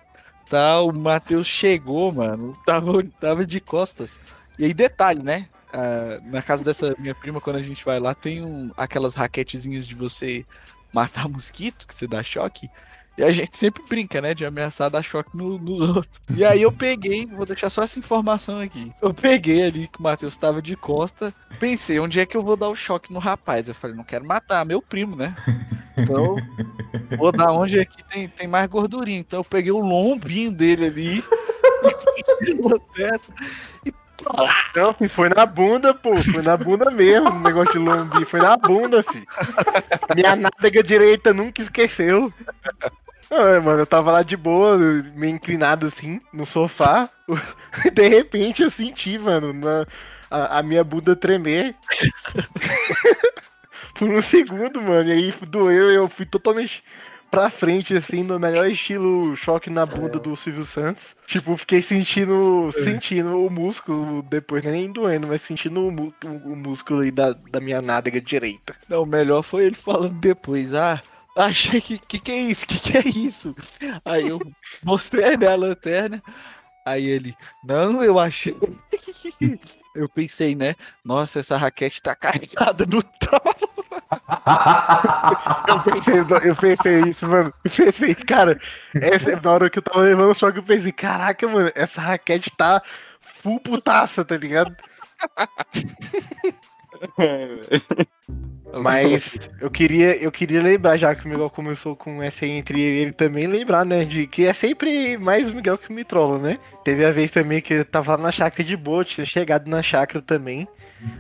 tal, 0.51 0.89
o 0.89 0.93
Matheus 0.99 1.47
chegou, 1.47 2.11
mano, 2.13 2.53
tava, 2.67 3.03
tava 3.21 3.47
de 3.47 3.61
costas. 3.61 4.19
E 4.59 4.65
aí, 4.65 4.75
detalhe, 4.75 5.23
né? 5.23 5.47
ah, 5.73 6.19
na 6.25 6.43
casa 6.43 6.65
dessa 6.65 6.95
minha 6.99 7.15
prima, 7.15 7.41
quando 7.41 7.57
a 7.57 7.63
gente 7.63 7.85
vai 7.85 8.01
lá, 8.01 8.15
tem 8.15 8.45
um, 8.45 8.71
aquelas 8.77 9.15
raquetezinhas 9.15 9.87
de 9.87 9.95
você 9.95 10.45
matar 10.93 11.29
mosquito, 11.29 11.87
que 11.87 11.95
você 11.95 12.07
dá 12.07 12.23
choque. 12.23 12.69
E 13.19 13.25
a 13.25 13.33
gente 13.33 13.57
sempre 13.57 13.83
brinca, 13.89 14.21
né? 14.21 14.33
De 14.33 14.47
ameaçar 14.47 14.89
dar 14.89 15.03
choque 15.03 15.37
no- 15.37 15.59
nos 15.59 15.89
outros. 15.97 16.21
E 16.35 16.45
aí 16.45 16.63
eu 16.63 16.71
peguei, 16.71 17.27
vou 17.27 17.45
deixar 17.45 17.69
só 17.69 17.83
essa 17.83 17.99
informação 17.99 18.61
aqui. 18.61 18.93
Eu 19.03 19.13
peguei 19.13 19.67
ali 19.67 19.89
que 19.89 19.99
o 19.99 20.03
Matheus 20.05 20.37
tava 20.37 20.63
de 20.63 20.77
costa, 20.77 21.35
pensei, 21.59 21.99
onde 21.99 22.21
é 22.21 22.25
que 22.27 22.37
eu 22.37 22.45
vou 22.45 22.57
dar 22.57 22.69
o 22.69 22.77
choque 22.77 23.13
no 23.13 23.19
rapaz? 23.19 23.69
Eu 23.69 23.75
falei, 23.75 23.97
não 23.97 24.05
quero 24.05 24.25
matar, 24.25 24.65
meu 24.65 24.81
primo, 24.81 25.17
né? 25.17 25.35
Então, 25.97 26.37
vou 27.19 27.33
dar 27.33 27.51
onde 27.51 27.81
aqui 27.81 28.05
tem, 28.05 28.29
tem 28.29 28.47
mais 28.47 28.69
gordurinha. 28.69 29.19
Então 29.19 29.41
eu 29.41 29.45
peguei 29.45 29.73
o 29.73 29.81
lombinho 29.81 30.53
dele 30.53 30.87
ali 30.87 31.25
e 32.47 32.55
no 32.55 32.79
teto. 32.79 33.33
Não, 34.77 34.93
filho, 34.95 35.11
foi 35.11 35.29
na 35.29 35.47
bunda, 35.47 35.95
pô. 35.95 36.17
Foi 36.19 36.43
na 36.43 36.57
bunda 36.57 36.91
mesmo. 36.91 37.31
O 37.31 37.41
negócio 37.41 37.73
de 37.73 37.79
lombi. 37.79 38.25
Foi 38.25 38.41
na 38.41 38.57
bunda, 38.57 39.03
filho. 39.03 39.27
Minha 40.15 40.37
nádega 40.37 40.83
direita 40.83 41.33
nunca 41.33 41.63
esqueceu. 41.63 42.33
Ah, 43.31 43.61
mano, 43.61 43.81
eu 43.81 43.87
tava 43.87 44.11
lá 44.11 44.23
de 44.23 44.37
boa, 44.37 44.79
meio 45.15 45.35
inclinado 45.35 45.87
assim, 45.87 46.21
no 46.33 46.47
sofá. 46.47 47.09
De 47.93 48.09
repente 48.09 48.63
eu 48.63 48.71
senti, 48.71 49.19
mano, 49.19 49.53
na- 49.53 49.85
a, 50.31 50.59
a 50.59 50.63
minha 50.63 50.83
bunda 50.83 51.15
tremer. 51.15 51.75
Por 53.95 54.09
um 54.09 54.23
segundo, 54.23 54.81
mano. 54.81 55.09
E 55.09 55.13
aí 55.13 55.35
doeu, 55.49 55.91
eu 55.91 56.09
fui 56.09 56.25
totalmente 56.25 56.83
pra 57.31 57.51
frente, 57.51 57.95
assim, 57.95 58.23
no 58.23 58.39
melhor 58.39 58.71
estilo 58.71 59.37
choque 59.37 59.69
na 59.69 59.85
bunda 59.85 60.19
do 60.19 60.35
Silvio 60.37 60.65
Santos. 60.65 61.15
Tipo, 61.27 61.57
fiquei 61.57 61.83
sentindo, 61.83 62.71
sentindo 62.73 63.45
o 63.45 63.51
músculo 63.51 64.23
depois, 64.23 64.63
né? 64.65 64.71
nem 64.73 64.91
doendo, 64.91 65.27
mas 65.27 65.43
sentindo 65.43 65.81
o, 65.81 65.89
o- 65.91 66.53
o 66.53 66.57
músculo 66.57 67.01
aí 67.01 67.11
da, 67.11 67.33
da 67.51 67.61
minha 67.61 67.83
nádega 67.83 68.21
direita. 68.21 68.75
Não, 68.89 69.03
o 69.03 69.07
melhor 69.07 69.43
foi 69.43 69.65
ele 69.67 69.75
falando 69.77 70.15
depois, 70.15 70.73
ah, 70.75 71.03
achei 71.39 71.81
que 71.81 71.99
que 71.99 72.19
que 72.19 72.33
é 72.33 72.41
isso? 72.41 72.67
Que 72.67 72.79
que 72.79 72.99
é 72.99 73.09
isso? 73.09 73.55
Aí 74.05 74.29
eu 74.29 74.41
mostrei 74.83 75.37
né, 75.37 75.47
a 75.47 75.55
lanterna, 75.55 76.23
aí 76.87 77.07
ele, 77.07 77.37
não, 77.65 78.03
eu 78.03 78.19
achei. 78.19 78.57
Eu 79.95 80.09
pensei, 80.09 80.55
né? 80.55 80.77
Nossa, 81.05 81.41
essa 81.41 81.57
raquete 81.57 82.01
tá 82.01 82.15
carregada 82.15 82.87
no 82.87 83.03
talo. 83.03 83.69
Eu 85.69 85.81
pensei, 85.83 86.21
eu 86.21 86.57
pensei 86.57 87.01
isso, 87.01 87.27
mano. 87.27 87.53
Eu 87.65 87.71
pensei, 87.71 88.15
cara, 88.15 88.59
essa, 88.95 89.41
na 89.41 89.51
hora 89.51 89.69
que 89.69 89.79
eu 89.79 89.83
tava 89.83 90.01
levando 90.01 90.31
o 90.31 90.35
choque, 90.35 90.59
eu 90.59 90.63
pensei, 90.63 90.93
caraca, 90.93 91.47
mano, 91.49 91.71
essa 91.75 92.01
raquete 92.01 92.51
tá 92.57 92.81
full 93.21 93.61
putaça, 93.61 94.25
tá 94.25 94.37
ligado? 94.37 94.75
Mas 98.73 99.51
eu 99.61 99.71
queria, 99.71 100.23
eu 100.23 100.31
queria 100.31 100.63
lembrar, 100.63 100.99
já 100.99 101.15
que 101.15 101.25
o 101.25 101.29
Miguel 101.29 101.49
começou 101.49 101.97
com 101.97 102.23
essa 102.23 102.47
entre 102.47 102.81
ele 102.81 103.13
também, 103.13 103.47
lembrar, 103.47 103.85
né, 103.85 104.05
de 104.05 104.27
que 104.27 104.45
é 104.45 104.53
sempre 104.53 105.17
mais 105.17 105.49
o 105.49 105.55
Miguel 105.55 105.79
que 105.79 105.93
me 105.93 106.05
trola, 106.05 106.39
né? 106.39 106.59
Teve 106.85 107.05
a 107.05 107.11
vez 107.11 107.31
também 107.31 107.63
que 107.63 107.73
eu 107.73 107.85
tava 107.85 108.13
lá 108.13 108.25
na 108.25 108.31
chácara 108.31 108.63
de 108.63 108.77
boa, 108.77 109.05
tinha 109.05 109.25
chegado 109.25 109.69
na 109.71 109.83
chácara 109.83 110.23
também. 110.23 110.69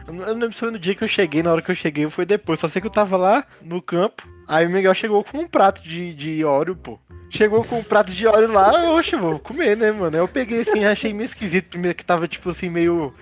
Eu 0.06 0.12
não 0.12 0.26
lembro 0.26 0.52
se 0.52 0.58
foi 0.58 0.70
no 0.70 0.78
dia 0.78 0.94
que 0.94 1.02
eu 1.02 1.08
cheguei, 1.08 1.42
na 1.42 1.50
hora 1.50 1.62
que 1.62 1.70
eu 1.70 1.74
cheguei 1.74 2.08
foi 2.10 2.26
depois, 2.26 2.60
só 2.60 2.68
sei 2.68 2.82
que 2.82 2.86
eu 2.86 2.92
tava 2.92 3.16
lá 3.16 3.44
no 3.62 3.80
campo, 3.80 4.28
aí 4.46 4.66
o 4.66 4.70
Miguel 4.70 4.94
chegou 4.94 5.24
com 5.24 5.38
um 5.38 5.48
prato 5.48 5.82
de, 5.82 6.12
de 6.12 6.44
óleo, 6.44 6.76
pô. 6.76 6.98
Chegou 7.30 7.62
com 7.64 7.78
um 7.78 7.84
prato 7.84 8.12
de 8.12 8.26
óleo 8.26 8.52
lá, 8.52 8.92
oxe, 8.92 9.14
vou 9.14 9.38
comer, 9.38 9.76
né, 9.76 9.92
mano? 9.92 10.16
Eu 10.16 10.26
peguei 10.26 10.60
assim, 10.60 10.84
achei 10.84 11.12
meio 11.12 11.26
esquisito, 11.26 11.68
primeiro 11.68 11.96
que 11.96 12.04
tava 12.04 12.26
tipo 12.26 12.50
assim, 12.50 12.70
meio 12.70 13.12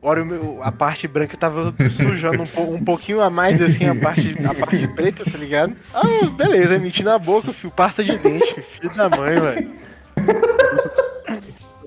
Ora, 0.00 0.24
a 0.62 0.70
parte 0.70 1.08
branca 1.08 1.36
tava 1.36 1.74
sujando 1.90 2.44
um, 2.44 2.46
po- 2.46 2.74
um 2.74 2.84
pouquinho 2.84 3.20
a 3.20 3.28
mais, 3.28 3.60
assim, 3.60 3.84
a 3.84 3.94
parte, 3.94 4.36
a 4.46 4.54
parte 4.54 4.86
preta, 4.88 5.24
tá 5.28 5.36
ligado? 5.36 5.74
Ah, 5.92 6.02
beleza, 6.36 6.78
meti 6.78 7.02
na 7.02 7.18
boca, 7.18 7.52
filho, 7.52 7.72
pasta 7.72 8.04
de 8.04 8.16
dente, 8.16 8.62
filho, 8.62 8.94
da 8.94 9.08
mãe, 9.08 9.40
velho. 9.40 9.72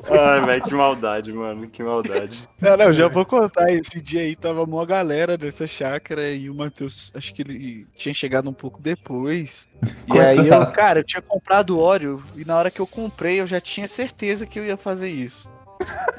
Ai, 0.09 0.45
velho, 0.45 0.63
que 0.63 0.73
maldade, 0.73 1.31
mano, 1.31 1.67
que 1.69 1.81
maldade. 1.81 2.49
Não, 2.59 2.75
não, 2.75 2.91
já 2.91 3.07
vou 3.07 3.25
contar. 3.25 3.71
Esse 3.71 4.01
dia 4.01 4.21
aí 4.21 4.35
tava 4.35 4.63
uma 4.63 4.85
galera 4.85 5.37
nessa 5.37 5.65
chácara 5.67 6.29
e 6.29 6.49
o 6.49 6.55
Matheus, 6.55 7.11
acho 7.15 7.33
que 7.33 7.41
ele 7.43 7.87
tinha 7.95 8.13
chegado 8.13 8.49
um 8.49 8.53
pouco 8.53 8.81
depois. 8.81 9.69
E 10.13 10.19
aí 10.19 10.49
eu, 10.49 10.65
cara, 10.67 10.99
eu 10.99 11.03
tinha 11.03 11.21
comprado 11.21 11.79
óleo 11.79 12.21
e 12.35 12.43
na 12.43 12.57
hora 12.57 12.69
que 12.69 12.81
eu 12.81 12.87
comprei 12.87 13.39
eu 13.39 13.47
já 13.47 13.61
tinha 13.61 13.87
certeza 13.87 14.45
que 14.45 14.59
eu 14.59 14.65
ia 14.65 14.75
fazer 14.75 15.09
isso. 15.09 15.49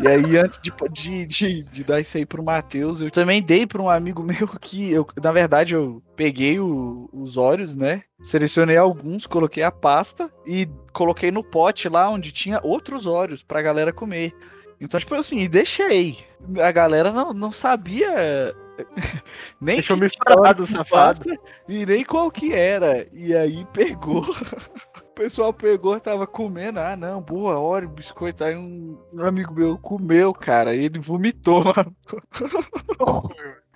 E 0.01 0.09
aí, 0.09 0.37
antes 0.37 0.59
de, 0.61 0.73
de, 0.91 1.27
de, 1.27 1.63
de 1.65 1.85
dar 1.85 2.01
isso 2.01 2.17
aí 2.17 2.27
pro 2.27 2.43
Matheus, 2.43 3.01
eu 3.01 3.11
também 3.11 3.43
dei 3.43 3.67
pra 3.67 3.81
um 3.81 3.89
amigo 3.91 4.23
meu 4.25 4.49
que 4.61 4.91
eu, 4.91 5.07
na 5.23 5.33
verdade, 5.33 5.75
eu 5.75 6.03
peguei 6.17 6.59
o- 6.59 7.09
os 7.13 7.37
óleos, 7.37 7.75
né? 7.75 8.03
Selecionei 8.23 8.77
alguns, 8.77 9.27
coloquei 9.27 9.63
a 9.63 9.71
pasta 9.71 10.31
e 10.47 10.69
coloquei 10.93 11.31
no 11.31 11.43
pote 11.45 11.89
lá 11.89 12.09
onde 12.09 12.33
tinha 12.33 12.61
outros 12.63 13.07
óleos 13.07 13.43
pra 13.43 13.63
galera 13.63 13.93
comer. 13.93 14.33
Então, 14.81 14.99
tipo 14.99 15.15
assim, 15.15 15.41
e 15.41 15.49
deixei. 15.49 16.19
A 16.61 16.73
galera 16.73 17.13
não, 17.13 17.33
não 17.33 17.53
sabia 17.53 18.53
nem 19.61 19.77
Deixou 19.77 19.97
misturado, 19.97 20.67
safado. 20.67 21.21
E 21.69 21.87
nem 21.87 22.05
qual 22.05 22.31
que 22.31 22.53
era. 22.53 23.07
E 23.13 23.35
aí 23.35 23.65
pegou. 23.73 24.25
O 25.13 25.15
pessoal 25.15 25.53
pegou, 25.53 26.01
tava 26.01 26.27
comendo. 26.27 26.81
Ah, 26.81 26.97
não, 26.97 27.21
boa 27.21 27.59
hora, 27.59 27.87
biscoito. 27.87 28.43
Aí 28.43 28.57
um, 28.57 28.99
um 29.13 29.23
amigo 29.27 29.53
meu 29.53 29.77
comeu, 29.77 30.33
cara. 30.33 30.75
E 30.75 30.87
ele 30.87 30.99
vomitou, 30.99 31.63
mano. 31.69 31.95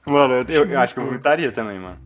Mano, 0.06 0.34
eu, 0.48 0.64
eu 0.64 0.80
acho 0.80 0.94
que 0.94 1.00
eu 1.00 1.04
vomitaria 1.04 1.52
também, 1.52 1.78
mano. 1.78 1.98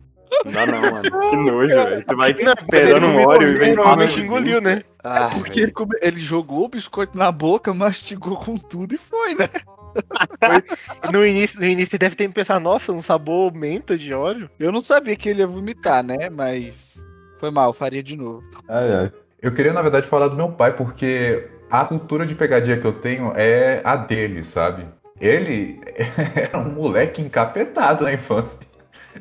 Não 0.43 0.51
dá 0.51 0.65
não, 0.65 0.81
mano. 0.81 1.29
Que 1.29 1.35
nojo, 1.37 1.67
velho. 1.75 2.05
Tu 2.05 2.17
vai 2.17 2.33
Não, 2.33 2.53
esperando 2.53 3.05
um 3.07 3.25
óleo 3.25 3.53
e 3.53 3.55
vem 3.57 3.73
provavelmente 3.73 4.19
engoliu, 4.19 4.59
né? 4.59 4.83
Ah, 5.01 5.29
Porque 5.29 5.51
velho. 5.51 5.63
ele, 5.63 5.71
come- 5.71 5.99
ele 6.01 6.19
jogou 6.19 6.65
o 6.65 6.69
biscoito 6.69 7.17
na 7.17 7.31
boca, 7.31 7.73
mastigou 7.73 8.35
com 8.37 8.57
tudo 8.57 8.93
e 8.95 8.97
foi, 8.97 9.33
né? 9.35 9.47
No 11.11 11.25
início, 11.25 11.59
no 11.59 11.65
início 11.65 11.99
deve 11.99 12.15
ter 12.15 12.29
pensado, 12.31 12.61
nossa, 12.61 12.91
um 12.93 13.01
sabor 13.01 13.53
menta 13.53 13.97
de 13.97 14.13
óleo. 14.13 14.49
Eu 14.59 14.71
não 14.71 14.79
sabia 14.81 15.15
que 15.15 15.27
ele 15.29 15.39
ia 15.41 15.47
vomitar, 15.47 16.01
né? 16.03 16.29
Mas 16.29 17.05
foi 17.41 17.49
mal, 17.49 17.73
faria 17.73 18.03
de 18.03 18.15
novo. 18.15 18.43
Ai, 18.69 18.93
ai. 18.93 19.11
Eu 19.41 19.51
queria, 19.51 19.73
na 19.73 19.81
verdade, 19.81 20.07
falar 20.07 20.27
do 20.27 20.35
meu 20.35 20.49
pai, 20.49 20.73
porque 20.73 21.49
a 21.71 21.83
cultura 21.83 22.23
de 22.23 22.35
pegadinha 22.35 22.77
que 22.77 22.85
eu 22.85 22.93
tenho 22.93 23.33
é 23.35 23.81
a 23.83 23.95
dele, 23.95 24.43
sabe? 24.43 24.85
Ele 25.19 25.81
era 26.37 26.59
um 26.59 26.71
moleque 26.71 27.19
encapetado 27.19 28.03
na 28.03 28.13
infância 28.13 28.61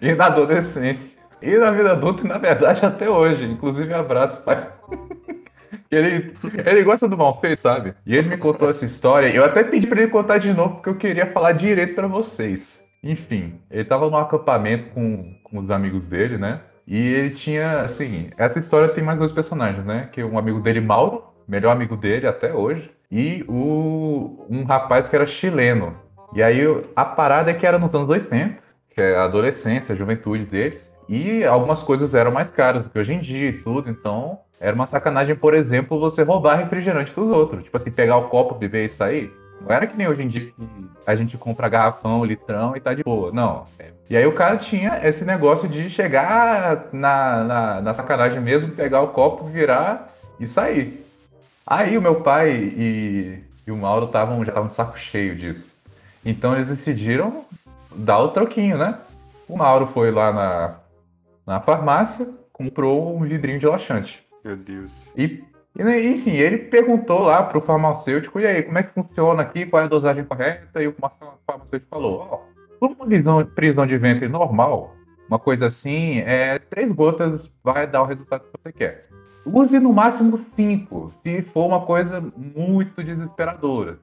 e 0.03 0.15
na 0.15 0.27
adolescência. 0.27 1.19
E 1.41 1.57
na 1.57 1.71
vida 1.71 1.93
adulta, 1.93 2.23
e 2.23 2.29
na 2.29 2.37
verdade, 2.37 2.85
até 2.85 3.09
hoje. 3.09 3.47
Inclusive, 3.47 3.95
abraço, 3.95 4.45
pai. 4.45 4.69
Ele, 5.91 6.33
ele 6.65 6.85
gosta 6.85 7.09
do 7.09 7.17
mal 7.17 7.41
feito, 7.41 7.59
sabe? 7.59 7.95
E 8.07 8.17
ele 8.17 8.29
me 8.29 8.37
contou 8.37 8.71
essa 8.71 8.85
história. 8.85 9.29
Eu 9.35 9.45
até 9.45 9.65
pedi 9.65 9.89
pra 9.89 10.01
ele 10.01 10.11
contar 10.11 10.39
de 10.39 10.53
novo, 10.53 10.77
porque 10.77 10.89
eu 10.89 10.97
queria 10.97 11.27
falar 11.27 11.53
direito 11.53 11.95
pra 11.95 12.07
vocês. 12.07 12.85
Enfim, 13.03 13.61
ele 13.69 13.85
tava 13.85 14.09
num 14.09 14.17
acampamento 14.17 14.91
com, 14.91 15.35
com 15.43 15.59
os 15.59 15.71
amigos 15.71 16.05
dele, 16.07 16.39
né? 16.39 16.61
E 16.87 16.97
ele 16.97 17.31
tinha, 17.31 17.81
assim, 17.81 18.31
essa 18.37 18.59
história 18.59 18.89
tem 18.89 19.03
mais 19.03 19.19
dois 19.19 19.33
personagens, 19.33 19.85
né? 19.85 20.09
Que 20.13 20.23
um 20.25 20.39
amigo 20.39 20.61
dele, 20.61 20.81
Mauro, 20.81 21.25
melhor 21.47 21.73
amigo 21.73 21.97
dele 21.97 22.27
até 22.27 22.53
hoje, 22.53 22.91
e 23.11 23.45
o, 23.49 24.47
um 24.49 24.65
rapaz 24.65 25.09
que 25.09 25.17
era 25.17 25.27
chileno. 25.27 25.97
E 26.35 26.43
aí 26.43 26.61
a 26.95 27.05
parada 27.05 27.51
é 27.51 27.55
que 27.55 27.67
era 27.67 27.79
nos 27.79 27.95
anos 27.95 28.09
80, 28.09 28.57
que 28.91 29.01
é 29.01 29.17
a 29.17 29.25
adolescência, 29.25 29.95
a 29.95 29.99
juventude 29.99 30.45
deles, 30.45 30.93
e 31.09 31.45
algumas 31.45 31.83
coisas 31.83 32.15
eram 32.15 32.31
mais 32.31 32.49
caras 32.49 32.85
do 32.85 32.91
que 32.91 32.99
hoje 32.99 33.13
em 33.13 33.21
dia 33.21 33.49
e 33.49 33.59
tudo, 33.59 33.91
então 33.91 34.39
era 34.61 34.75
uma 34.75 34.87
sacanagem, 34.87 35.35
por 35.35 35.55
exemplo, 35.55 35.99
você 35.99 36.23
roubar 36.23 36.57
refrigerante 36.57 37.15
dos 37.15 37.31
outros. 37.31 37.65
Tipo 37.65 37.79
assim, 37.79 37.91
pegar 37.91 38.19
o 38.19 38.29
copo, 38.29 38.55
beber 38.55 38.85
e 38.85 38.89
sair. 38.91 39.33
Não 39.61 39.71
era 39.75 39.87
que 39.87 39.97
nem 39.97 40.09
hoje 40.09 40.23
em 40.23 40.29
dia 40.29 40.47
que 40.47 40.55
a 41.07 41.15
gente 41.15 41.37
compra 41.37 41.69
garrafão, 41.69 42.25
litrão 42.25 42.77
e 42.77 42.81
tá 42.81 42.95
de 42.95 43.03
boa. 43.03 43.31
Não. 43.31 43.67
E 44.09 44.17
aí 44.17 44.27
o 44.27 44.33
cara 44.33 44.57
tinha 44.57 45.01
esse 45.07 45.25
negócio 45.25 45.69
de 45.69 45.89
chegar 45.89 46.87
na, 46.93 47.45
na, 47.45 47.81
na 47.81 47.95
sacanagem 47.95 48.41
mesmo, 48.41 48.73
pegar 48.73 49.03
o 49.03 49.09
copo, 49.09 49.45
virar 49.45 50.13
e 50.39 50.47
sair. 50.47 51.07
Aí 51.67 51.97
o 51.97 52.03
meu 52.03 52.17
pai 52.17 52.53
e, 52.53 53.39
e 53.67 53.71
o 53.71 53.77
Mauro 53.77 54.09
tavam, 54.09 54.45
já 54.45 54.51
estavam 54.51 54.69
de 54.69 54.75
saco 54.75 54.99
cheio 54.99 55.37
disso. 55.37 55.73
Então 56.25 56.55
eles 56.55 56.69
decidiram 56.69 57.45
dar 57.95 58.19
o 58.19 58.29
troquinho, 58.29 58.77
né? 58.77 58.99
O 59.49 59.57
Mauro 59.57 59.87
foi 59.87 60.11
lá 60.11 60.33
na, 60.33 60.75
na 61.47 61.61
farmácia, 61.61 62.29
comprou 62.53 63.17
um 63.17 63.21
vidrinho 63.21 63.59
de 63.59 63.67
laxante. 63.67 64.23
Meu 64.45 64.57
Deus. 64.57 65.13
E, 65.17 65.43
e, 65.79 66.13
enfim, 66.13 66.33
ele 66.33 66.59
perguntou 66.59 67.21
lá 67.21 67.43
pro 67.43 67.61
farmacêutico, 67.61 68.41
e 68.41 68.47
aí, 68.47 68.63
como 68.63 68.79
é 68.79 68.83
que 68.83 68.93
funciona 68.93 69.43
aqui, 69.43 69.67
qual 69.67 69.83
é 69.83 69.87
a 69.87 69.89
dosagem 69.89 70.25
correta? 70.25 70.83
E 70.83 70.89
o 70.89 70.95
farmacêutico 71.47 71.91
falou, 71.91 72.29
ó, 72.31 72.41
por 72.79 72.91
uma 72.91 73.07
prisão, 73.07 73.45
prisão 73.45 73.87
de 73.87 73.97
ventre 73.97 74.29
normal, 74.29 74.95
uma 75.29 75.39
coisa 75.39 75.67
assim, 75.67 76.19
é 76.19 76.59
três 76.59 76.91
gotas 76.91 77.51
vai 77.63 77.87
dar 77.87 78.03
o 78.03 78.07
resultado 78.07 78.43
que 78.43 78.59
você 78.63 78.73
quer. 78.73 79.07
Use 79.47 79.79
no 79.79 79.93
máximo 79.93 80.45
cinco, 80.57 81.13
se 81.23 81.43
for 81.43 81.67
uma 81.67 81.83
coisa 81.83 82.21
muito 82.37 83.03
desesperadora. 83.03 83.99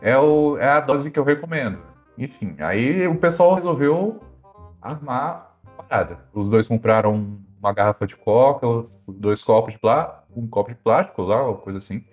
É, 0.00 0.16
o, 0.16 0.56
é 0.56 0.68
a 0.68 0.80
dose 0.80 1.10
que 1.10 1.18
eu 1.18 1.24
recomendo. 1.24 1.78
Enfim, 2.16 2.54
aí 2.58 3.06
o 3.06 3.16
pessoal 3.16 3.56
resolveu 3.56 4.20
armar 4.80 5.56
a 5.76 5.82
parada. 5.82 6.18
Os 6.32 6.48
dois 6.48 6.66
compraram 6.66 7.38
uma 7.60 7.72
garrafa 7.72 8.06
de 8.06 8.16
coca, 8.16 8.66
dois 9.06 9.42
copos 9.42 9.72
de 9.72 9.78
plástico, 9.78 10.22
um 10.36 10.46
copo 10.46 10.70
de 10.70 10.76
plástico 10.76 11.22
lá, 11.22 11.42
uma 11.42 11.56
coisa 11.56 11.78
assim. 11.78 12.04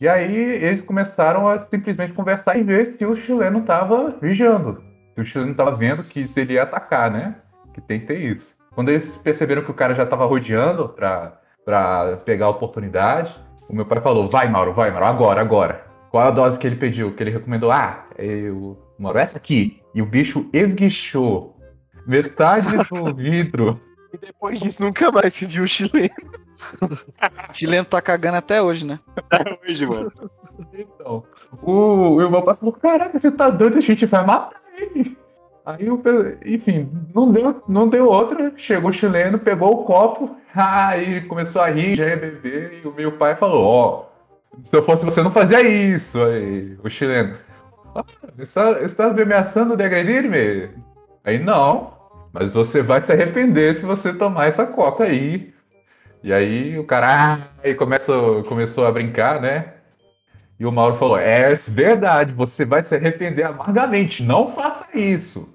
E 0.00 0.08
aí 0.08 0.36
eles 0.36 0.82
começaram 0.82 1.48
a 1.48 1.66
simplesmente 1.66 2.12
conversar 2.12 2.56
e 2.56 2.62
ver 2.62 2.96
se 2.98 3.06
o 3.06 3.16
chileno 3.16 3.60
estava 3.60 4.14
vigiando. 4.20 4.82
Se 5.14 5.20
o 5.20 5.24
chileno 5.24 5.52
estava 5.52 5.74
vendo 5.76 6.02
que 6.04 6.26
se 6.26 6.40
ele 6.40 6.54
ia 6.54 6.64
atacar, 6.64 7.10
né? 7.10 7.36
Que 7.72 7.80
tem 7.80 8.00
que 8.00 8.06
ter 8.06 8.20
isso. 8.20 8.56
Quando 8.74 8.88
eles 8.88 9.16
perceberam 9.18 9.62
que 9.62 9.70
o 9.70 9.74
cara 9.74 9.94
já 9.94 10.02
estava 10.02 10.26
rodeando 10.26 10.88
para 10.88 12.16
pegar 12.24 12.46
a 12.46 12.50
oportunidade, 12.50 13.34
o 13.68 13.74
meu 13.74 13.86
pai 13.86 14.00
falou: 14.00 14.28
Vai, 14.28 14.48
Mauro, 14.48 14.72
vai, 14.72 14.90
Mauro, 14.90 15.06
agora, 15.06 15.40
agora. 15.40 15.86
Qual 16.10 16.26
a 16.26 16.30
dose 16.30 16.58
que 16.58 16.66
ele 16.66 16.76
pediu? 16.76 17.14
Que 17.14 17.22
ele 17.22 17.30
recomendou? 17.30 17.70
Ah, 17.70 18.04
eu, 18.18 18.78
Mauro, 18.98 19.18
essa 19.18 19.38
aqui. 19.38 19.80
E 19.94 20.02
o 20.02 20.06
bicho 20.06 20.48
esguichou 20.52 21.56
metade 22.06 22.66
do 22.76 23.14
vidro. 23.14 23.80
E 24.14 24.18
depois 24.18 24.60
disso 24.60 24.80
nunca 24.80 25.10
mais 25.10 25.34
se 25.34 25.44
viu 25.44 25.64
o 25.64 25.66
chileno. 25.66 26.14
o 27.50 27.50
chileno 27.52 27.84
tá 27.84 28.00
cagando 28.00 28.36
até 28.36 28.62
hoje, 28.62 28.86
né? 28.86 29.00
Até 29.16 29.58
hoje, 29.60 29.84
mano. 29.84 30.12
Então, 30.72 31.24
o, 31.64 32.14
o 32.14 32.30
meu 32.30 32.42
pai 32.42 32.54
falou: 32.54 32.72
Caraca, 32.74 33.18
você 33.18 33.32
tá 33.32 33.50
doido, 33.50 33.78
a 33.78 33.80
gente 33.80 34.06
vai 34.06 34.24
matar 34.24 34.62
ele. 34.78 35.18
Aí, 35.66 35.90
o, 35.90 36.00
enfim, 36.46 36.88
não 37.12 37.32
deu, 37.32 37.60
não 37.66 37.88
deu 37.88 38.08
outra. 38.08 38.52
Chegou 38.56 38.90
o 38.90 38.92
chileno, 38.92 39.36
pegou 39.36 39.72
o 39.72 39.84
copo, 39.84 40.36
aí 40.54 41.22
começou 41.22 41.60
a 41.60 41.68
rir, 41.68 41.96
já 41.96 42.06
ia 42.06 42.16
beber. 42.16 42.82
E 42.84 42.86
o 42.86 42.94
meu 42.94 43.18
pai 43.18 43.34
falou: 43.34 43.64
Ó, 43.64 44.06
oh, 44.52 44.64
se 44.64 44.76
eu 44.76 44.84
fosse 44.84 45.04
você, 45.04 45.24
não 45.24 45.30
fazia 45.32 45.60
isso. 45.60 46.22
Aí, 46.22 46.76
o 46.84 46.88
chileno: 46.88 47.36
ah, 47.96 48.04
Está, 48.38 48.80
está 48.82 49.10
me 49.10 49.22
ameaçando 49.22 49.76
de 49.76 49.82
agredir-me? 49.82 50.70
Aí, 51.24 51.40
não, 51.40 51.93
mas 52.34 52.52
você 52.52 52.82
vai 52.82 53.00
se 53.00 53.12
arrepender 53.12 53.76
se 53.76 53.86
você 53.86 54.12
tomar 54.12 54.48
essa 54.48 54.66
coca 54.66 55.04
aí. 55.04 55.54
E 56.20 56.32
aí 56.32 56.76
o 56.76 56.82
cara 56.82 57.06
ah, 57.08 57.38
aí 57.62 57.76
começou, 57.76 58.42
começou 58.42 58.84
a 58.84 58.90
brincar, 58.90 59.40
né? 59.40 59.74
E 60.58 60.66
o 60.66 60.72
Mauro 60.72 60.96
falou: 60.96 61.16
É 61.16 61.54
verdade, 61.54 62.34
você 62.34 62.64
vai 62.64 62.82
se 62.82 62.96
arrepender 62.96 63.44
amargamente, 63.44 64.20
não 64.20 64.48
faça 64.48 64.88
isso. 64.98 65.54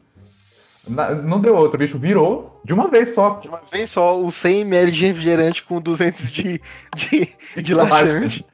não 0.87 1.41
deu 1.41 1.53
outro, 1.53 1.75
o 1.75 1.79
bicho 1.79 1.99
virou 1.99 2.61
de 2.63 2.73
uma 2.73 2.87
vez 2.87 3.09
só. 3.09 3.39
De 3.41 3.49
uma 3.49 3.59
vez 3.69 3.89
só, 3.89 4.17
o 4.17 4.27
100ml 4.27 4.89
de 4.89 5.07
refrigerante 5.07 5.63
com 5.63 5.81
200 5.81 6.31
de, 6.31 6.61
de, 6.95 7.61
de 7.61 7.73
laxante. 7.73 8.45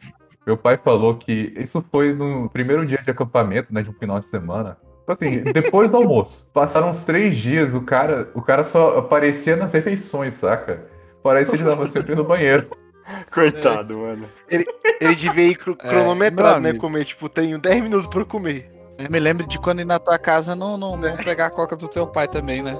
Meu 0.47 0.57
pai 0.57 0.77
falou 0.77 1.15
que 1.15 1.53
isso 1.57 1.83
foi 1.91 2.11
no 2.11 2.49
primeiro 2.49 2.87
dia 2.87 3.01
de 3.03 3.11
acampamento, 3.11 3.71
né, 3.71 3.83
de 3.83 3.89
um 3.91 3.93
final 3.93 4.19
de 4.19 4.29
semana. 4.31 4.77
Tipo 5.05 5.13
assim, 5.13 5.43
depois 5.53 5.89
do 5.89 5.97
almoço. 5.97 6.47
Passaram 6.51 6.89
uns 6.89 7.05
três 7.05 7.37
dias, 7.37 7.75
o 7.75 7.81
cara, 7.81 8.31
o 8.33 8.41
cara 8.41 8.63
só 8.63 8.97
aparecia 8.97 9.55
nas 9.55 9.71
refeições, 9.71 10.33
saca? 10.33 10.83
Parece 11.21 11.51
que 11.51 11.57
ele 11.57 11.69
tava 11.69 11.87
sempre 11.87 12.15
no 12.15 12.23
banheiro. 12.23 12.67
Coitado, 13.31 13.93
é. 13.93 13.97
mano. 13.97 14.29
Ele, 14.49 14.65
ele 14.99 15.15
devia 15.15 15.47
ir 15.47 15.55
cro 15.55 15.77
é, 15.79 15.87
cronometrado, 15.87 16.59
né? 16.59 16.73
Comer, 16.73 17.05
tipo, 17.05 17.29
tenho 17.29 17.59
10 17.59 17.83
minutos 17.83 18.07
pra 18.07 18.25
comer. 18.25 18.67
Eu 18.97 19.11
me 19.11 19.19
lembro 19.19 19.45
de 19.45 19.59
quando 19.59 19.81
ir 19.81 19.85
na 19.85 19.99
tua 19.99 20.17
casa 20.17 20.55
não, 20.55 20.75
não, 20.75 20.97
não 20.97 21.15
pegar 21.17 21.47
a 21.47 21.51
coca 21.51 21.75
do 21.75 21.87
teu 21.87 22.07
pai 22.07 22.27
também, 22.27 22.63
né? 22.63 22.75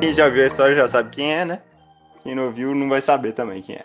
Quem 0.00 0.12
já 0.12 0.28
viu 0.28 0.44
a 0.44 0.46
história 0.46 0.76
já 0.76 0.86
sabe 0.86 1.10
quem 1.10 1.32
é, 1.32 1.44
né? 1.44 1.62
Quem 2.22 2.34
não 2.34 2.50
viu 2.50 2.74
não 2.74 2.88
vai 2.88 3.00
saber 3.00 3.32
também 3.32 3.62
quem 3.62 3.76
é. 3.76 3.84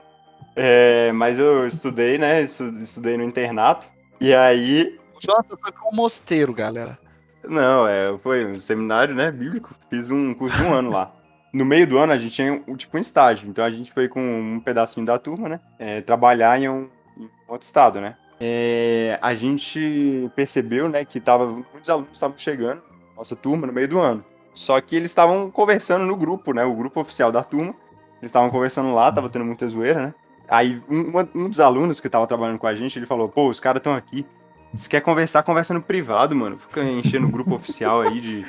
é 0.55 1.11
mas 1.13 1.39
eu 1.39 1.65
estudei, 1.65 2.17
né? 2.17 2.41
Estudei 2.41 3.17
no 3.17 3.23
internato. 3.23 3.89
E 4.19 4.33
aí. 4.33 4.99
O 5.15 5.21
Jota 5.21 5.57
foi 5.57 5.71
para 5.71 5.87
um 5.87 5.95
mosteiro, 5.95 6.53
galera. 6.53 6.99
Não, 7.43 7.87
é, 7.87 8.17
foi 8.19 8.45
um 8.45 8.59
seminário, 8.59 9.15
né? 9.15 9.31
Bíblico. 9.31 9.73
Fiz 9.89 10.11
um 10.11 10.33
curso 10.33 10.57
de 10.57 10.63
um 10.63 10.73
ano 10.73 10.91
lá. 10.91 11.13
No 11.53 11.65
meio 11.65 11.87
do 11.87 11.97
ano 11.97 12.13
a 12.13 12.17
gente 12.17 12.35
tinha 12.35 12.61
um, 12.67 12.75
tipo 12.75 12.97
um 12.97 12.99
estágio. 12.99 13.49
Então 13.49 13.63
a 13.63 13.71
gente 13.71 13.91
foi 13.91 14.07
com 14.07 14.21
um 14.21 14.59
pedacinho 14.59 15.05
da 15.05 15.17
turma, 15.17 15.47
né? 15.47 15.59
É, 15.79 16.01
trabalhar 16.01 16.59
em 16.59 16.67
um, 16.67 16.89
em 17.17 17.29
outro 17.47 17.65
estado, 17.65 18.01
né? 18.01 18.17
É, 18.39 19.17
a 19.21 19.33
gente 19.33 20.29
percebeu, 20.35 20.89
né, 20.89 21.05
que 21.05 21.19
tava, 21.19 21.45
muitos 21.45 21.87
alunos 21.87 22.09
estavam 22.11 22.35
chegando, 22.35 22.81
nossa 23.15 23.35
turma, 23.35 23.67
no 23.67 23.73
meio 23.73 23.87
do 23.87 23.99
ano. 23.99 24.25
Só 24.53 24.79
que 24.81 24.95
eles 24.95 25.11
estavam 25.11 25.49
conversando 25.49 26.05
no 26.05 26.15
grupo, 26.15 26.53
né? 26.53 26.63
O 26.63 26.75
grupo 26.75 26.99
oficial 26.99 27.31
da 27.31 27.43
turma. 27.43 27.73
Eles 28.21 28.29
estavam 28.29 28.49
conversando 28.49 28.93
lá, 28.93 29.11
tava 29.11 29.29
tendo 29.29 29.45
muita 29.45 29.67
zoeira, 29.67 30.07
né? 30.07 30.13
Aí 30.47 30.81
um, 30.89 31.11
um 31.33 31.49
dos 31.49 31.59
alunos 31.59 31.99
que 31.99 32.09
tava 32.09 32.27
trabalhando 32.27 32.59
com 32.59 32.67
a 32.67 32.75
gente, 32.75 32.99
ele 32.99 33.05
falou, 33.05 33.29
pô, 33.29 33.49
os 33.49 33.59
caras 33.59 33.79
estão 33.79 33.95
aqui. 33.95 34.25
Se 34.73 34.89
quer 34.89 35.01
conversar, 35.01 35.43
conversa 35.43 35.73
no 35.73 35.81
privado, 35.81 36.35
mano. 36.35 36.57
Fica 36.57 36.83
enchendo 36.83 37.27
o 37.27 37.31
grupo 37.31 37.55
oficial 37.55 38.01
aí 38.01 38.19
de, 38.19 38.45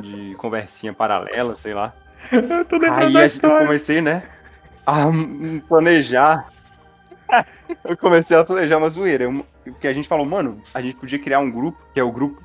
de 0.00 0.34
conversinha 0.36 0.92
paralela, 0.92 1.56
sei 1.56 1.74
lá. 1.74 1.94
Eu 2.30 2.64
tô 2.64 2.76
aí 2.76 3.16
a 3.16 3.26
gente, 3.26 3.44
eu 3.44 3.58
comecei, 3.58 4.00
né? 4.00 4.22
A 4.86 5.06
planejar. 5.68 6.48
eu 7.84 7.96
comecei 7.96 8.36
a 8.36 8.44
planejar 8.44 8.78
uma 8.78 8.90
zoeira. 8.90 9.24
Eu, 9.24 9.46
que 9.80 9.86
a 9.86 9.92
gente 9.92 10.08
falou, 10.08 10.24
mano, 10.24 10.60
a 10.72 10.80
gente 10.80 10.96
podia 10.96 11.18
criar 11.18 11.40
um 11.40 11.50
grupo, 11.50 11.78
que 11.92 12.00
é 12.00 12.02
o 12.02 12.10
grupo 12.10 12.42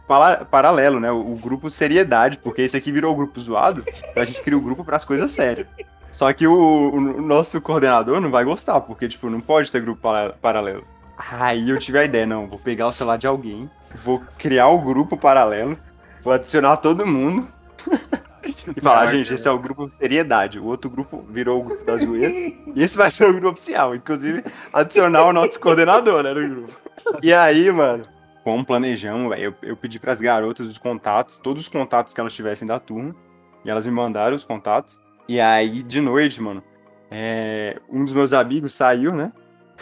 paralelo, 0.50 1.00
né? 1.00 1.12
O, 1.12 1.34
o 1.34 1.36
grupo 1.36 1.70
seriedade, 1.70 2.38
porque 2.38 2.62
esse 2.62 2.76
aqui 2.76 2.92
virou 2.92 3.14
o 3.14 3.16
grupo 3.16 3.40
zoado, 3.40 3.84
então 3.88 4.22
a 4.22 4.26
gente 4.26 4.42
cria 4.42 4.58
o 4.58 4.62
grupo 4.62 4.84
para 4.84 4.98
as 4.98 5.06
coisas 5.06 5.32
sérias. 5.32 5.68
Só 6.12 6.32
que 6.32 6.48
o, 6.48 6.94
o, 6.94 7.22
nosso 7.22 7.60
coordenador 7.60 8.22
não 8.22 8.32
vai 8.32 8.46
gostar, 8.46 8.80
porque, 8.82 9.08
tipo, 9.08 9.30
não 9.30 9.42
pode 9.42 9.70
ter 9.72 9.82
grupo 9.82 10.08
paralelo. 10.42 10.86
Aí 11.18 11.70
eu 11.70 11.78
tive 11.78 12.00
a 12.00 12.06
ideia, 12.06 12.26
não, 12.26 12.48
vou 12.48 12.60
pegar 12.60 12.88
o 12.88 12.94
celular 12.94 13.18
de 13.18 13.28
alguém, 13.28 13.70
vou 14.04 14.22
criar 14.38 14.68
o 14.68 14.80
um 14.80 14.86
grupo 14.86 15.18
paralelo, 15.18 15.78
vou 16.24 16.32
adicionar 16.32 16.78
todo 16.78 17.06
mundo 17.06 17.48
e 18.76 18.80
falar, 18.80 19.08
gente, 19.08 19.34
esse 19.34 19.48
é 19.48 19.52
o 19.52 19.60
grupo 19.60 19.90
seriedade. 19.90 20.60
O 20.60 20.66
outro 20.66 20.90
grupo 20.90 21.22
virou 21.30 21.60
o 21.60 21.64
grupo 21.64 21.84
da 21.84 21.98
zoeira. 21.98 22.34
e 22.74 22.84
esse 22.84 22.98
vai 22.98 23.12
ser 23.12 23.28
o 23.28 23.34
grupo 23.34 23.50
oficial. 23.50 23.96
Inclusive, 23.96 24.44
adicionar 24.72 25.26
o 25.26 25.34
nosso 25.34 25.60
coordenador, 25.60 26.24
né, 26.24 26.34
no 26.34 26.50
grupo. 26.50 26.85
E 27.22 27.34
aí, 27.34 27.72
mano, 27.72 28.06
como 28.44 28.66
planejamos, 28.66 29.30
velho, 29.30 29.56
eu, 29.62 29.70
eu 29.70 29.78
pedi 29.78 30.00
pras 30.00 30.22
garotas 30.22 30.68
os 30.68 30.78
contatos, 30.78 31.40
todos 31.40 31.64
os 31.64 31.70
contatos 31.70 32.14
que 32.14 32.20
elas 32.20 32.34
tivessem 32.34 32.68
da 32.68 32.80
turma. 32.80 33.16
E 33.64 33.70
elas 33.70 33.86
me 33.88 33.92
mandaram 33.92 34.36
os 34.36 34.46
contatos. 34.46 35.00
E 35.28 35.40
aí, 35.42 35.82
de 35.82 36.00
noite, 36.00 36.40
mano, 36.40 36.64
é, 37.10 37.80
um 37.90 38.04
dos 38.04 38.14
meus 38.14 38.32
amigos 38.34 38.74
saiu, 38.74 39.14
né? 39.14 39.34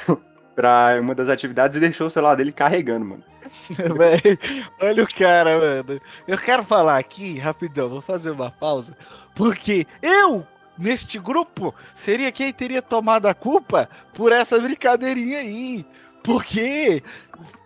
pra 0.55 0.97
uma 1.01 1.13
das 1.13 1.29
atividades 1.29 1.77
e 1.77 1.79
deixou 1.79 2.07
o 2.07 2.09
celular 2.09 2.35
dele 2.35 2.51
carregando, 2.51 3.05
mano. 3.05 3.23
Véi, 3.97 4.39
olha 4.81 5.03
o 5.03 5.13
cara, 5.13 5.57
mano. 5.57 6.01
Eu 6.27 6.37
quero 6.37 6.63
falar 6.63 6.97
aqui, 6.97 7.37
rapidão, 7.37 7.89
vou 7.89 8.01
fazer 8.01 8.31
uma 8.31 8.51
pausa. 8.51 8.95
Porque 9.35 9.85
eu, 10.01 10.45
neste 10.77 11.19
grupo, 11.19 11.73
seria 11.93 12.31
quem 12.31 12.53
teria 12.53 12.81
tomado 12.81 13.25
a 13.25 13.33
culpa 13.33 13.89
por 14.13 14.31
essa 14.31 14.59
brincadeirinha 14.59 15.39
aí. 15.39 15.85
Porque 16.23 17.03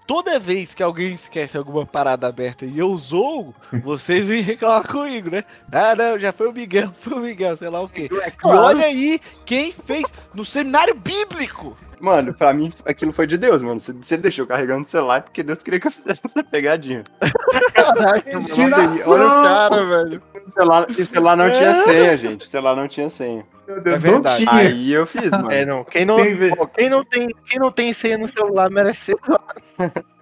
toda 0.08 0.40
vez 0.40 0.74
que 0.74 0.82
alguém 0.82 1.14
esquece 1.14 1.58
alguma 1.58 1.86
parada 1.86 2.28
aberta 2.28 2.66
e 2.66 2.80
eu 2.80 2.96
zoo, 2.98 3.54
vocês 3.84 4.28
vêm 4.28 4.42
reclamar 4.42 4.88
comigo, 4.88 5.30
né? 5.30 5.44
Ah, 5.72 5.96
não, 5.96 6.18
já 6.18 6.32
foi 6.32 6.48
o 6.48 6.54
Miguel, 6.54 6.92
foi 7.00 7.14
o 7.14 7.20
Miguel, 7.20 7.56
sei 7.58 7.70
lá 7.70 7.82
o 7.82 7.90
quê. 7.90 8.10
E 8.12 8.32
claro. 8.32 8.62
olha 8.62 8.86
aí 8.86 9.20
quem 9.46 9.72
fez 9.72 10.06
no 10.34 10.44
seminário 10.44 10.96
bíblico. 10.96 11.78
Mano, 12.00 12.32
pra 12.34 12.54
mim 12.54 12.72
aquilo 12.86 13.12
foi 13.12 13.26
de 13.26 13.38
Deus, 13.38 13.64
mano. 13.64 13.80
Se, 13.80 13.96
se 14.04 14.14
ele 14.14 14.22
deixou 14.22 14.46
carregando 14.46 14.82
o 14.82 14.86
celular, 14.86 15.18
é 15.18 15.22
porque 15.22 15.42
Deus 15.42 15.64
queria 15.64 15.80
que 15.80 15.88
eu 15.88 15.92
fizesse 15.92 16.22
essa 16.24 16.44
pegadinha. 16.44 17.04
Caraca, 17.74 18.40
mano, 18.40 19.00
olha 19.08 19.28
o 19.28 19.44
cara, 19.44 19.86
velho. 19.86 20.24
O 20.48 20.50
celular, 20.50 20.88
o 20.90 20.94
celular 20.94 21.36
não 21.36 21.50
tinha 21.52 21.76
senha, 21.76 22.18
gente. 22.18 22.46
O 22.46 22.48
celular 22.48 22.76
não 22.76 22.88
tinha 22.88 23.10
senha. 23.10 23.46
Meu 23.68 23.78
É 23.78 23.82
Deus, 23.82 24.02
verdade. 24.02 24.46
não 24.46 24.54
tinha. 24.54 24.62
Aí 24.70 24.92
eu 24.94 25.06
fiz, 25.06 25.30
mano. 25.32 25.52
É, 25.52 25.66
não. 25.66 25.84
Quem 25.84 26.06
não, 26.06 26.16
ó, 26.58 26.66
quem 26.68 26.90
não, 26.90 27.04
tem, 27.04 27.28
quem 27.46 27.60
não 27.60 27.70
tem 27.72 27.92
senha 27.92 28.18
no 28.18 28.28
celular 28.30 28.70
merece 28.70 29.12
ser. 29.12 29.18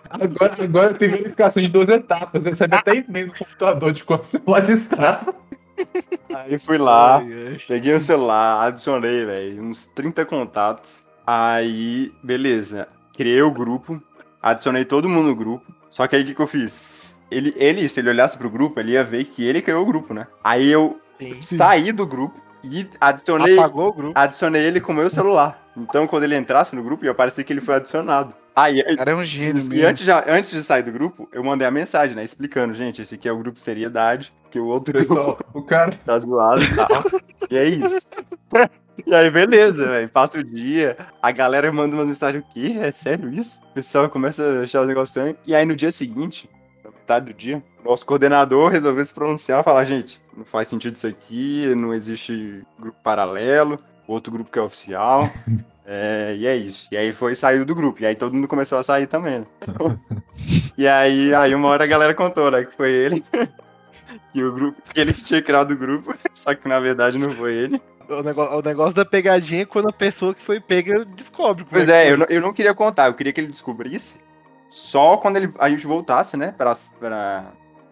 Agora, 0.09 0.63
agora 0.63 0.93
tem 0.93 1.09
verificação 1.09 1.61
de 1.61 1.69
duas 1.69 1.89
etapas. 1.89 2.43
Você 2.43 2.49
recebe 2.49 2.75
até 2.75 2.95
e-mail 2.95 3.27
no 3.27 3.33
computador 3.33 3.91
de 3.91 4.03
quando 4.03 4.21
o 4.21 4.25
celular 4.25 4.61
distrata. 4.61 5.33
Aí 6.33 6.57
fui 6.57 6.77
lá, 6.77 7.21
peguei 7.67 7.93
o 7.93 7.99
celular, 7.99 8.65
adicionei, 8.65 9.25
velho, 9.25 9.61
uns 9.61 9.85
30 9.87 10.25
contatos. 10.25 11.05
Aí, 11.27 12.13
beleza. 12.23 12.87
Criei 13.15 13.41
o 13.41 13.51
grupo, 13.51 14.01
adicionei 14.41 14.85
todo 14.85 15.09
mundo 15.09 15.27
no 15.27 15.35
grupo. 15.35 15.65
Só 15.91 16.07
que 16.07 16.15
aí 16.15 16.23
o 16.23 16.25
que, 16.25 16.33
que 16.35 16.41
eu 16.41 16.47
fiz? 16.47 17.04
Ele, 17.35 17.53
ele, 17.57 17.89
se 17.89 17.99
ele 17.99 18.09
olhasse 18.09 18.37
pro 18.37 18.49
grupo, 18.49 18.79
ele 18.79 18.93
ia 18.93 19.03
ver 19.03 19.25
que 19.25 19.43
ele 19.43 19.61
criou 19.61 19.81
o 19.81 19.85
grupo, 19.85 20.13
né? 20.13 20.25
Aí 20.43 20.71
eu 20.71 20.99
saí 21.41 21.91
do 21.91 22.05
grupo 22.05 22.39
e 22.63 22.87
adicionei, 22.99 23.57
Apagou 23.57 23.89
o 23.89 23.93
grupo. 23.93 24.19
adicionei 24.19 24.63
ele 24.65 24.79
com 24.79 24.91
o 24.91 24.95
meu 24.95 25.09
celular. 25.09 25.61
Então, 25.77 26.07
quando 26.07 26.23
ele 26.23 26.37
entrasse 26.37 26.73
no 26.75 26.81
grupo, 26.83 27.03
ia 27.03 27.13
parecer 27.13 27.43
que 27.43 27.51
ele 27.51 27.59
foi 27.61 27.75
adicionado. 27.75 28.33
Aí, 28.55 28.79
O 28.79 28.95
cara 28.95 29.11
é 29.11 29.15
um 29.15 29.23
gênio 29.23 29.61
e 29.61 29.67
mesmo. 29.67 29.87
antes, 29.87 30.03
já, 30.05 30.23
antes 30.27 30.49
de 30.51 30.63
sair 30.63 30.81
do 30.83 30.91
grupo, 30.93 31.27
eu 31.33 31.43
mandei 31.43 31.67
a 31.67 31.71
mensagem, 31.71 32.15
né? 32.15 32.23
Explicando, 32.23 32.73
gente, 32.73 33.01
esse 33.01 33.15
aqui 33.15 33.27
é 33.27 33.31
o 33.33 33.37
grupo 33.37 33.59
Seriedade, 33.59 34.33
que 34.49 34.57
o 34.57 34.65
outro 34.67 34.93
grupo 34.97 35.07
Pessoal, 35.15 35.37
o 35.53 35.61
cara. 35.67 35.99
tá 36.05 36.17
zoado 36.17 36.63
e 36.63 36.75
tal. 36.75 37.03
e 37.51 37.57
é 37.57 37.65
isso. 37.65 38.07
E 39.05 39.13
aí, 39.13 39.29
beleza, 39.29 39.85
velho. 39.85 40.09
Passa 40.09 40.39
o 40.39 40.43
dia, 40.43 40.95
a 41.21 41.31
galera 41.31 41.69
manda 41.73 41.95
umas 41.97 42.07
mensagens, 42.07 42.41
o 42.43 42.53
quê? 42.53 42.77
É 42.79 42.91
sério 42.91 43.29
isso? 43.29 43.59
O 43.71 43.73
pessoal 43.73 44.09
começa 44.09 44.41
a 44.41 44.63
achar 44.63 44.81
os 44.81 44.87
negócios 44.87 45.09
estranhos. 45.09 45.35
E 45.45 45.53
aí, 45.53 45.65
no 45.65 45.75
dia 45.75 45.91
seguinte, 45.91 46.49
metade 47.05 47.27
do 47.27 47.33
dia, 47.33 47.63
nosso 47.83 48.05
coordenador 48.05 48.71
resolveu 48.73 49.05
se 49.05 49.13
pronunciar 49.13 49.61
e 49.61 49.63
falar, 49.63 49.85
gente, 49.85 50.19
não 50.35 50.43
faz 50.43 50.67
sentido 50.67 50.95
isso 50.95 51.05
aqui, 51.05 51.73
não 51.75 51.93
existe 51.93 52.63
grupo 52.79 52.97
paralelo, 53.03 53.79
outro 54.07 54.33
grupo 54.33 54.51
que 54.51 54.59
é 54.59 54.61
oficial. 54.61 55.29
É, 55.87 56.35
e 56.35 56.47
é 56.47 56.55
isso. 56.55 56.87
E 56.91 56.97
aí 56.97 57.13
foi 57.13 57.35
saiu 57.35 57.63
do 57.63 57.75
grupo. 57.75 58.01
E 58.01 58.07
aí 58.07 58.15
todo 58.15 58.33
mundo 58.33 58.47
começou 58.47 58.79
a 58.79 58.83
sair 58.83 59.05
também. 59.05 59.41
né? 59.41 59.45
e 60.75 60.87
aí, 60.87 61.31
aí 61.31 61.53
uma 61.53 61.69
hora 61.69 61.83
a 61.83 61.87
galera 61.87 62.15
contou, 62.15 62.49
né? 62.49 62.65
Que 62.65 62.75
foi 62.75 62.89
ele. 62.89 63.23
que 64.33 64.43
o 64.43 64.51
grupo. 64.51 64.81
Que 64.91 64.99
ele 64.99 65.13
que 65.13 65.21
tinha 65.21 65.43
criado 65.43 65.73
o 65.73 65.77
grupo. 65.77 66.11
Só 66.33 66.55
que 66.55 66.67
na 66.67 66.79
verdade 66.79 67.19
não 67.19 67.29
foi 67.29 67.53
ele. 67.53 67.81
O 68.09 68.23
negócio, 68.23 68.57
o 68.57 68.61
negócio 68.63 68.95
da 68.95 69.05
pegadinha 69.05 69.61
é 69.61 69.65
quando 69.65 69.89
a 69.89 69.93
pessoa 69.93 70.33
que 70.33 70.41
foi 70.41 70.59
pega 70.59 71.05
descobre. 71.05 71.63
Pois 71.69 71.87
é, 71.87 72.05
foi. 72.05 72.13
eu 72.13 72.17
não, 72.17 72.25
eu 72.29 72.41
não 72.41 72.51
queria 72.51 72.73
contar, 72.73 73.05
eu 73.05 73.13
queria 73.13 73.31
que 73.31 73.39
ele 73.39 73.51
descobrisse 73.51 74.15
só 74.75 75.15
quando 75.15 75.37
ele, 75.37 75.53
a 75.57 75.69
gente 75.69 75.87
voltasse, 75.87 76.35
né? 76.35 76.51
Pra, 76.51 76.75
pra 76.99 77.45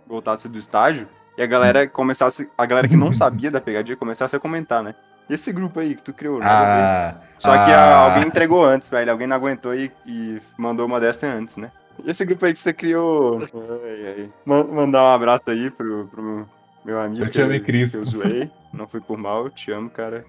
voltasse 0.06 0.50
do 0.50 0.60
estágio. 0.60 1.08
E 1.38 1.42
a 1.42 1.46
galera 1.46 1.88
começasse. 1.88 2.52
A 2.58 2.66
galera 2.66 2.90
que 2.90 2.98
não 2.98 3.14
sabia 3.16 3.50
da 3.50 3.62
pegadinha 3.62 3.96
começasse 3.96 4.36
a 4.36 4.40
comentar, 4.40 4.84
né? 4.84 4.94
E 5.30 5.34
esse 5.34 5.54
grupo 5.54 5.80
aí 5.80 5.96
que 5.96 6.04
tu 6.04 6.12
criou, 6.12 6.42
a. 6.42 6.46
Ah, 6.46 7.16
Só 7.40 7.52
que 7.52 7.72
ah. 7.72 7.80
ah, 7.80 8.12
alguém 8.12 8.28
entregou 8.28 8.66
antes, 8.66 8.90
velho. 8.90 9.10
Alguém 9.10 9.28
não 9.28 9.38
aguentou 9.38 9.74
e, 9.74 9.94
e 10.06 10.42
mandou 10.58 10.86
uma 10.86 11.00
dessa 11.00 11.26
antes, 11.26 11.56
né? 11.56 11.72
E 12.04 12.12
esse 12.12 12.26
grupo 12.26 12.46
aí 12.46 12.52
que 12.52 12.60
você 12.60 12.74
criou. 12.74 13.40
Ai, 13.40 14.08
ai. 14.18 14.30
Ma- 14.44 14.66
Mandar 14.66 15.04
um 15.04 15.14
abraço 15.14 15.44
aí 15.48 15.72
pro, 15.72 16.08
pro 16.08 16.46
meu 16.84 17.00
amigo. 17.00 17.24
Eu 17.24 17.32
te 17.32 17.48
que 17.48 17.60
Cristo. 17.62 18.00
Eu 18.00 18.06
zoei. 18.06 18.52
Não 18.74 18.90
foi 18.90 19.00
por 19.00 19.18
mal, 19.18 19.50
te 19.50 19.72
amo, 19.72 19.90
cara. 19.90 20.26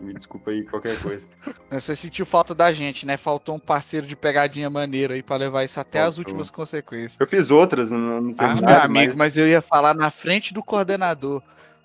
Me 0.00 0.14
desculpa 0.14 0.50
aí 0.50 0.64
qualquer 0.64 0.98
coisa. 1.00 1.26
Você 1.70 1.94
sentiu 1.96 2.24
falta 2.26 2.54
da 2.54 2.72
gente, 2.72 3.04
né? 3.06 3.16
Faltou 3.16 3.54
um 3.54 3.58
parceiro 3.58 4.06
de 4.06 4.14
pegadinha 4.16 4.68
maneiro 4.70 5.12
aí 5.14 5.22
pra 5.22 5.36
levar 5.36 5.64
isso 5.64 5.78
até 5.80 6.00
as 6.00 6.16
Faltou. 6.16 6.20
últimas 6.32 6.50
consequências. 6.50 7.16
Eu 7.20 7.26
fiz 7.26 7.50
outras 7.50 7.90
no, 7.90 8.20
no 8.20 8.32
Ah, 8.32 8.34
seminário, 8.48 8.64
meu 8.90 9.00
amigo, 9.00 9.12
mas 9.18 9.28
mas 9.28 9.36
eu 9.36 9.46
ia 9.48 9.60
falar 9.62 9.94
na 9.94 10.10
frente 10.10 10.52
do 10.54 10.62
coordenador. 10.62 11.42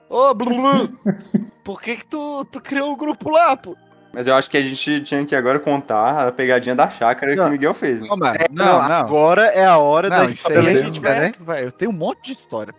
Ô, 0.09 0.33
Blu, 0.33 0.49
Blu, 0.55 0.99
por 1.63 1.81
que 1.81 1.97
que 1.97 2.05
tu, 2.05 2.45
tu 2.45 2.61
criou 2.61 2.91
o 2.91 2.95
grupo 2.95 3.29
lá, 3.29 3.57
pô? 3.57 3.75
Mas 4.13 4.27
eu 4.27 4.35
acho 4.35 4.47
que 4.49 4.57
a 4.57 4.61
gente 4.61 5.01
tinha 5.01 5.25
que 5.25 5.35
agora 5.35 5.59
contar 5.59 6.27
a 6.27 6.31
pegadinha 6.31 6.75
da 6.75 6.87
chácara 6.87 7.33
que 7.33 7.39
Não. 7.39 7.47
o 7.47 7.49
Miguel 7.49 7.73
fez. 7.73 7.99
Né? 7.99 8.07
Não, 8.09 8.27
É, 8.27 8.45
não, 8.51 8.79
agora 8.79 9.45
é 9.47 9.65
a 9.65 9.77
hora 9.79 10.07
Não, 10.07 10.17
da 10.17 10.25
isso 10.25 10.35
história 10.35 10.59
aí 10.59 10.65
a 10.65 10.69
lenda, 10.69 10.85
gente 10.85 10.99
vai, 10.99 11.19
né? 11.19 11.33
vai- 11.39 11.65
Eu 11.65 11.71
tenho 11.71 11.89
um 11.89 11.95
monte 11.95 12.25
de 12.25 12.33
história. 12.33 12.75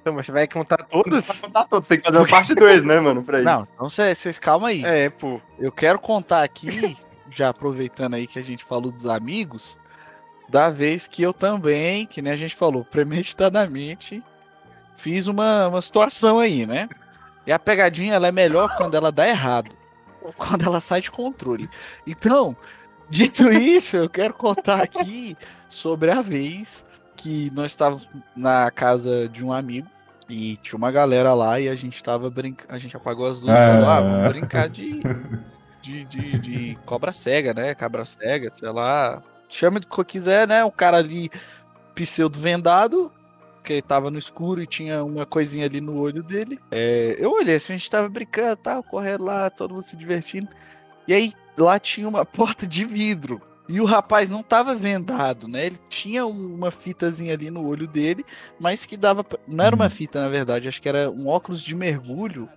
Então, 0.00 0.14
mas 0.14 0.26
você 0.26 0.32
vai 0.32 0.48
contar 0.48 0.78
todas? 0.78 1.26
pra 1.26 1.34
contar 1.48 1.64
todos, 1.66 1.88
tem 1.88 1.98
que 1.98 2.04
fazer 2.04 2.18
uma 2.18 2.26
parte 2.26 2.54
2, 2.54 2.84
né, 2.84 2.98
mano? 3.00 3.22
Pra 3.22 3.38
isso. 3.38 3.44
Não, 3.44 3.68
então 3.74 3.90
vocês 3.90 4.38
calma 4.38 4.68
aí. 4.68 4.82
É, 4.84 5.10
pô. 5.10 5.40
Eu 5.58 5.70
quero 5.70 5.98
contar 5.98 6.42
aqui, 6.42 6.96
já 7.30 7.50
aproveitando 7.50 8.14
aí 8.14 8.26
que 8.26 8.38
a 8.38 8.42
gente 8.42 8.64
falou 8.64 8.90
dos 8.90 9.06
amigos, 9.06 9.78
da 10.48 10.70
vez 10.70 11.06
que 11.06 11.22
eu 11.22 11.34
também, 11.34 12.06
que 12.06 12.22
nem 12.22 12.32
a 12.32 12.36
gente 12.36 12.56
falou, 12.56 12.84
premeditadamente, 12.84 14.22
fiz 14.96 15.26
uma, 15.26 15.68
uma 15.68 15.80
situação 15.80 16.38
aí, 16.38 16.66
né? 16.66 16.88
E 17.46 17.52
a 17.52 17.58
pegadinha 17.58 18.14
ela 18.14 18.28
é 18.28 18.32
melhor 18.32 18.74
quando 18.76 18.94
ela 18.94 19.12
dá 19.12 19.28
errado, 19.28 19.70
quando 20.36 20.64
ela 20.64 20.80
sai 20.80 21.02
de 21.02 21.10
controle. 21.10 21.68
Então, 22.06 22.56
dito 23.08 23.50
isso, 23.52 23.98
eu 23.98 24.08
quero 24.08 24.32
contar 24.32 24.82
aqui 24.82 25.36
sobre 25.68 26.10
a 26.10 26.22
vez 26.22 26.84
que 27.20 27.50
nós 27.52 27.66
estávamos 27.72 28.08
na 28.36 28.70
casa 28.70 29.28
de 29.28 29.44
um 29.44 29.52
amigo 29.52 29.88
e 30.28 30.56
tinha 30.58 30.76
uma 30.76 30.90
galera 30.92 31.34
lá 31.34 31.58
e 31.60 31.68
a 31.68 31.74
gente 31.74 32.02
tava 32.02 32.30
brincando, 32.30 32.72
a 32.72 32.78
gente 32.78 32.96
apagou 32.96 33.28
as 33.28 33.40
luzes 33.40 33.54
e 33.56 33.68
falou, 33.68 33.88
ah, 33.90 34.00
vamos 34.00 34.24
Ah. 34.26 34.28
brincar 34.28 34.68
de 34.68 35.00
de, 35.82 36.04
de, 36.04 36.38
de 36.38 36.78
cobra 36.84 37.10
cega, 37.10 37.54
né? 37.54 37.74
Cabra 37.74 38.04
cega, 38.04 38.50
sei 38.54 38.70
lá. 38.70 39.22
Chama 39.48 39.80
de 39.80 39.86
que 39.86 40.04
quiser, 40.04 40.46
né? 40.46 40.62
O 40.62 40.70
cara 40.70 40.98
ali, 40.98 41.30
pseudo 41.94 42.38
vendado, 42.38 43.10
que 43.64 43.80
tava 43.80 44.10
no 44.10 44.18
escuro 44.18 44.62
e 44.62 44.66
tinha 44.66 45.02
uma 45.02 45.24
coisinha 45.24 45.64
ali 45.64 45.80
no 45.80 45.98
olho 45.98 46.22
dele. 46.22 46.58
É, 46.70 47.16
eu 47.18 47.32
olhei 47.32 47.56
assim, 47.56 47.72
a 47.72 47.76
gente 47.76 47.90
tava 47.90 48.08
brincando, 48.10 48.56
tal, 48.56 48.82
correndo 48.82 49.24
lá, 49.24 49.48
todo 49.48 49.72
mundo 49.72 49.82
se 49.82 49.96
divertindo. 49.96 50.48
E 51.08 51.14
aí 51.14 51.32
lá 51.56 51.78
tinha 51.78 52.06
uma 52.08 52.24
porta 52.26 52.66
de 52.66 52.84
vidro. 52.84 53.40
E 53.70 53.80
o 53.80 53.84
rapaz 53.84 54.28
não 54.28 54.42
tava 54.42 54.74
vendado, 54.74 55.46
né? 55.46 55.66
Ele 55.66 55.78
tinha 55.88 56.26
uma 56.26 56.72
fitazinha 56.72 57.34
ali 57.34 57.52
no 57.52 57.64
olho 57.64 57.86
dele, 57.86 58.26
mas 58.58 58.84
que 58.84 58.96
dava. 58.96 59.24
Não 59.46 59.64
era 59.64 59.76
uma 59.76 59.88
fita, 59.88 60.20
na 60.20 60.28
verdade, 60.28 60.66
acho 60.66 60.82
que 60.82 60.88
era 60.88 61.08
um 61.08 61.28
óculos 61.28 61.62
de 61.62 61.72
mergulho, 61.72 62.48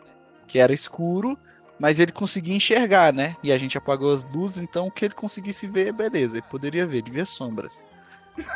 que 0.48 0.58
era 0.58 0.74
escuro, 0.74 1.38
mas 1.78 2.00
ele 2.00 2.12
conseguia 2.12 2.56
enxergar, 2.56 3.14
né? 3.14 3.36
E 3.44 3.52
a 3.52 3.60
gente 3.60 3.78
apagou 3.78 4.12
as 4.12 4.24
luzes, 4.24 4.58
então 4.58 4.88
o 4.88 4.92
que 4.92 5.06
ele 5.06 5.14
conseguisse 5.14 5.68
ver, 5.68 5.94
beleza, 5.94 6.38
ele 6.38 6.46
poderia 6.50 6.84
ver, 6.84 6.98
ele 6.98 7.12
via 7.12 7.28
sombras. 7.28 7.84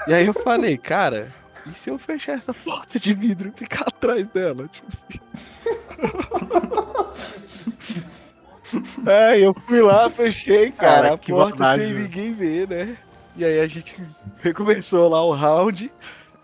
E 0.08 0.14
aí 0.16 0.26
eu 0.26 0.34
falei, 0.34 0.80
cara, 0.82 1.32
e 1.64 1.70
se 1.70 1.92
eu 1.92 2.00
fechar 2.00 2.40
essa 2.40 2.56
porta 2.56 3.00
de 3.00 3.14
vidro 3.14 3.54
e 3.56 3.60
ficar 3.60 3.82
atrás 3.82 4.26
dela? 4.30 4.68
Tipo 4.68 4.88
assim. 4.88 5.20
Aí 9.06 9.44
eu 9.44 9.56
fui 9.68 9.82
lá, 9.82 10.10
fechei, 10.10 10.72
cara, 10.72 11.02
Cara, 11.02 11.14
a 11.14 11.18
que 11.18 11.32
porta 11.32 11.64
maldade, 11.64 11.84
sem 11.84 11.94
ninguém 11.94 12.34
ver, 12.34 12.68
né? 12.68 12.98
E 13.36 13.46
aí 13.46 13.60
a 13.60 13.68
gente 13.68 13.96
recomeçou 14.42 15.10
lá 15.10 15.24
o 15.24 15.32
round. 15.32 15.92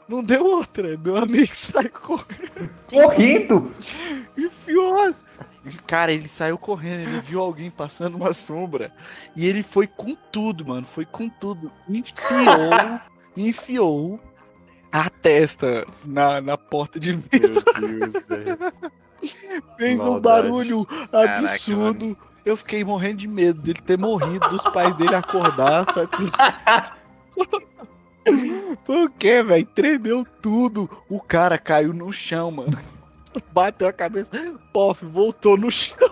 Não 0.07 0.21
deu 0.21 0.45
outra, 0.45 0.97
meu 0.97 1.17
amigo 1.17 1.55
saiu 1.55 1.89
correndo. 1.89 2.69
Correndo? 2.87 3.71
Enfiou. 4.37 5.15
Cara, 5.87 6.11
ele 6.11 6.27
saiu 6.27 6.57
correndo, 6.57 7.09
ele 7.09 7.21
viu 7.21 7.39
alguém 7.39 7.71
passando 7.71 8.15
uma 8.15 8.33
sombra. 8.33 8.91
E 9.35 9.47
ele 9.47 9.63
foi 9.63 9.87
com 9.87 10.15
tudo, 10.31 10.65
mano. 10.65 10.85
Foi 10.85 11.05
com 11.05 11.29
tudo. 11.29 11.71
Enfiou, 11.87 12.99
enfiou 13.35 14.19
a 14.91 15.09
testa 15.09 15.85
na, 16.05 16.41
na 16.41 16.57
porta 16.57 16.99
de 16.99 17.13
vidro. 17.13 17.63
Meu 17.79 18.11
Deus, 18.11 18.93
Fez 19.77 19.99
um 19.99 20.11
Maldade. 20.11 20.21
barulho 20.21 20.85
Caraca, 20.85 21.39
absurdo. 21.39 22.17
Eu 22.45 22.57
fiquei 22.57 22.83
morrendo 22.83 23.17
de 23.17 23.27
medo 23.27 23.61
dele 23.61 23.81
ter 23.81 23.97
morrido, 23.97 24.49
dos 24.49 24.61
pais 24.71 24.93
dele 24.95 25.15
acordar, 25.15 25.85
sabe? 25.93 26.09
Por 28.85 29.09
quê, 29.11 29.43
velho? 29.43 29.65
Tremeu 29.65 30.25
tudo. 30.41 30.89
O 31.09 31.19
cara 31.19 31.57
caiu 31.57 31.93
no 31.93 32.11
chão, 32.11 32.51
mano. 32.51 32.77
Bateu 33.51 33.87
a 33.87 33.93
cabeça, 33.93 34.29
pof, 34.71 35.05
voltou 35.05 35.57
no 35.57 35.71
chão. 35.71 35.97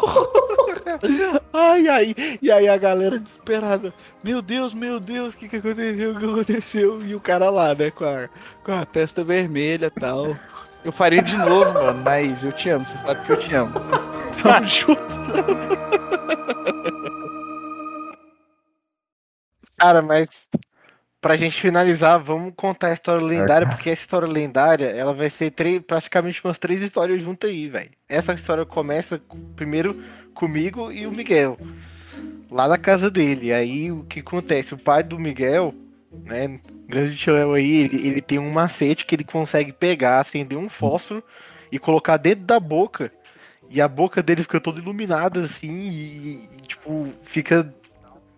Ai, 1.54 1.88
ai. 1.88 2.16
E 2.42 2.52
aí 2.52 2.68
a 2.68 2.78
galera 2.78 3.20
desesperada. 3.20 3.94
Meu 4.24 4.42
Deus, 4.42 4.74
meu 4.74 5.00
Deus, 5.00 5.34
o 5.34 5.38
que, 5.38 5.48
que 5.48 5.58
aconteceu? 5.58 6.12
O 6.12 6.20
que 6.20 6.26
aconteceu? 6.26 7.06
E 7.06 7.16
o 7.16 7.20
cara 7.20 7.50
lá, 7.50 7.74
né, 7.74 7.92
com 7.92 8.04
a, 8.04 8.30
com 8.64 8.72
a 8.72 8.86
testa 8.86 9.24
vermelha 9.24 9.88
e 9.88 10.00
tal. 10.00 10.36
Eu 10.84 10.92
faria 10.92 11.22
de 11.22 11.36
novo, 11.38 11.74
mano, 11.74 12.02
mas 12.04 12.44
eu 12.44 12.52
te 12.52 12.70
amo, 12.70 12.84
você 12.84 12.98
sabe 12.98 13.24
que 13.26 13.32
eu 13.32 13.38
te 13.40 13.54
amo. 13.54 13.74
Tamo 14.42 14.66
junto. 14.68 15.02
Cara, 19.78 20.02
mas 20.02 20.50
pra 21.20 21.36
gente 21.36 21.60
finalizar, 21.60 22.20
vamos 22.20 22.54
contar 22.56 22.88
a 22.88 22.94
história 22.94 23.24
lendária, 23.26 23.68
porque 23.68 23.90
essa 23.90 24.02
história 24.02 24.28
lendária, 24.28 24.88
ela 24.88 25.14
vai 25.14 25.30
ser 25.30 25.52
três, 25.52 25.80
praticamente 25.80 26.42
umas 26.44 26.58
três 26.60 26.82
histórias 26.82 27.22
juntas 27.22 27.50
aí, 27.50 27.68
velho. 27.68 27.92
Essa 28.10 28.34
história 28.34 28.66
começa 28.66 29.20
com- 29.20 29.40
primeiro 29.56 30.02
comigo 30.34 30.92
e 30.92 31.06
o 31.06 31.12
Miguel, 31.12 31.58
lá 32.50 32.68
na 32.68 32.78
casa 32.78 33.10
dele. 33.10 33.54
Aí 33.54 33.92
o 33.92 34.04
que 34.04 34.20
acontece? 34.20 34.74
O 34.74 34.78
pai 34.78 35.04
do 35.04 35.20
Miguel, 35.20 35.74
né, 36.26 36.60
grande 36.92 37.32
Léo 37.32 37.54
aí, 37.54 37.84
ele, 37.84 38.08
ele 38.08 38.22
tem 38.22 38.38
um 38.38 38.52
macete 38.52 39.06
que 39.06 39.16
ele 39.16 39.24
consegue 39.24 39.72
pegar, 39.72 40.20
acender 40.20 40.58
um 40.58 40.70
fósforo 40.70 41.24
e 41.72 41.80
colocar 41.80 42.18
dentro 42.18 42.46
da 42.46 42.60
boca. 42.60 43.12
E 43.70 43.80
a 43.80 43.88
boca 43.88 44.22
dele 44.22 44.44
fica 44.44 44.60
toda 44.60 44.80
iluminada 44.80 45.40
assim 45.40 45.72
e, 45.72 46.50
e, 46.54 46.62
tipo, 46.68 47.10
fica 47.24 47.74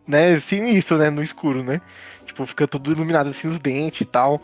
né, 0.08 0.40
sinistro, 0.40 0.98
né, 0.98 1.10
no 1.10 1.24
escuro, 1.24 1.64
né? 1.64 1.82
Tipo, 2.26 2.46
fica 2.46 2.68
tudo 2.68 2.92
iluminado 2.92 3.30
assim 3.30 3.48
os 3.48 3.60
dentes 3.60 4.02
e 4.02 4.06
tal. 4.06 4.42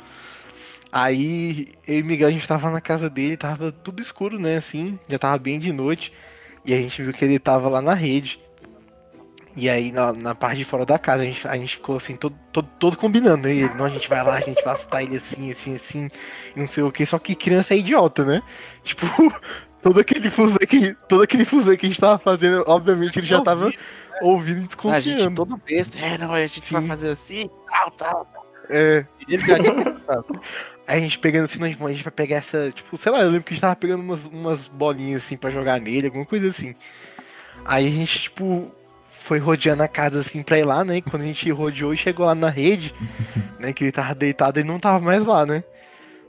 Aí 0.91 1.67
eu 1.87 1.99
e 1.99 2.03
Miguel 2.03 2.29
a 2.29 2.31
gente 2.31 2.47
tava 2.47 2.71
na 2.71 2.81
casa 2.81 3.09
dele, 3.09 3.37
tava 3.37 3.71
tudo 3.71 4.01
escuro, 4.01 4.39
né, 4.39 4.57
assim, 4.57 4.99
já 5.07 5.19
tava 5.19 5.37
bem 5.37 5.59
de 5.59 5.71
noite. 5.71 6.11
E 6.65 6.73
a 6.73 6.77
gente 6.77 7.01
viu 7.01 7.13
que 7.13 7.23
ele 7.23 7.39
tava 7.39 7.69
lá 7.69 7.81
na 7.81 7.93
rede. 7.93 8.39
E 9.55 9.69
aí 9.69 9.91
na, 9.91 10.13
na 10.13 10.35
parte 10.35 10.57
de 10.57 10.65
fora 10.65 10.85
da 10.85 10.97
casa 10.99 11.23
a 11.23 11.25
gente, 11.25 11.47
a 11.47 11.57
gente 11.57 11.75
ficou 11.75 11.97
assim, 11.97 12.15
todo, 12.15 12.35
todo, 12.51 12.67
todo 12.79 12.97
combinando, 12.97 13.47
né? 13.47 13.53
E 13.53 13.59
ele, 13.63 13.73
não, 13.73 13.85
a 13.85 13.89
gente 13.89 14.07
vai 14.07 14.23
lá, 14.23 14.35
a 14.35 14.41
gente 14.41 14.63
vai 14.63 14.73
assustar 14.73 15.03
ele 15.03 15.17
assim, 15.17 15.51
assim, 15.51 15.75
assim, 15.75 16.09
e 16.55 16.59
não 16.59 16.67
sei 16.67 16.83
o 16.83 16.91
que. 16.91 17.05
Só 17.05 17.17
que 17.19 17.35
criança 17.35 17.73
é 17.73 17.77
idiota, 17.77 18.23
né? 18.23 18.41
Tipo, 18.83 19.05
todo 19.81 19.99
aquele 19.99 20.29
fuzuê 20.29 20.65
que, 20.65 20.93
todo 21.07 21.23
aquele 21.23 21.45
fuzuê 21.45 21.75
que 21.77 21.85
a 21.85 21.89
gente 21.89 21.99
tava 21.99 22.17
fazendo, 22.17 22.63
obviamente 22.67 23.19
ele 23.19 23.27
já 23.27 23.41
tava 23.41 23.71
ouvindo 24.21 24.57
e 24.57 24.59
A 24.59 24.59
gente 24.59 24.67
desconfiando. 24.67 25.35
todo 25.35 25.57
besta. 25.57 25.97
É, 25.97 26.17
não, 26.17 26.33
a 26.33 26.45
gente 26.45 26.73
vai 26.73 26.85
fazer 26.85 27.11
assim, 27.11 27.49
tal, 27.69 27.91
tal. 27.91 28.27
É. 28.69 29.05
Ele 29.27 29.45
já 29.45 29.57
tinha 29.57 29.73
Aí 30.87 30.97
a 30.97 31.01
gente 31.01 31.19
pegando 31.19 31.45
assim, 31.45 31.63
a 31.63 31.67
gente 31.67 32.03
vai 32.03 32.11
pegar 32.11 32.37
essa, 32.37 32.71
tipo, 32.71 32.97
sei 32.97 33.11
lá, 33.11 33.19
eu 33.19 33.29
lembro 33.29 33.43
que 33.43 33.53
a 33.53 33.53
gente 33.53 33.61
tava 33.61 33.75
pegando 33.75 34.01
umas, 34.01 34.25
umas 34.25 34.67
bolinhas 34.67 35.23
assim 35.23 35.37
pra 35.37 35.51
jogar 35.51 35.79
nele, 35.79 36.07
alguma 36.07 36.25
coisa 36.25 36.47
assim. 36.49 36.73
Aí 37.63 37.85
a 37.85 37.89
gente, 37.91 38.21
tipo, 38.21 38.71
foi 39.29 39.37
rodeando 39.37 39.83
a 39.83 39.87
casa 39.87 40.21
assim 40.21 40.41
pra 40.41 40.57
ir 40.57 40.65
lá, 40.65 40.83
né? 40.83 40.97
E 40.97 41.01
quando 41.03 41.21
a 41.21 41.25
gente 41.27 41.51
rodeou 41.51 41.93
e 41.93 41.97
chegou 41.97 42.25
lá 42.25 42.33
na 42.33 42.49
rede, 42.49 42.91
né? 43.59 43.71
Que 43.71 43.83
ele 43.83 43.91
tava 43.91 44.15
deitado 44.15 44.59
e 44.59 44.63
não 44.63 44.79
tava 44.79 44.99
mais 44.99 45.23
lá, 45.23 45.45
né? 45.45 45.63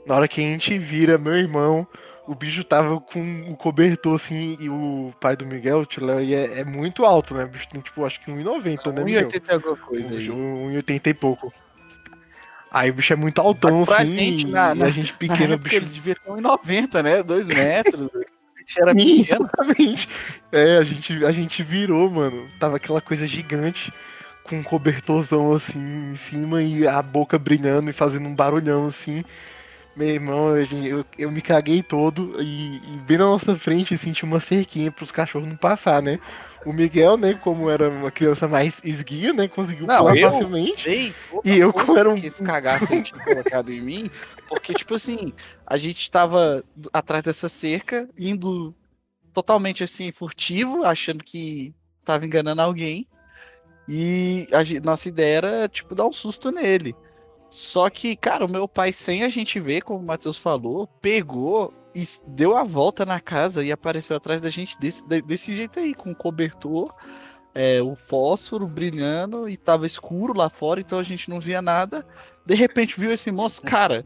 Na 0.05 0.13
hora 0.13 0.27
que 0.27 0.39
a 0.39 0.43
gente 0.43 0.77
vira, 0.77 1.17
meu 1.17 1.33
irmão, 1.33 1.87
o 2.27 2.35
bicho 2.35 2.63
tava 2.63 3.01
com 3.01 3.51
o 3.51 3.57
cobertor 3.57 4.15
assim, 4.15 4.55
e 4.59 4.69
o 4.69 5.11
pai 5.19 5.35
do 5.35 5.47
Miguel, 5.47 5.79
o 5.79 5.85
tio 5.85 6.05
Léo, 6.05 6.21
e 6.21 6.35
é, 6.35 6.59
é 6.59 6.63
muito 6.63 7.03
alto, 7.03 7.33
né? 7.33 7.43
O 7.43 7.47
bicho 7.47 7.67
tem, 7.69 7.81
tipo, 7.81 8.05
acho 8.05 8.21
que 8.21 8.31
1,90, 8.31 8.93
né, 8.93 9.03
Miguel? 9.03 9.29
1,80 9.29 9.47
e 9.47 9.53
alguma 9.53 9.77
coisa 9.77 10.13
aí. 10.13 10.27
1,80 10.27 11.07
e 11.07 11.13
pouco. 11.15 11.51
Aí 12.71 12.91
o 12.91 12.93
bicho 12.93 13.13
é 13.13 13.15
muito 13.15 13.41
altão, 13.41 13.83
Pra 13.83 13.97
assim, 13.97 14.13
gente, 14.13 14.47
e 14.47 14.51
na, 14.51 14.75
na, 14.75 14.85
a 14.85 14.89
gente 14.91 15.11
na 15.11 15.17
pequeno, 15.17 15.51
o 15.51 15.53
época 15.55 15.57
bicho 15.57 15.75
ele 15.77 15.85
devia 15.87 16.15
ter 16.15 16.29
1,90, 16.29 17.03
né? 17.03 17.23
2 17.23 17.47
metros. 17.47 18.09
Gente 18.71 18.81
era 18.81 18.95
pequeno. 18.95 19.19
Exatamente. 19.19 20.09
É, 20.51 20.77
a 20.77 20.83
gente, 20.83 21.25
a 21.25 21.31
gente 21.31 21.63
virou, 21.63 22.09
mano. 22.09 22.49
Tava 22.59 22.77
aquela 22.77 23.01
coisa 23.01 23.27
gigante, 23.27 23.91
com 24.43 24.57
um 24.57 24.63
cobertorzão 24.63 25.53
assim 25.53 26.11
em 26.11 26.15
cima 26.15 26.63
e 26.63 26.87
a 26.87 27.01
boca 27.01 27.37
brilhando 27.37 27.89
e 27.89 27.93
fazendo 27.93 28.27
um 28.27 28.35
barulhão 28.35 28.87
assim. 28.87 29.23
Meu 29.95 30.07
irmão, 30.07 30.55
eu, 30.55 30.67
eu, 30.85 31.05
eu 31.17 31.31
me 31.31 31.41
caguei 31.41 31.83
todo 31.83 32.33
e, 32.39 32.77
e 32.77 32.99
bem 33.05 33.17
na 33.17 33.25
nossa 33.25 33.57
frente 33.57 33.93
assim, 33.93 34.13
tinha 34.13 34.29
uma 34.29 34.39
cerquinha 34.39 34.89
pros 34.89 35.11
cachorros 35.11 35.47
não 35.49 35.57
passar, 35.57 36.01
né? 36.01 36.17
O 36.65 36.71
Miguel, 36.71 37.17
né, 37.17 37.33
como 37.33 37.69
era 37.69 37.89
uma 37.89 38.11
criança 38.11 38.47
mais 38.47 38.79
esguia, 38.83 39.33
né, 39.33 39.47
conseguiu 39.47 39.87
Não, 39.87 39.97
pular 39.97 40.15
eu 40.15 40.31
facilmente. 40.31 40.87
dei 40.87 41.13
E 41.43 41.57
eu, 41.57 41.73
como 41.73 41.97
era 41.97 42.07
um 42.09 42.15
que 42.15 42.27
esse 42.27 42.43
cagaço 42.43 42.85
aí 42.91 43.01
tinha 43.01 43.19
colocado 43.19 43.71
em 43.71 43.81
mim, 43.81 44.11
porque, 44.51 44.73
tipo 44.73 44.95
assim, 44.95 45.31
a 45.65 45.77
gente 45.77 46.11
tava 46.11 46.61
atrás 46.91 47.23
dessa 47.23 47.47
cerca, 47.47 48.09
indo 48.19 48.75
totalmente 49.31 49.81
assim, 49.81 50.11
furtivo, 50.11 50.83
achando 50.83 51.23
que 51.23 51.73
tava 52.03 52.25
enganando 52.25 52.61
alguém. 52.61 53.07
E 53.87 54.45
a 54.51 54.81
nossa 54.85 55.07
ideia 55.07 55.37
era, 55.37 55.69
tipo, 55.69 55.95
dar 55.95 56.05
um 56.05 56.11
susto 56.11 56.51
nele. 56.51 56.93
Só 57.49 57.89
que, 57.89 58.13
cara, 58.13 58.45
o 58.45 58.51
meu 58.51 58.67
pai, 58.67 58.91
sem 58.91 59.23
a 59.23 59.29
gente 59.29 59.57
ver, 59.57 59.83
como 59.83 59.99
o 59.99 60.05
Matheus 60.05 60.37
falou, 60.37 60.85
pegou 61.01 61.73
e 61.95 62.03
deu 62.27 62.57
a 62.57 62.65
volta 62.65 63.05
na 63.05 63.21
casa 63.21 63.63
e 63.63 63.71
apareceu 63.71 64.17
atrás 64.17 64.41
da 64.41 64.49
gente 64.49 64.77
desse, 64.77 65.01
de- 65.07 65.21
desse 65.21 65.55
jeito 65.55 65.79
aí, 65.79 65.93
com 65.93 66.11
o 66.11 66.15
cobertor, 66.15 66.93
é, 67.55 67.81
o 67.81 67.95
fósforo 67.95 68.67
brilhando 68.67 69.47
e 69.47 69.55
tava 69.55 69.85
escuro 69.85 70.33
lá 70.37 70.49
fora, 70.49 70.81
então 70.81 70.99
a 70.99 71.03
gente 71.03 71.29
não 71.29 71.39
via 71.39 71.61
nada. 71.61 72.05
De 72.45 72.55
repente 72.55 72.99
viu 72.99 73.13
esse 73.13 73.31
monstro, 73.31 73.63
cara. 73.65 74.03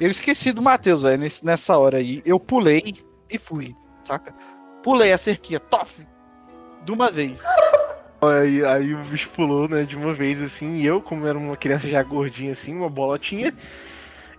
Eu 0.00 0.10
esqueci 0.10 0.52
do 0.52 0.60
Matheus, 0.60 1.02
velho, 1.02 1.22
nessa 1.42 1.78
hora 1.78 1.98
aí. 1.98 2.22
Eu 2.24 2.38
pulei 2.38 2.94
e 3.30 3.38
fui, 3.38 3.74
saca? 4.04 4.34
Pulei 4.82 5.12
a 5.12 5.18
cerquinha, 5.18 5.58
tof! 5.58 6.06
De 6.84 6.92
uma 6.92 7.10
vez. 7.10 7.42
Aí, 8.20 8.64
aí 8.64 8.94
o 8.94 8.98
bicho 8.98 9.30
pulou, 9.30 9.68
né, 9.68 9.84
de 9.84 9.96
uma 9.96 10.14
vez 10.14 10.42
assim, 10.42 10.76
e 10.76 10.86
eu, 10.86 11.00
como 11.00 11.26
era 11.26 11.36
uma 11.36 11.56
criança 11.56 11.88
já 11.88 12.02
gordinha 12.02 12.52
assim, 12.52 12.74
uma 12.74 12.88
bolotinha, 12.88 13.52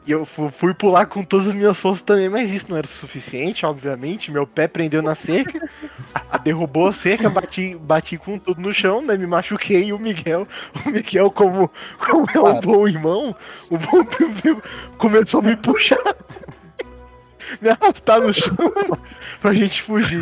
e 0.08 0.12
eu 0.12 0.26
fu- 0.26 0.50
fui 0.50 0.74
pular 0.74 1.06
com 1.06 1.22
todas 1.24 1.48
as 1.48 1.54
minhas 1.54 1.78
forças 1.78 2.02
também, 2.02 2.30
mas 2.30 2.52
isso 2.52 2.68
não 2.70 2.78
era 2.78 2.86
o 2.86 2.90
suficiente, 2.90 3.66
obviamente. 3.66 4.32
Meu 4.32 4.48
pé 4.48 4.68
prendeu 4.68 5.02
na 5.02 5.14
cerca, 5.16 5.60
derrubou 6.44 6.88
a 6.88 6.94
cerca, 6.94 7.30
bati, 7.30 7.76
bati 7.76 8.18
com 8.18 8.38
tudo 8.40 8.62
no 8.62 8.72
chão, 8.74 9.02
né? 9.02 9.18
Me 9.18 9.28
machuquei 9.28 9.86
e 9.86 9.94
o 9.94 10.00
Miguel, 10.00 10.48
o 10.86 10.90
Miguel, 10.90 11.30
como, 11.32 11.70
como 12.00 12.26
é 12.34 12.40
um 12.40 12.60
bom 12.62 12.88
irmão, 12.88 13.36
o 13.70 13.78
bom 13.78 14.06
começou 14.98 15.42
a 15.42 15.44
me 15.44 15.56
puxar. 15.56 15.98
Me 17.62 17.70
arrastar 17.70 18.22
no 18.22 18.34
chão 18.34 18.56
pra 19.40 19.54
gente 19.54 19.82
fugir. 19.82 20.22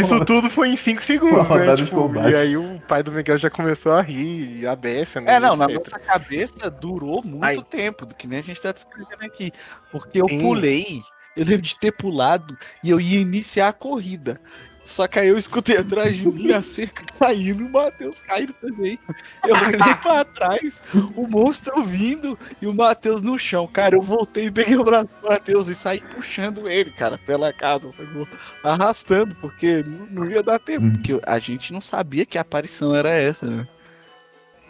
Isso 0.00 0.24
tudo 0.24 0.50
foi 0.50 0.70
em 0.70 0.76
5 0.76 1.02
segundos, 1.02 1.48
né? 1.48 1.76
Tipo, 1.76 2.10
e 2.28 2.34
aí 2.34 2.56
o 2.56 2.80
pai 2.86 3.02
do 3.02 3.12
Miguel 3.12 3.38
já 3.38 3.50
começou 3.50 3.92
a 3.92 4.00
rir, 4.00 4.60
e 4.60 4.66
a 4.66 4.74
beça, 4.74 5.20
né? 5.20 5.34
É, 5.34 5.40
não, 5.40 5.56
na 5.56 5.68
nossa 5.68 5.98
cabeça 5.98 6.70
durou 6.70 7.22
muito 7.24 7.44
Aí. 7.44 7.62
tempo, 7.62 8.06
do 8.06 8.14
que 8.14 8.26
nem 8.26 8.38
a 8.38 8.42
gente 8.42 8.60
tá 8.60 8.72
descrevendo 8.72 9.24
aqui. 9.24 9.52
Porque 9.90 10.20
eu 10.20 10.28
Sim. 10.28 10.40
pulei, 10.40 11.02
eu 11.36 11.44
lembro 11.44 11.62
de 11.62 11.78
ter 11.78 11.92
pulado 11.92 12.56
e 12.82 12.90
eu 12.90 13.00
ia 13.00 13.20
iniciar 13.20 13.68
a 13.68 13.72
corrida. 13.72 14.40
Só 14.84 15.06
que 15.06 15.18
aí 15.18 15.28
eu 15.28 15.38
escutei 15.38 15.76
atrás 15.76 16.16
de 16.16 16.26
mim 16.26 16.52
a 16.52 16.62
cerca 16.62 17.04
caindo 17.18 17.66
o 17.66 17.70
Matheus 17.70 18.20
caindo 18.22 18.52
também. 18.54 18.98
Eu 19.46 19.54
olhei 19.54 19.94
pra 20.02 20.24
trás, 20.24 20.82
o 21.14 21.28
monstro 21.28 21.82
vindo 21.84 22.38
e 22.60 22.66
o 22.66 22.74
Matheus 22.74 23.20
no 23.22 23.38
chão. 23.38 23.68
Cara, 23.68 23.94
eu 23.94 24.02
voltei 24.02 24.46
e 24.46 24.50
peguei 24.50 24.76
o 24.76 24.84
braço 24.84 25.08
do 25.20 25.28
Matheus 25.28 25.68
e 25.68 25.74
saí 25.74 26.00
puxando 26.00 26.68
ele, 26.68 26.90
cara, 26.90 27.18
pela 27.18 27.52
casa, 27.52 27.90
sacou? 27.92 28.26
arrastando, 28.64 29.34
porque 29.36 29.84
não, 29.84 30.06
não 30.06 30.30
ia 30.30 30.42
dar 30.42 30.58
tempo. 30.58 30.90
Porque 30.90 31.20
a 31.26 31.38
gente 31.38 31.72
não 31.72 31.80
sabia 31.80 32.26
que 32.26 32.38
a 32.38 32.40
aparição 32.40 32.94
era 32.94 33.10
essa, 33.10 33.46
né? 33.46 33.68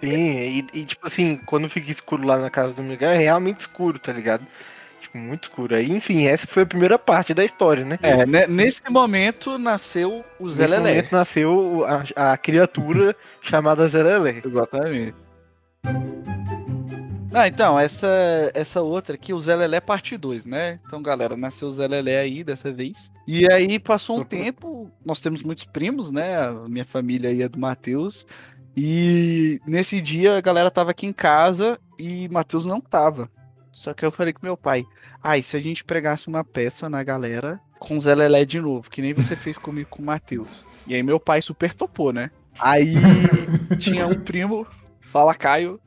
Sim, 0.03 0.09
e, 0.11 0.67
e, 0.73 0.85
tipo 0.85 1.07
assim, 1.07 1.37
quando 1.45 1.69
fica 1.69 1.91
escuro 1.91 2.27
lá 2.27 2.39
na 2.39 2.49
casa 2.49 2.73
do 2.73 2.83
Miguel, 2.83 3.11
é 3.11 3.19
realmente 3.19 3.61
escuro, 3.61 3.99
tá 3.99 4.13
ligado? 4.13 4.47
Tipo, 5.11 5.19
muito 5.19 5.45
escuro. 5.45 5.75
Aí, 5.75 5.91
enfim, 5.91 6.27
essa 6.27 6.47
foi 6.47 6.63
a 6.63 6.67
primeira 6.67 6.99
parte 6.99 7.35
da 7.35 7.45
história, 7.45 7.85
né? 7.85 7.99
É, 8.03 8.25
né, 8.25 8.47
nesse 8.47 8.83
momento 8.89 9.59
nasceu 9.59 10.25
o 10.39 10.49
Zé 10.49 10.63
Nesse 10.63 10.75
Lelé. 10.75 10.89
momento 10.91 11.13
nasceu 11.13 11.85
a, 12.17 12.33
a 12.33 12.37
criatura 12.37 13.17
chamada 13.43 13.87
Zé 13.89 14.03
Lelé. 14.03 14.43
Exatamente. 14.45 15.15
Não, 17.33 17.47
então, 17.47 17.79
essa, 17.79 18.09
essa 18.55 18.83
outra 18.83 19.15
aqui, 19.15 19.33
o 19.33 19.41
Zé 19.41 19.55
Lelé 19.55 19.81
parte 19.81 20.17
2, 20.17 20.47
né? 20.47 20.81
Então, 20.87 21.01
galera, 21.03 21.37
nasceu 21.37 21.69
o 21.69 21.73
Zé 21.73 21.87
Lelé 21.87 22.19
aí 22.19 22.43
dessa 22.43 22.73
vez. 22.73 23.11
E 23.27 23.51
aí 23.53 23.79
passou 23.79 24.21
um 24.21 24.25
tempo, 24.25 24.91
nós 25.05 25.21
temos 25.21 25.43
muitos 25.43 25.65
primos, 25.65 26.11
né? 26.11 26.39
A 26.47 26.69
minha 26.69 26.85
família 26.85 27.31
aí 27.31 27.43
é 27.43 27.49
do 27.49 27.59
Matheus. 27.59 28.27
E 28.77 29.61
nesse 29.67 30.01
dia 30.01 30.37
a 30.39 30.41
galera 30.41 30.71
tava 30.71 30.93
aqui 30.93 31.07
em 31.07 31.13
casa 31.13 31.79
e 31.99 32.29
Matheus 32.29 32.65
não 32.65 32.81
tava. 32.81 33.29
Só 33.81 33.95
que 33.95 34.05
eu 34.05 34.11
falei 34.11 34.35
com 34.35 34.41
meu 34.43 34.59
pai, 34.59 34.85
ah, 35.23 35.39
e 35.39 35.43
se 35.43 35.57
a 35.57 35.61
gente 35.61 35.85
pregasse 35.85 36.29
uma 36.29 36.45
peça 36.45 36.91
na 36.91 37.03
galera 37.03 37.59
com 37.79 37.97
o 37.97 38.01
Zé 38.03 38.15
Lelé 38.15 38.45
de 38.45 38.61
novo, 38.61 38.91
que 38.91 39.01
nem 39.01 39.15
você 39.15 39.35
fez 39.35 39.57
comigo 39.57 39.89
com 39.89 40.03
o 40.03 40.05
Matheus. 40.05 40.67
E 40.87 40.95
aí 40.95 41.03
meu 41.03 41.19
pai 41.19 41.41
super 41.41 41.73
topou, 41.73 42.13
né? 42.13 42.31
Aí 42.59 42.93
tinha 43.81 44.07
um 44.07 44.21
primo, 44.21 44.67
fala 45.01 45.35
Caio, 45.35 45.81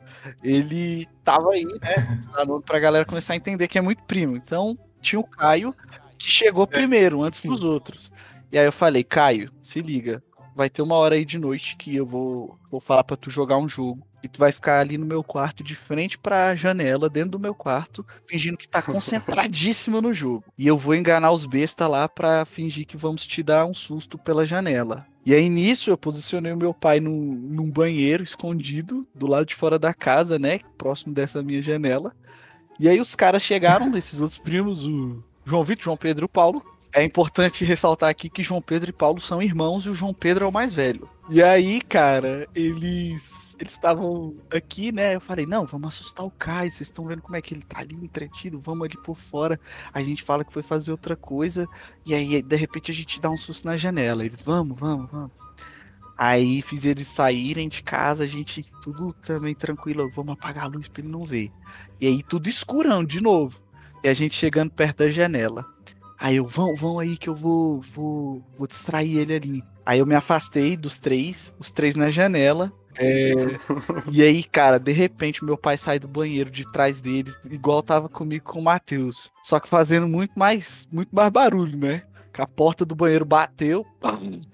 ele 0.44 1.08
tava 1.24 1.52
aí, 1.52 1.66
né? 1.66 2.26
Falando 2.32 2.64
pra 2.64 2.80
galera 2.80 3.06
começar 3.06 3.34
a 3.34 3.36
entender 3.36 3.68
que 3.68 3.78
é 3.78 3.82
muito 3.82 4.02
primo. 4.06 4.36
Então 4.36 4.76
tinha 5.00 5.20
o 5.20 5.24
Caio 5.24 5.76
que 6.18 6.32
chegou 6.32 6.66
primeiro, 6.66 7.22
antes 7.22 7.42
dos 7.42 7.64
outros. 7.64 8.12
E 8.52 8.58
aí 8.58 8.66
eu 8.66 8.72
falei, 8.72 9.04
Caio, 9.04 9.52
se 9.62 9.84
liga, 9.84 10.24
vai 10.56 10.68
ter 10.68 10.82
uma 10.82 10.96
hora 10.96 11.14
aí 11.14 11.24
de 11.24 11.38
noite 11.38 11.76
que 11.76 11.96
eu 11.96 12.08
vou, 12.08 12.58
vou 12.72 12.80
falar 12.80 13.04
pra 13.04 13.16
tu 13.16 13.30
jogar 13.30 13.60
um 13.60 13.70
jogo. 13.70 14.04
E 14.24 14.28
tu 14.30 14.40
vai 14.40 14.54
ficar 14.54 14.80
ali 14.80 14.98
no 14.98 15.06
meu 15.06 15.22
quarto, 15.22 15.62
de 15.62 15.76
frente 15.76 16.18
pra 16.18 16.56
janela, 16.56 17.10
dentro 17.10 17.32
do 17.32 17.40
meu 17.40 17.54
quarto, 17.54 18.06
fingindo 18.26 18.58
que 18.58 18.68
tá 18.68 18.82
concentradíssimo 18.82 20.02
no 20.02 20.14
jogo. 20.14 20.46
E 20.58 20.66
eu 20.66 20.78
vou 20.78 20.96
enganar 20.96 21.32
os 21.32 21.46
bestas 21.46 21.90
lá 21.90 22.08
pra 22.08 22.46
fingir 22.46 22.88
que 22.88 22.96
vamos 22.96 23.28
te 23.28 23.44
dar 23.44 23.66
um 23.66 23.74
susto 23.74 24.18
pela 24.18 24.46
janela. 24.46 25.06
E 25.26 25.34
aí, 25.34 25.50
nisso, 25.50 25.90
eu 25.90 25.98
posicionei 25.98 26.52
o 26.52 26.58
meu 26.58 26.74
pai 26.74 27.00
num, 27.00 27.12
num 27.12 27.70
banheiro 27.70 28.24
escondido, 28.24 29.08
do 29.14 29.28
lado 29.28 29.46
de 29.46 29.56
fora 29.56 29.78
da 29.78 29.94
casa, 29.94 30.40
né? 30.40 30.60
Próximo 30.78 31.14
dessa 31.14 31.44
minha 31.44 31.62
janela. 31.62 32.14
E 32.80 32.90
aí 32.90 33.00
os 33.00 33.16
caras 33.16 33.42
chegaram, 33.42 33.96
esses 33.98 34.20
outros 34.20 34.40
primos, 34.40 34.86
o 34.88 35.24
João 35.46 35.64
Vitor, 35.64 35.84
João 35.86 35.98
Pedro 35.98 36.24
e 36.24 36.28
o 36.28 36.30
Paulo. 36.30 36.64
É 36.94 37.04
importante 37.04 37.66
ressaltar 37.66 38.10
aqui 38.10 38.30
que 38.30 38.44
João 38.44 38.62
Pedro 38.62 38.90
e 38.90 38.94
Paulo 38.94 39.20
são 39.20 39.42
irmãos 39.42 39.86
e 39.86 39.90
o 39.90 39.96
João 39.96 40.14
Pedro 40.14 40.46
é 40.46 40.48
o 40.48 40.52
mais 40.52 40.74
velho. 40.74 41.10
E 41.30 41.42
aí, 41.42 41.82
cara, 41.82 42.48
eles 42.54 43.53
eles 43.64 43.74
estavam 43.74 44.36
aqui, 44.52 44.92
né? 44.92 45.16
Eu 45.16 45.22
falei, 45.22 45.46
não, 45.46 45.66
vamos 45.66 45.88
assustar 45.88 46.26
o 46.26 46.32
Caio. 46.32 46.70
Vocês 46.70 46.90
estão 46.90 47.06
vendo 47.06 47.22
como 47.22 47.36
é 47.36 47.42
que 47.42 47.54
ele 47.54 47.64
tá 47.64 47.80
ali 47.80 47.96
entretido? 47.96 48.60
Vamos 48.60 48.86
ali 48.86 48.98
por 48.98 49.16
fora. 49.16 49.60
A 49.94 50.04
gente 50.04 50.24
fala 50.24 50.44
que 50.44 50.54
foi 50.54 50.62
fazer 50.62 50.92
outra 50.92 51.16
coisa. 51.16 51.68
E 52.06 52.14
aí, 52.14 52.42
de 52.42 52.56
repente, 52.56 52.92
a 52.92 52.94
gente 52.94 53.20
dá 53.20 53.30
um 53.30 53.38
susto 53.38 53.66
na 53.66 53.76
janela. 53.78 54.26
Eles, 54.26 54.42
vamos, 54.42 54.78
vamos, 54.78 55.10
vamos. 55.10 55.32
Aí 56.18 56.62
fiz 56.62 56.86
eles 56.86 57.08
saírem 57.08 57.68
de 57.68 57.82
casa, 57.82 58.24
a 58.24 58.28
gente 58.28 58.64
tudo 58.82 59.14
também 59.14 59.56
tranquilo, 59.56 60.10
vamos 60.12 60.34
apagar 60.34 60.66
a 60.66 60.68
luz 60.68 60.88
pra 60.88 61.02
ele 61.02 61.12
não 61.12 61.26
ver. 61.26 61.52
E 62.00 62.08
aí 62.08 62.22
tudo 62.22 62.48
escurão 62.48 63.04
de 63.04 63.20
novo. 63.20 63.60
E 64.04 64.08
a 64.08 64.14
gente 64.14 64.36
chegando 64.36 64.72
perto 64.72 65.00
da 65.00 65.10
janela. 65.10 65.66
Aí 66.20 66.36
eu, 66.36 66.46
vão, 66.46 66.76
vão 66.76 67.00
aí 67.00 67.18
que 67.18 67.28
eu 67.28 67.36
vou, 67.36 67.82
vou, 67.82 68.44
vou 68.58 68.68
distrair 68.68 69.18
ele 69.18 69.36
ali. 69.36 69.64
Aí 69.86 70.00
eu 70.00 70.06
me 70.06 70.16
afastei 70.16 70.78
dos 70.78 70.98
três, 70.98 71.54
os 71.60 71.72
três 71.72 71.96
na 71.96 72.10
janela. 72.10 72.72
É, 72.98 73.34
e 74.12 74.22
aí, 74.22 74.44
cara, 74.44 74.80
de 74.80 74.92
repente 74.92 75.44
meu 75.44 75.58
pai 75.58 75.78
sai 75.78 76.00
do 76.00 76.08
banheiro 76.08 76.52
de 76.52 76.70
trás 76.72 77.02
deles, 77.02 77.38
igual 77.50 77.82
tava 77.82 78.08
comigo 78.08 78.46
com 78.46 78.60
o 78.60 78.64
Matheus. 78.64 79.32
Só 79.44 79.60
que 79.60 79.68
fazendo 79.68 80.08
muito 80.08 80.38
mais, 80.38 80.88
muito 80.92 81.10
mais 81.14 81.32
barulho, 81.32 81.78
né? 81.78 82.04
Que 82.32 82.42
a 82.42 82.48
porta 82.48 82.84
do 82.86 82.96
banheiro 82.96 83.26
bateu. 83.26 83.86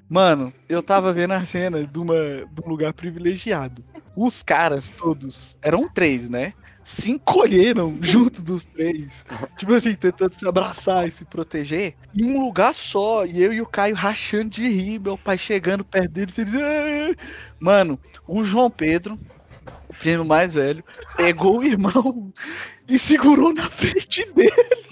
Mano, 0.10 0.54
eu 0.68 0.84
tava 0.84 1.14
vendo 1.14 1.32
a 1.32 1.46
cena 1.46 1.86
de, 1.86 2.00
uma, 2.00 2.16
de 2.16 2.62
um 2.66 2.70
lugar 2.70 2.94
privilegiado. 2.94 3.84
Os 4.16 4.44
caras 4.44 4.90
todos, 4.90 5.58
eram 5.62 5.88
três, 5.88 6.30
né? 6.30 6.54
Se 6.90 7.12
encolheram 7.12 7.96
junto 8.02 8.42
dos 8.42 8.66
três. 8.66 9.24
Tipo 9.60 9.76
assim, 9.76 9.94
tentando 9.94 10.34
se 10.34 10.48
abraçar 10.48 11.08
e 11.08 11.12
se 11.12 11.24
proteger. 11.24 11.94
Em 12.18 12.36
um 12.36 12.40
lugar 12.40 12.74
só. 12.74 13.28
E 13.28 13.44
eu 13.44 13.54
e 13.54 13.62
o 13.62 13.68
Caio 13.68 13.94
rachando 13.94 14.50
de 14.50 14.68
rir. 14.68 15.00
Meu 15.00 15.16
pai 15.16 15.38
chegando 15.38 15.86
perto 15.86 16.10
deles. 16.10 16.36
Eles... 16.40 16.52
Mano, 17.60 18.00
o 18.28 18.44
João 18.44 18.72
Pedro, 18.72 19.20
o 19.88 19.94
primo 19.94 20.26
mais 20.26 20.56
velho, 20.56 20.84
pegou 21.16 21.60
o 21.60 21.64
irmão 21.64 22.34
e 22.90 22.98
segurou 22.98 23.54
na 23.54 23.70
frente 23.70 24.28
dele. 24.34 24.89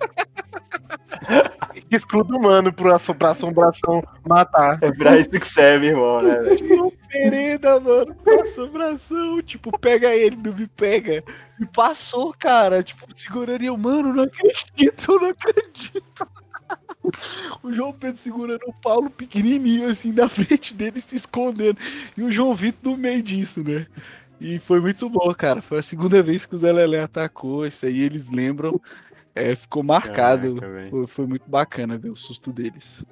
Escudo 1.90 2.36
humano 2.36 2.72
pro 2.72 2.90
pra 3.14 3.30
assombração 3.30 4.02
matar. 4.26 4.78
É 4.82 4.92
pra 4.92 5.18
isso 5.18 5.30
que 5.30 5.46
serve, 5.46 5.88
irmão, 5.88 6.22
né, 6.22 6.36
velho? 6.40 6.86
Oferenda, 7.08 7.80
mano, 7.80 8.14
pra 8.14 8.42
assombração. 8.42 9.42
Tipo, 9.42 9.76
pega 9.78 10.14
ele, 10.14 10.36
não 10.36 10.54
me 10.54 10.66
pega. 10.66 11.22
E 11.60 11.66
passou, 11.66 12.34
cara. 12.38 12.82
Tipo, 12.82 13.06
segurando 13.14 13.62
eu, 13.62 13.76
mano, 13.76 14.12
não 14.14 14.24
acredito, 14.24 15.18
não 15.20 15.30
acredito. 15.30 16.28
O 17.62 17.72
João 17.72 17.92
Pedro 17.92 18.18
segurando 18.18 18.60
o 18.66 18.74
Paulo 18.74 19.10
pequenininho, 19.10 19.88
assim, 19.88 20.12
na 20.12 20.28
frente 20.28 20.74
dele, 20.74 21.00
se 21.00 21.16
escondendo. 21.16 21.76
E 22.16 22.22
o 22.22 22.30
João 22.30 22.54
Vitor 22.54 22.92
no 22.92 22.96
meio 22.96 23.22
disso, 23.22 23.64
né? 23.64 23.86
E 24.40 24.58
foi 24.58 24.80
muito 24.80 25.08
bom, 25.08 25.32
cara. 25.34 25.60
Foi 25.60 25.80
a 25.80 25.82
segunda 25.82 26.22
vez 26.22 26.46
que 26.46 26.54
o 26.54 26.58
Zé 26.58 26.70
Lelé 26.70 27.02
atacou. 27.02 27.66
Isso 27.66 27.84
aí 27.84 28.00
eles 28.00 28.30
lembram. 28.30 28.80
É, 29.34 29.54
ficou 29.54 29.82
marcado. 29.82 30.56
Caraca, 30.56 30.90
foi, 30.90 31.06
foi 31.06 31.26
muito 31.26 31.48
bacana 31.48 31.96
ver 31.96 32.10
o 32.10 32.16
susto 32.16 32.52
deles. 32.52 33.04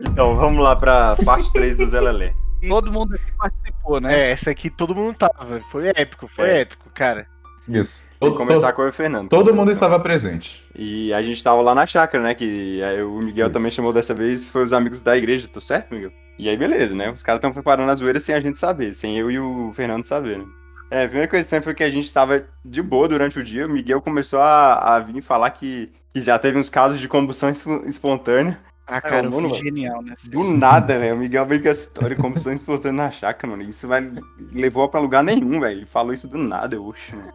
Então, 0.00 0.36
vamos 0.36 0.62
lá 0.62 0.76
pra 0.76 1.16
parte 1.24 1.52
3 1.52 1.76
do 1.76 1.86
Zé 1.88 2.00
Lelé. 2.00 2.34
Todo 2.68 2.92
mundo 2.92 3.14
aqui 3.14 3.32
participou, 3.36 4.00
né? 4.00 4.14
É, 4.14 4.30
essa 4.32 4.50
aqui 4.50 4.68
todo 4.68 4.92
mundo 4.94 5.16
tava. 5.16 5.60
Foi 5.70 5.88
épico, 5.88 6.26
foi 6.26 6.48
É. 6.48 6.60
épico, 6.62 6.90
cara. 6.92 7.26
Isso. 7.68 8.02
Vou 8.20 8.34
começar 8.34 8.72
com 8.72 8.82
o 8.82 8.90
Fernando. 8.90 9.28
Todo 9.28 9.54
mundo 9.54 9.70
estava 9.70 10.00
presente. 10.00 10.60
E 10.74 11.12
a 11.12 11.22
gente 11.22 11.42
tava 11.44 11.60
lá 11.62 11.72
na 11.72 11.86
chácara, 11.86 12.20
né? 12.24 12.34
Que 12.34 12.82
aí 12.82 13.00
o 13.02 13.18
Miguel 13.20 13.50
também 13.50 13.70
chamou 13.70 13.92
dessa 13.92 14.12
vez, 14.12 14.48
foi 14.48 14.64
os 14.64 14.72
amigos 14.72 15.00
da 15.00 15.16
igreja, 15.16 15.46
tô 15.46 15.60
certo, 15.60 15.94
Miguel? 15.94 16.10
E 16.36 16.48
aí, 16.48 16.56
beleza, 16.56 16.94
né? 16.96 17.10
Os 17.12 17.22
caras 17.22 17.38
estão 17.38 17.52
preparando 17.52 17.90
a 17.90 17.94
zoeira 17.94 18.18
sem 18.18 18.34
a 18.34 18.40
gente 18.40 18.58
saber, 18.58 18.92
sem 18.94 19.16
eu 19.16 19.30
e 19.30 19.38
o 19.38 19.70
Fernando 19.72 20.04
saber, 20.04 20.38
né? 20.38 20.46
É, 20.90 21.04
a 21.04 21.06
primeira 21.06 21.28
coisa 21.28 21.44
que 21.44 21.50
tem 21.50 21.60
foi 21.62 21.74
que 21.74 21.84
a 21.84 21.90
gente 21.90 22.10
tava 22.12 22.46
de 22.64 22.80
boa 22.82 23.06
durante 23.08 23.38
o 23.38 23.44
dia, 23.44 23.66
o 23.66 23.70
Miguel 23.70 24.00
começou 24.00 24.40
a, 24.40 24.96
a 24.96 24.98
vir 25.00 25.20
falar 25.20 25.50
que, 25.50 25.92
que 26.12 26.22
já 26.22 26.38
teve 26.38 26.58
uns 26.58 26.70
casos 26.70 26.98
de 26.98 27.06
combustão 27.08 27.50
es- 27.50 27.64
espontânea. 27.86 28.58
Ah, 28.86 29.02
cara, 29.02 29.26
eu 29.26 29.30
mano, 29.30 29.50
genial, 29.50 30.00
né? 30.00 30.14
Do 30.30 30.42
nada, 30.44 30.98
velho. 30.98 31.14
O 31.14 31.18
Miguel 31.18 31.44
veio 31.44 31.62
com 31.62 31.68
essa 31.68 31.82
história 31.82 32.16
de 32.16 32.22
combustão 32.22 32.54
espontânea 32.54 33.04
na 33.04 33.10
chácara, 33.10 33.50
mano. 33.50 33.68
Isso 33.68 33.86
vai 33.86 34.10
levou 34.50 34.88
pra 34.88 34.98
lugar 34.98 35.22
nenhum, 35.22 35.60
velho. 35.60 35.80
Ele 35.80 35.86
falou 35.86 36.14
isso 36.14 36.26
do 36.26 36.38
nada, 36.38 36.74
eu 36.74 36.86
oxe, 36.86 37.14
mano. 37.14 37.30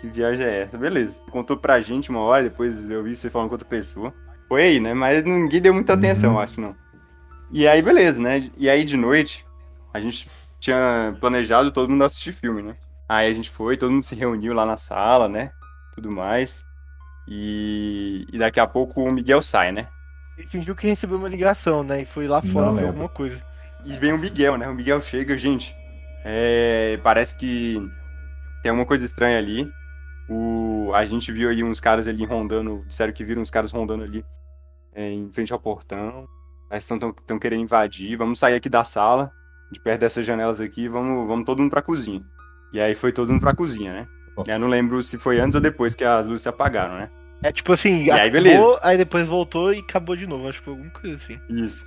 Que 0.00 0.08
viagem 0.08 0.44
é 0.44 0.62
essa? 0.62 0.76
Beleza. 0.76 1.20
Contou 1.30 1.56
pra 1.56 1.80
gente 1.80 2.10
uma 2.10 2.18
hora, 2.20 2.42
depois 2.42 2.90
eu 2.90 3.04
vi 3.04 3.14
você 3.14 3.30
falando 3.30 3.48
com 3.50 3.54
outra 3.54 3.68
pessoa. 3.68 4.12
Foi 4.48 4.62
aí, 4.62 4.80
né? 4.80 4.92
Mas 4.92 5.22
ninguém 5.22 5.60
deu 5.60 5.72
muita 5.72 5.92
atenção, 5.92 6.40
acho 6.40 6.60
não. 6.60 6.74
E 7.52 7.68
aí, 7.68 7.80
beleza, 7.80 8.20
né? 8.20 8.50
E 8.56 8.68
aí 8.68 8.82
de 8.82 8.96
noite, 8.96 9.46
a 9.94 10.00
gente 10.00 10.28
tinha 10.60 11.16
planejado 11.20 11.72
todo 11.72 11.88
mundo 11.90 12.04
assistir 12.04 12.32
filme, 12.32 12.62
né? 12.62 12.76
Aí 13.08 13.30
a 13.30 13.34
gente 13.34 13.50
foi, 13.50 13.76
todo 13.76 13.90
mundo 13.92 14.04
se 14.04 14.14
reuniu 14.14 14.54
lá 14.54 14.64
na 14.66 14.76
sala, 14.76 15.28
né? 15.28 15.52
Tudo 15.94 16.10
mais. 16.12 16.62
E, 17.28 18.26
e 18.32 18.38
daqui 18.38 18.60
a 18.60 18.66
pouco 18.66 19.02
o 19.02 19.12
Miguel 19.12 19.42
sai, 19.42 19.72
né? 19.72 19.88
Ele 20.38 20.48
fingiu 20.48 20.74
que 20.74 20.86
recebeu 20.86 21.18
uma 21.18 21.28
ligação, 21.28 21.82
né? 21.82 22.02
E 22.02 22.06
foi 22.06 22.26
lá 22.28 22.42
fora 22.42 22.66
Não 22.66 22.72
ver 22.72 22.82
lembro. 22.82 22.88
alguma 22.88 23.08
coisa. 23.08 23.42
E 23.84 23.92
vem 23.98 24.12
o 24.12 24.18
Miguel, 24.18 24.56
né? 24.58 24.68
O 24.68 24.74
Miguel 24.74 25.00
chega, 25.00 25.36
gente. 25.38 25.74
é, 26.24 26.98
parece 27.02 27.36
que 27.36 27.78
tem 28.62 28.70
alguma 28.70 28.86
coisa 28.86 29.04
estranha 29.04 29.38
ali. 29.38 29.68
O, 30.28 30.92
a 30.94 31.04
gente 31.04 31.32
viu 31.32 31.48
aí 31.50 31.64
uns 31.64 31.80
caras 31.80 32.06
ali 32.08 32.24
rondando. 32.24 32.84
Disseram 32.86 33.12
que 33.12 33.24
viram 33.24 33.42
uns 33.42 33.50
caras 33.50 33.72
rondando 33.72 34.04
ali 34.04 34.24
é, 34.94 35.10
em 35.10 35.32
frente 35.32 35.52
ao 35.52 35.60
portão. 35.60 36.26
Eles 36.70 36.88
estão 36.90 37.38
querendo 37.38 37.62
invadir. 37.62 38.16
Vamos 38.16 38.38
sair 38.38 38.54
aqui 38.54 38.68
da 38.68 38.84
sala, 38.84 39.32
de 39.70 39.80
perto 39.80 40.00
dessas 40.00 40.24
janelas 40.26 40.60
aqui. 40.60 40.88
Vamos, 40.88 41.26
vamos 41.28 41.44
todo 41.44 41.60
mundo 41.60 41.70
pra 41.70 41.82
cozinha. 41.82 42.22
E 42.72 42.80
aí 42.80 42.94
foi 42.94 43.12
todo 43.12 43.30
mundo 43.32 43.40
pra 43.40 43.54
cozinha, 43.54 43.92
né? 43.92 44.08
E 44.46 44.50
aí 44.50 44.56
eu 44.56 44.60
não 44.60 44.68
lembro 44.68 45.02
se 45.02 45.18
foi 45.18 45.38
antes 45.40 45.54
ou 45.54 45.60
depois 45.60 45.94
que 45.94 46.04
as 46.04 46.26
luzes 46.26 46.42
se 46.42 46.48
apagaram, 46.48 46.94
né? 46.96 47.10
É 47.42 47.50
tipo 47.52 47.72
assim, 47.72 48.04
E 48.04 48.10
aí, 48.10 48.28
acabou, 48.28 48.30
beleza. 48.32 48.80
aí 48.82 48.96
depois 48.98 49.26
voltou 49.26 49.72
e 49.72 49.78
acabou 49.78 50.14
de 50.16 50.26
novo. 50.26 50.48
Acho 50.48 50.58
que 50.58 50.64
foi 50.66 50.74
alguma 50.74 50.90
coisa 50.90 51.16
assim. 51.16 51.38
Isso. 51.48 51.84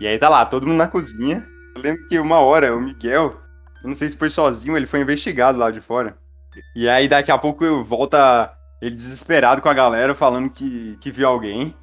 E 0.00 0.06
aí 0.06 0.18
tá 0.18 0.28
lá, 0.28 0.44
todo 0.46 0.66
mundo 0.66 0.78
na 0.78 0.88
cozinha. 0.88 1.46
Eu 1.74 1.82
lembro 1.82 2.06
que 2.06 2.18
uma 2.18 2.38
hora 2.38 2.74
o 2.76 2.80
Miguel, 2.80 3.40
eu 3.82 3.88
não 3.88 3.94
sei 3.94 4.08
se 4.08 4.16
foi 4.16 4.28
sozinho, 4.30 4.76
ele 4.76 4.86
foi 4.86 5.00
investigado 5.00 5.58
lá 5.58 5.70
de 5.70 5.80
fora. 5.80 6.16
E 6.76 6.88
aí 6.88 7.08
daqui 7.08 7.30
a 7.32 7.38
pouco 7.38 7.64
eu 7.64 7.82
volta 7.82 8.52
ele 8.80 8.94
desesperado 8.96 9.62
com 9.62 9.68
a 9.68 9.74
galera 9.74 10.14
falando 10.14 10.50
que, 10.50 10.96
que 11.00 11.10
viu 11.10 11.26
alguém. 11.28 11.74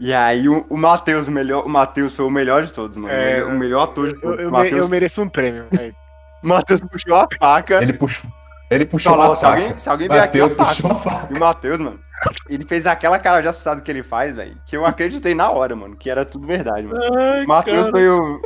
E 0.00 0.12
aí 0.14 0.48
o, 0.48 0.64
o 0.70 0.76
Matheus, 0.78 1.28
o 1.28 1.30
melhor, 1.30 1.64
o 1.66 1.68
Matheus 1.68 2.16
foi 2.16 2.24
o 2.24 2.30
melhor 2.30 2.62
de 2.64 2.72
todos, 2.72 2.96
mano. 2.96 3.12
É, 3.12 3.44
o 3.44 3.50
melhor 3.50 3.82
ator 3.84 4.08
de 4.08 4.14
Eu, 4.14 4.20
todos. 4.20 4.40
eu, 4.40 4.48
O 4.48 4.50
me- 4.52 4.58
Matheus, 4.58 4.80
eu 4.80 4.88
mereço 4.88 5.20
um 5.22 5.28
prêmio. 5.28 5.66
velho. 5.70 5.94
o 6.42 6.48
Matheus 6.48 6.80
puxou 6.80 7.14
a 7.16 7.28
faca. 7.38 7.82
Ele 7.82 7.92
puxou. 7.92 8.30
Ele 8.70 8.86
puxou 8.86 9.12
Falou, 9.14 9.32
a 9.32 9.36
se 9.36 9.42
faca. 9.42 9.60
alguém, 9.60 9.76
se 9.76 9.88
alguém 9.90 10.08
vier 10.08 10.22
aqui, 10.22 10.38
eu 10.38 10.46
ataco. 10.46 10.68
puxou 10.70 10.90
a 10.92 10.94
faca. 10.94 11.28
E 11.34 11.36
o 11.36 11.40
Matheus, 11.40 11.78
mano, 11.80 12.00
ele 12.48 12.64
fez 12.64 12.86
aquela 12.86 13.18
cara 13.18 13.40
de 13.42 13.48
assustado 13.48 13.82
que 13.82 13.90
ele 13.90 14.02
faz, 14.02 14.36
velho, 14.36 14.56
que 14.64 14.76
eu 14.76 14.86
acreditei 14.86 15.34
na 15.34 15.50
hora, 15.50 15.74
mano, 15.76 15.96
que 15.96 16.08
era 16.08 16.24
tudo 16.24 16.46
verdade, 16.46 16.86
mano. 16.86 17.00
Ai, 17.20 17.44
O 17.44 17.48
Matheus 17.48 17.90
foi 17.90 18.08
o. 18.08 18.40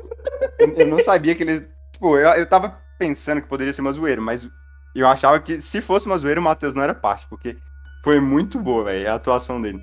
Eu 0.58 0.74
eu 0.76 0.86
não 0.88 0.98
sabia 1.00 1.34
que 1.34 1.42
ele. 1.44 1.68
Tipo, 1.92 2.16
eu, 2.18 2.28
eu 2.30 2.46
tava 2.48 2.76
pensando 2.98 3.40
que 3.42 3.46
poderia 3.48 3.72
ser 3.72 3.82
uma 3.82 3.92
zoeira, 3.92 4.20
mas 4.20 4.48
eu 4.94 5.06
achava 5.06 5.38
que 5.38 5.60
se 5.60 5.80
fosse 5.80 6.06
uma 6.06 6.18
zoeira, 6.18 6.40
o 6.40 6.42
Matheus 6.42 6.74
não 6.74 6.82
era 6.82 6.94
parte, 6.94 7.26
porque 7.28 7.56
foi 8.02 8.18
muito 8.18 8.58
boa, 8.58 8.84
velho, 8.84 9.08
a 9.10 9.14
atuação 9.14 9.60
dele. 9.62 9.80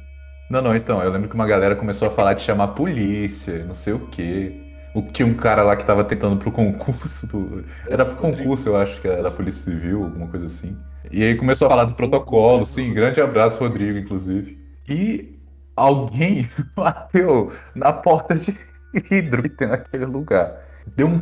Não, 0.51 0.61
não, 0.61 0.75
então, 0.75 1.01
eu 1.01 1.09
lembro 1.09 1.29
que 1.29 1.35
uma 1.35 1.47
galera 1.47 1.77
começou 1.77 2.09
a 2.09 2.11
falar 2.11 2.33
de 2.33 2.41
chamar 2.41 2.65
a 2.65 2.67
polícia, 2.67 3.63
não 3.63 3.73
sei 3.73 3.93
o 3.93 3.99
quê. 4.07 4.53
O, 4.93 5.01
tinha 5.01 5.25
um 5.25 5.33
cara 5.33 5.63
lá 5.63 5.77
que 5.77 5.85
tava 5.85 6.03
tentando 6.03 6.35
pro 6.35 6.51
concurso 6.51 7.25
do. 7.25 7.63
Era 7.87 8.03
pro 8.03 8.17
concurso, 8.17 8.67
eu 8.67 8.75
acho 8.75 8.99
que 8.99 9.07
era 9.07 9.23
da 9.23 9.31
Polícia 9.31 9.71
Civil, 9.71 10.03
alguma 10.03 10.27
coisa 10.27 10.47
assim. 10.47 10.75
E 11.09 11.23
aí 11.23 11.35
começou 11.37 11.67
a 11.67 11.69
falar 11.69 11.85
do 11.85 11.93
protocolo, 11.93 12.65
sim, 12.65 12.93
grande 12.93 13.21
abraço, 13.21 13.59
Rodrigo, 13.59 13.97
inclusive. 13.97 14.59
E 14.89 15.39
alguém 15.73 16.49
bateu 16.75 17.53
na 17.73 17.93
porta 17.93 18.35
de 18.35 18.53
vidro 19.09 19.43
que 19.43 19.49
tem 19.49 19.69
naquele 19.69 20.05
lugar. 20.05 20.53
Deu 20.97 21.07
um 21.07 21.21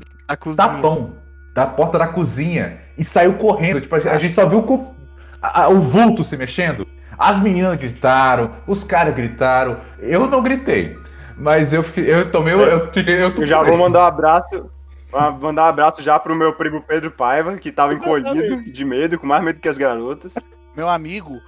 tapão 0.56 1.14
da 1.54 1.68
porta 1.68 2.00
da 2.00 2.08
cozinha 2.08 2.80
e 2.98 3.04
saiu 3.04 3.36
correndo. 3.36 3.80
Tipo, 3.80 3.94
a 3.96 4.18
gente 4.18 4.34
só 4.34 4.48
viu 4.48 4.60
o 4.60 4.96
a- 5.42 5.70
o 5.70 5.80
vulto 5.82 6.24
se 6.24 6.36
mexendo. 6.36 6.88
As 7.20 7.38
meninas 7.42 7.78
gritaram, 7.78 8.56
os 8.66 8.84
caras 8.84 9.14
gritaram. 9.14 9.82
Eu 10.00 10.26
não 10.28 10.42
gritei. 10.42 10.98
Mas 11.38 11.74
eu, 11.74 11.84
fiquei- 11.84 12.12
eu 12.14 12.32
tomei. 12.32 12.54
Eu, 12.54 12.60
eu, 12.62 12.92
eu, 12.96 13.30
Eu 13.36 13.46
já 13.48 13.62
vou 13.62 13.78
mandar 13.78 14.00
um 14.04 14.08
abraço. 14.08 14.72
Ah, 15.12 15.32
Mandar 15.32 15.64
um 15.66 15.70
abraço 15.70 16.02
já 16.04 16.18
pro 16.20 16.36
meu 16.36 16.54
primo 16.54 16.82
Pedro 16.82 17.10
Paiva, 17.12 17.58
que 17.58 17.72
tava 17.72 17.94
encolhido 17.94 18.62
de 18.72 18.86
medo, 18.86 19.18
com 19.20 19.26
mais 19.28 19.44
medo 19.44 19.60
que 19.60 19.68
as 19.68 19.78
garotas. 19.78 20.32
Meu 20.78 20.88
amigo 20.88 21.42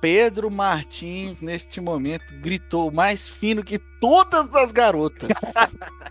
Pedro 0.00 0.48
Martins, 0.50 1.40
neste 1.42 1.80
momento, 1.80 2.32
gritou 2.40 2.90
mais 2.92 3.28
fino 3.28 3.64
que 3.64 3.78
todas 4.00 4.54
as 4.54 4.72
garotas. 4.72 5.28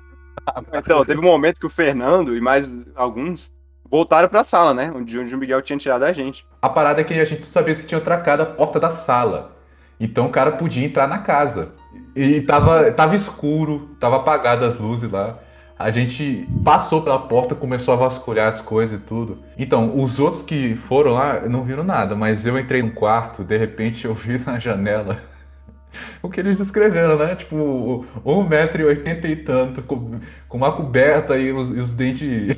Então, 0.74 1.04
teve 1.04 1.20
um 1.20 1.24
momento 1.24 1.60
que 1.60 1.66
o 1.66 1.70
Fernando 1.70 2.34
e 2.36 2.40
mais 2.40 2.70
alguns 2.96 3.52
voltaram 3.90 4.30
pra 4.30 4.44
sala, 4.44 4.74
né? 4.74 4.92
Onde, 4.96 5.20
onde 5.20 5.36
o 5.36 5.38
Miguel 5.38 5.62
tinha 5.62 5.78
tirado 5.78 6.04
a 6.04 6.14
gente. 6.14 6.46
A 6.62 6.70
parada 6.70 7.02
é 7.02 7.04
que 7.04 7.14
a 7.14 7.26
gente 7.26 7.42
não 7.42 7.48
sabia 7.48 7.76
se 7.76 7.88
tinha 7.88 8.02
tracado 8.02 8.44
a 8.44 8.46
porta 8.46 8.80
da 8.80 8.92
sala. 8.92 9.56
Então 10.00 10.28
o 10.28 10.32
cara 10.32 10.52
podia 10.52 10.86
entrar 10.86 11.08
na 11.08 11.20
casa. 11.20 11.74
E 12.16 12.42
tava, 12.42 12.92
tava 12.92 13.16
escuro, 13.16 13.96
tava 14.00 14.18
apagadas 14.18 14.76
as 14.76 14.80
luzes 14.80 15.12
lá. 15.12 15.40
A 15.78 15.92
gente 15.92 16.48
passou 16.64 17.04
pela 17.04 17.20
porta, 17.20 17.54
começou 17.54 17.94
a 17.94 17.98
vasculhar 17.98 18.48
as 18.48 18.60
coisas 18.60 19.00
e 19.00 19.04
tudo. 19.04 19.44
Então, 19.60 19.96
os 19.96 20.18
outros 20.18 20.42
que 20.42 20.76
foram 20.76 21.12
lá 21.14 21.42
não 21.42 21.64
viram 21.64 21.84
nada, 21.84 22.16
mas 22.16 22.48
eu 22.48 22.58
entrei 22.58 22.82
no 22.82 22.92
quarto, 22.92 23.44
de 23.44 23.56
repente 23.56 24.06
eu 24.06 24.16
vi 24.16 24.42
na 24.44 24.58
janela 24.58 25.18
o 26.22 26.30
que 26.30 26.40
eles 26.40 26.58
descreveram, 26.58 27.18
né? 27.18 27.36
Tipo, 27.36 28.06
1,80m 28.26 29.26
e 29.26 29.36
tanto, 29.36 29.82
com, 29.84 30.20
com 30.48 30.58
uma 30.58 30.72
coberta 30.72 31.38
e 31.38 31.52
os, 31.52 31.70
e 31.70 31.80
os 31.80 31.92
dentes 31.92 32.58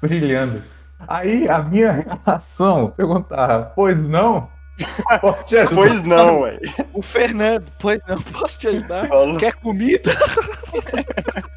brilhando. 0.00 0.62
Aí 1.08 1.48
a 1.48 1.58
minha 1.60 2.06
reação, 2.24 2.90
perguntar, 2.96 3.72
pois 3.74 3.96
não? 3.96 4.48
Posso 5.20 5.44
te 5.44 5.56
ajudar? 5.56 5.74
Pois 5.74 6.02
não, 6.02 6.40
ué. 6.40 6.58
O 6.92 7.00
Fernando, 7.02 7.64
pois 7.78 7.98
não, 8.06 8.20
posso 8.20 8.58
te 8.58 8.68
ajudar? 8.68 9.08
Falou. 9.08 9.38
Quer 9.38 9.54
comida? 9.54 10.14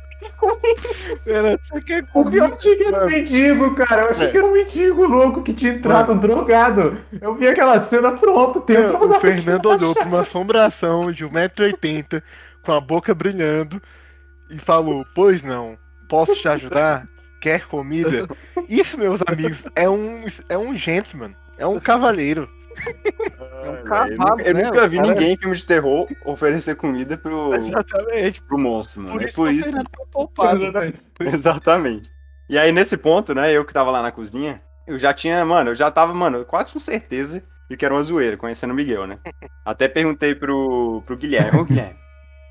Fernando, 1.23 1.59
você 1.61 1.81
quer 1.81 2.03
O 2.03 2.07
comida? 2.07 2.31
pior 2.47 2.57
achei 2.57 2.75
que 2.77 2.83
era 2.83 3.03
um 3.03 3.07
mendigo, 3.07 3.75
cara. 3.75 4.01
Eu 4.03 4.11
achei 4.11 4.31
que 4.31 4.37
era 4.37 4.47
um 4.47 4.53
mendigo 4.53 5.05
louco 5.05 5.43
que 5.43 5.53
tinha 5.53 5.73
entrado, 5.73 6.13
um 6.13 6.17
drogado. 6.17 6.97
Eu 7.19 7.35
vi 7.35 7.47
aquela 7.47 7.79
cena 7.81 8.11
pronto, 8.13 8.61
tem 8.61 8.77
um 8.77 9.03
O. 9.03 9.19
Fernando 9.19 9.65
olhou 9.65 9.93
pra 9.93 10.05
uma 10.05 10.21
assombração 10.21 11.11
de 11.11 11.25
1,80m 11.25 12.23
com 12.63 12.71
a 12.71 12.79
boca 12.79 13.13
brilhando 13.13 13.81
e 14.49 14.57
falou: 14.57 15.05
Pois 15.13 15.41
não, 15.43 15.77
posso 16.07 16.35
te 16.35 16.47
ajudar? 16.47 17.05
Quer 17.39 17.65
comida? 17.67 18.27
Isso, 18.67 18.97
meus 18.97 19.21
amigos, 19.27 19.65
é 19.75 19.89
um, 19.89 20.25
é 20.49 20.57
um 20.57 20.75
gentleman, 20.75 21.33
é 21.57 21.65
um 21.65 21.79
cavaleiro. 21.79 22.49
É 23.63 23.69
um 23.69 23.83
cavalo, 23.83 24.41
eu 24.41 24.53
né? 24.53 24.63
nunca 24.63 24.87
vi 24.87 24.97
cara- 24.97 25.07
ninguém 25.09 25.33
em 25.33 25.37
filme 25.37 25.55
de 25.55 25.65
terror 25.65 26.07
oferecer 26.25 26.75
comida 26.75 27.17
pro, 27.17 27.53
Exatamente. 27.53 28.41
pro 28.41 28.57
monstro, 28.57 29.01
mano. 29.01 29.13
Por 29.13 29.21
é 29.21 29.25
isso 29.25 29.35
por 29.35 29.47
que 29.49 29.55
o 29.55 29.59
isso. 29.59 29.71
Foi 29.71 30.05
poupado. 30.11 30.71
Exatamente. 31.21 32.09
E 32.49 32.57
aí, 32.57 32.71
nesse 32.71 32.97
ponto, 32.97 33.33
né, 33.33 33.51
eu 33.51 33.65
que 33.65 33.73
tava 33.73 33.91
lá 33.91 34.01
na 34.01 34.11
cozinha, 34.11 34.61
eu 34.87 34.97
já 34.97 35.13
tinha, 35.13 35.43
mano, 35.45 35.71
eu 35.71 35.75
já 35.75 35.91
tava, 35.91 36.13
mano, 36.13 36.45
quase 36.45 36.73
com 36.73 36.79
certeza 36.79 37.43
de 37.69 37.77
que 37.77 37.85
era 37.85 37.93
uma 37.93 38.03
zoeira, 38.03 38.35
conhecendo 38.37 38.71
o 38.71 38.75
Miguel, 38.75 39.05
né? 39.05 39.17
Até 39.63 39.87
perguntei 39.87 40.33
pro, 40.33 41.03
pro 41.05 41.15
Guilherme, 41.17 41.59
ô 41.59 41.65
Guilherme, 41.65 41.95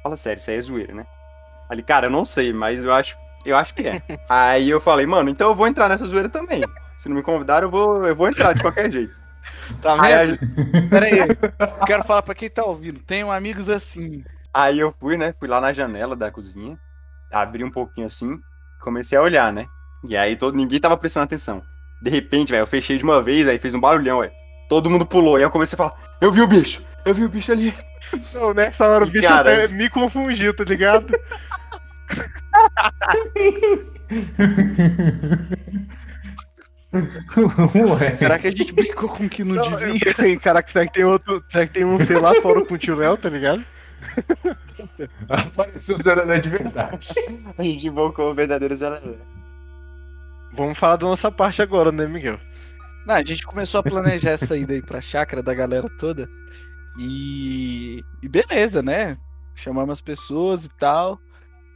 fala 0.02 0.16
sério, 0.16 0.38
isso 0.40 0.50
aí 0.50 0.56
é 0.56 0.60
zoeira, 0.60 0.94
né? 0.94 1.04
Ele, 1.70 1.82
cara, 1.82 2.06
eu 2.06 2.10
não 2.10 2.24
sei, 2.24 2.52
mas 2.52 2.84
eu 2.84 2.92
acho, 2.92 3.16
eu 3.44 3.56
acho 3.56 3.74
que 3.74 3.86
é. 3.88 4.02
aí 4.28 4.68
eu 4.70 4.80
falei, 4.80 5.06
mano, 5.06 5.28
então 5.30 5.48
eu 5.48 5.54
vou 5.54 5.66
entrar 5.66 5.88
nessa 5.88 6.06
zoeira 6.06 6.28
também. 6.28 6.62
Se 6.96 7.08
não 7.08 7.16
me 7.16 7.22
convidaram, 7.22 7.66
eu 7.66 7.70
vou, 7.70 8.04
eu 8.06 8.14
vou 8.16 8.28
entrar 8.28 8.52
de 8.52 8.62
qualquer 8.62 8.90
jeito. 8.90 9.14
Tá 9.80 9.96
Aí, 10.02 10.26
vendo? 10.36 10.88
Pera 10.90 11.06
aí. 11.06 11.18
Eu 11.80 11.86
quero 11.86 12.04
falar 12.04 12.22
pra 12.22 12.34
quem 12.34 12.50
tá 12.50 12.64
ouvindo. 12.64 13.00
Tenho 13.00 13.30
amigos 13.30 13.68
assim. 13.68 14.24
Aí 14.52 14.78
eu 14.80 14.92
fui, 14.98 15.16
né? 15.16 15.32
Fui 15.38 15.46
lá 15.48 15.60
na 15.60 15.72
janela 15.72 16.16
da 16.16 16.30
cozinha, 16.30 16.76
abri 17.32 17.62
um 17.62 17.70
pouquinho 17.70 18.06
assim, 18.06 18.38
comecei 18.82 19.16
a 19.16 19.22
olhar, 19.22 19.52
né? 19.52 19.66
E 20.08 20.16
aí 20.16 20.36
todo, 20.36 20.56
ninguém 20.56 20.80
tava 20.80 20.96
prestando 20.96 21.24
atenção. 21.24 21.62
De 22.02 22.10
repente, 22.10 22.50
velho, 22.50 22.62
eu 22.62 22.66
fechei 22.66 22.98
de 22.98 23.04
uma 23.04 23.22
vez, 23.22 23.46
aí 23.48 23.58
fez 23.58 23.74
um 23.74 23.80
barulhão, 23.80 24.20
velho. 24.20 24.32
Todo 24.68 24.90
mundo 24.90 25.06
pulou, 25.06 25.36
e 25.38 25.42
aí 25.42 25.42
eu 25.44 25.50
comecei 25.50 25.76
a 25.76 25.78
falar: 25.78 25.94
Eu 26.20 26.30
vi 26.32 26.42
o 26.42 26.46
bicho! 26.46 26.82
Eu 27.04 27.14
vi 27.14 27.24
o 27.24 27.28
bicho 27.28 27.52
ali! 27.52 27.72
Não, 28.34 28.52
nessa 28.52 28.86
hora 28.88 29.04
o 29.04 29.08
E, 29.08 29.10
bicho 29.12 29.28
cara- 29.28 29.52
até 29.64 29.68
me 29.68 29.88
confundiu, 29.88 30.54
tá 30.54 30.64
ligado? 30.64 31.14
Ué. 36.94 38.14
Será 38.14 38.38
que 38.38 38.46
a 38.46 38.50
gente 38.50 38.72
brincou 38.72 39.08
com 39.08 39.24
o 39.26 39.28
que 39.28 39.44
não, 39.44 39.56
Não, 39.56 39.76
devia? 39.76 40.14
eu 40.32 40.40
caraca, 40.40 40.70
será 40.70 40.86
que 40.86 40.92
tem 40.92 41.04
outro. 41.04 41.44
Será 41.50 41.66
que 41.66 41.72
tem 41.72 41.84
um 41.84 41.98
sei 41.98 42.18
lá 42.18 42.34
fora 42.36 42.64
com 42.64 42.74
o 42.74 42.78
tio 42.78 42.96
Léo, 42.96 43.16
tá 43.16 43.28
ligado? 43.28 43.64
Apareceu 45.28 45.96
o 45.96 46.02
Zé 46.02 46.38
de 46.40 46.48
verdade. 46.48 47.08
A 47.56 47.62
gente 47.62 47.86
invocou 47.86 48.30
o 48.30 48.34
verdadeiro 48.34 48.74
Zé 48.74 48.88
Vamos 50.52 50.78
falar 50.78 50.96
da 50.96 51.06
nossa 51.06 51.30
parte 51.30 51.60
agora, 51.60 51.92
né, 51.92 52.06
Miguel? 52.06 52.38
Não, 53.06 53.14
a 53.14 53.24
gente 53.24 53.46
começou 53.46 53.80
a 53.80 53.82
planejar 53.82 54.30
essa 54.30 54.56
ida 54.56 54.74
aí 54.74 54.82
pra 54.82 55.00
chácara 55.00 55.42
da 55.42 55.54
galera 55.54 55.88
toda. 55.98 56.28
E, 56.98 58.02
e 58.22 58.28
beleza, 58.28 58.82
né? 58.82 59.16
Chamamos 59.54 59.92
as 59.92 60.00
pessoas 60.00 60.64
e 60.64 60.68
tal. 60.70 61.18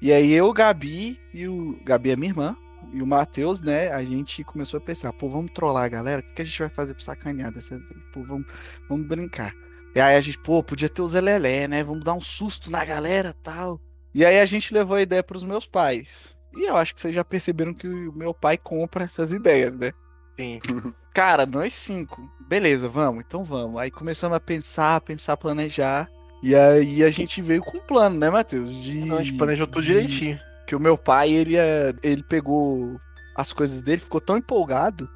E 0.02 0.12
aí 0.12 0.32
eu, 0.32 0.48
o 0.48 0.52
Gabi 0.52 1.16
e 1.32 1.46
o. 1.46 1.78
Gabi 1.84 2.10
é 2.10 2.16
minha 2.16 2.32
irmã. 2.32 2.56
E 2.92 3.00
o 3.00 3.06
Matheus, 3.06 3.60
né? 3.60 3.92
A 3.92 4.02
gente 4.02 4.42
começou 4.42 4.78
a 4.78 4.80
pensar, 4.80 5.12
pô, 5.12 5.28
vamos 5.28 5.52
trollar 5.52 5.84
a 5.84 5.88
galera? 5.88 6.20
O 6.20 6.24
que, 6.24 6.32
que 6.32 6.42
a 6.42 6.44
gente 6.44 6.58
vai 6.58 6.68
fazer 6.68 6.92
pra 6.92 7.04
sacanear 7.04 7.52
dessa 7.52 7.78
vez? 7.78 8.02
Pô, 8.12 8.24
vamos, 8.24 8.44
vamos 8.88 9.06
brincar. 9.06 9.54
E 9.94 10.00
aí 10.00 10.16
a 10.16 10.20
gente, 10.20 10.38
pô, 10.38 10.60
podia 10.60 10.88
ter 10.88 11.02
o 11.02 11.06
Zé 11.06 11.20
Lelé, 11.20 11.68
né? 11.68 11.84
Vamos 11.84 12.02
dar 12.02 12.14
um 12.14 12.20
susto 12.20 12.68
na 12.68 12.84
galera 12.84 13.32
tal. 13.44 13.80
E 14.12 14.24
aí 14.24 14.40
a 14.40 14.44
gente 14.44 14.74
levou 14.74 14.96
a 14.96 15.02
ideia 15.02 15.22
pros 15.22 15.44
meus 15.44 15.66
pais. 15.66 16.36
E 16.52 16.68
eu 16.68 16.76
acho 16.76 16.96
que 16.96 17.00
vocês 17.00 17.14
já 17.14 17.24
perceberam 17.24 17.72
que 17.72 17.86
o 17.86 18.12
meu 18.12 18.34
pai 18.34 18.58
compra 18.58 19.04
essas 19.04 19.30
ideias, 19.30 19.72
né? 19.76 19.92
Sim. 20.36 20.58
Cara, 21.14 21.46
nós 21.46 21.74
cinco. 21.74 22.28
Beleza, 22.48 22.88
vamos, 22.88 23.22
então 23.24 23.44
vamos. 23.44 23.80
Aí 23.80 23.90
começamos 23.90 24.36
a 24.36 24.40
pensar, 24.40 25.00
pensar, 25.00 25.36
planejar. 25.36 26.10
E 26.42 26.54
aí 26.54 27.04
a 27.04 27.10
gente 27.10 27.40
veio 27.40 27.62
com 27.62 27.78
um 27.78 27.80
plano, 27.80 28.18
né, 28.18 28.28
Matheus? 28.30 28.70
De... 28.82 28.94
Não, 29.04 29.16
a 29.18 29.22
gente 29.22 29.32
planejou 29.34 29.66
tudo 29.66 29.84
direitinho. 29.84 30.40
Que 30.66 30.74
o 30.74 30.80
meu 30.80 30.96
pai, 30.98 31.30
ele, 31.32 31.56
é- 31.56 31.92
ele 32.02 32.22
pegou 32.22 33.00
as 33.36 33.52
coisas 33.52 33.82
dele, 33.82 34.00
ficou 34.00 34.20
tão 34.20 34.36
empolgado 34.36 35.08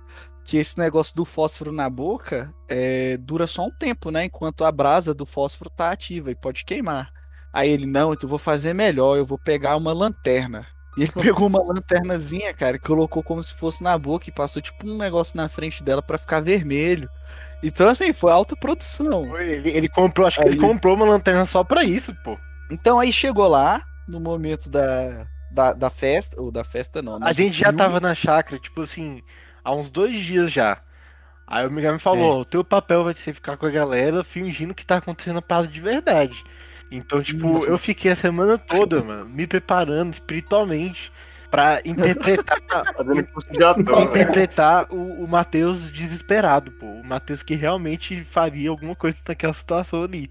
que 0.44 0.56
esse 0.56 0.78
negócio 0.78 1.14
do 1.14 1.24
fósforo 1.24 1.72
na 1.72 1.90
boca 1.90 2.54
é, 2.68 3.16
dura 3.16 3.46
só 3.46 3.64
um 3.64 3.70
tempo, 3.70 4.10
né? 4.10 4.24
Enquanto 4.26 4.64
a 4.64 4.70
brasa 4.70 5.12
do 5.12 5.26
fósforo 5.26 5.68
tá 5.70 5.90
ativa 5.90 6.30
e 6.30 6.36
pode 6.36 6.64
queimar. 6.64 7.10
Aí 7.52 7.68
ele, 7.70 7.86
não, 7.86 8.12
então 8.12 8.26
eu 8.26 8.30
vou 8.30 8.38
fazer 8.38 8.72
melhor, 8.72 9.16
eu 9.16 9.26
vou 9.26 9.38
pegar 9.38 9.76
uma 9.76 9.92
lanterna. 9.92 10.66
E 10.96 11.02
ele 11.02 11.12
pegou 11.20 11.48
uma 11.48 11.62
lanternazinha, 11.62 12.54
cara, 12.54 12.76
e 12.76 12.80
colocou 12.80 13.22
como 13.22 13.42
se 13.42 13.54
fosse 13.54 13.82
na 13.82 13.98
boca 13.98 14.28
e 14.28 14.32
passou 14.32 14.62
tipo 14.62 14.86
um 14.88 14.96
negócio 14.96 15.36
na 15.36 15.48
frente 15.48 15.82
dela 15.82 16.02
pra 16.02 16.18
ficar 16.18 16.40
vermelho. 16.40 17.08
Então, 17.62 17.88
assim, 17.88 18.12
foi 18.12 18.30
alta 18.32 18.54
produção. 18.56 19.36
Ele, 19.38 19.70
ele 19.70 19.88
comprou, 19.88 20.26
acho 20.26 20.38
que 20.40 20.46
ele 20.46 20.54
Aí- 20.54 20.60
comprou 20.60 20.94
uma 20.94 21.06
lanterna 21.06 21.44
só 21.46 21.64
pra 21.64 21.82
isso, 21.84 22.14
pô. 22.22 22.38
Então 22.70 22.98
aí 22.98 23.12
chegou 23.12 23.46
lá, 23.48 23.82
no 24.08 24.20
momento 24.20 24.68
da, 24.68 25.26
da, 25.50 25.72
da 25.72 25.90
festa, 25.90 26.40
ou 26.40 26.50
da 26.50 26.64
festa 26.64 27.00
não, 27.00 27.18
né, 27.18 27.26
A 27.28 27.32
gente 27.32 27.56
já 27.56 27.66
filme. 27.66 27.78
tava 27.78 28.00
na 28.00 28.14
chácara, 28.14 28.60
tipo 28.60 28.82
assim, 28.82 29.22
há 29.64 29.72
uns 29.72 29.88
dois 29.88 30.18
dias 30.18 30.50
já. 30.52 30.78
Aí 31.46 31.64
o 31.66 31.70
Miguel 31.70 31.92
me 31.92 31.96
É. 31.96 32.00
falou, 32.00 32.40
o 32.40 32.44
teu 32.44 32.64
papel 32.64 33.04
vai 33.04 33.14
ser 33.14 33.32
ficar 33.32 33.56
com 33.56 33.66
a 33.66 33.70
galera 33.70 34.24
fingindo 34.24 34.74
que 34.74 34.84
tá 34.84 34.96
acontecendo 34.96 35.38
a 35.38 35.42
parada 35.42 35.68
de 35.68 35.80
verdade. 35.80 36.42
Então, 36.90 37.22
tipo, 37.22 37.64
eu 37.64 37.78
fiquei 37.78 38.12
a 38.12 38.16
semana 38.16 38.58
toda, 38.58 39.02
mano, 39.02 39.26
me 39.28 39.46
preparando 39.46 40.12
espiritualmente 40.12 41.10
pra 41.56 41.80
interpretar, 41.86 42.58
ator. 42.84 43.96
velho. 43.96 44.02
interpretar 44.02 44.86
o, 44.92 45.24
o 45.24 45.26
Matheus 45.26 45.90
desesperado, 45.90 46.70
pô. 46.72 46.84
O 46.84 47.04
Matheus 47.04 47.42
que 47.42 47.54
realmente 47.54 48.22
faria 48.22 48.68
alguma 48.68 48.94
coisa 48.94 49.16
naquela 49.26 49.54
situação 49.54 50.02
ali. 50.02 50.28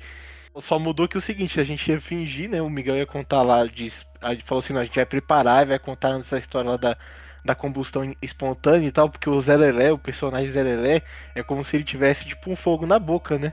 Só 0.59 0.77
mudou 0.77 1.07
que 1.07 1.17
o 1.17 1.21
seguinte, 1.21 1.59
a 1.59 1.63
gente 1.63 1.91
ia 1.91 1.99
fingir, 1.99 2.47
né? 2.47 2.61
O 2.61 2.69
Miguel 2.69 2.95
ia 2.95 3.07
contar 3.07 3.41
lá, 3.41 3.65
diz, 3.65 4.05
a 4.21 4.31
gente 4.31 4.43
falou 4.43 4.59
assim, 4.59 4.71
não, 4.71 4.81
a 4.81 4.83
gente 4.83 4.95
vai 4.95 5.05
preparar 5.05 5.63
e 5.63 5.69
vai 5.69 5.79
contar 5.79 6.17
essa 6.19 6.37
história 6.37 6.69
lá 6.69 6.77
da, 6.77 6.95
da 7.43 7.55
combustão 7.55 8.13
espontânea 8.21 8.87
e 8.87 8.91
tal, 8.91 9.09
porque 9.09 9.29
o 9.29 9.41
Zé 9.41 9.57
Lelé, 9.57 9.91
o 9.91 9.97
personagem 9.97 10.47
Zé 10.47 10.61
Lelé, 10.61 11.01
é 11.33 11.41
como 11.41 11.63
se 11.63 11.75
ele 11.75 11.83
tivesse, 11.83 12.23
tipo, 12.23 12.51
um 12.51 12.55
fogo 12.55 12.85
na 12.85 12.99
boca, 12.99 13.39
né? 13.39 13.51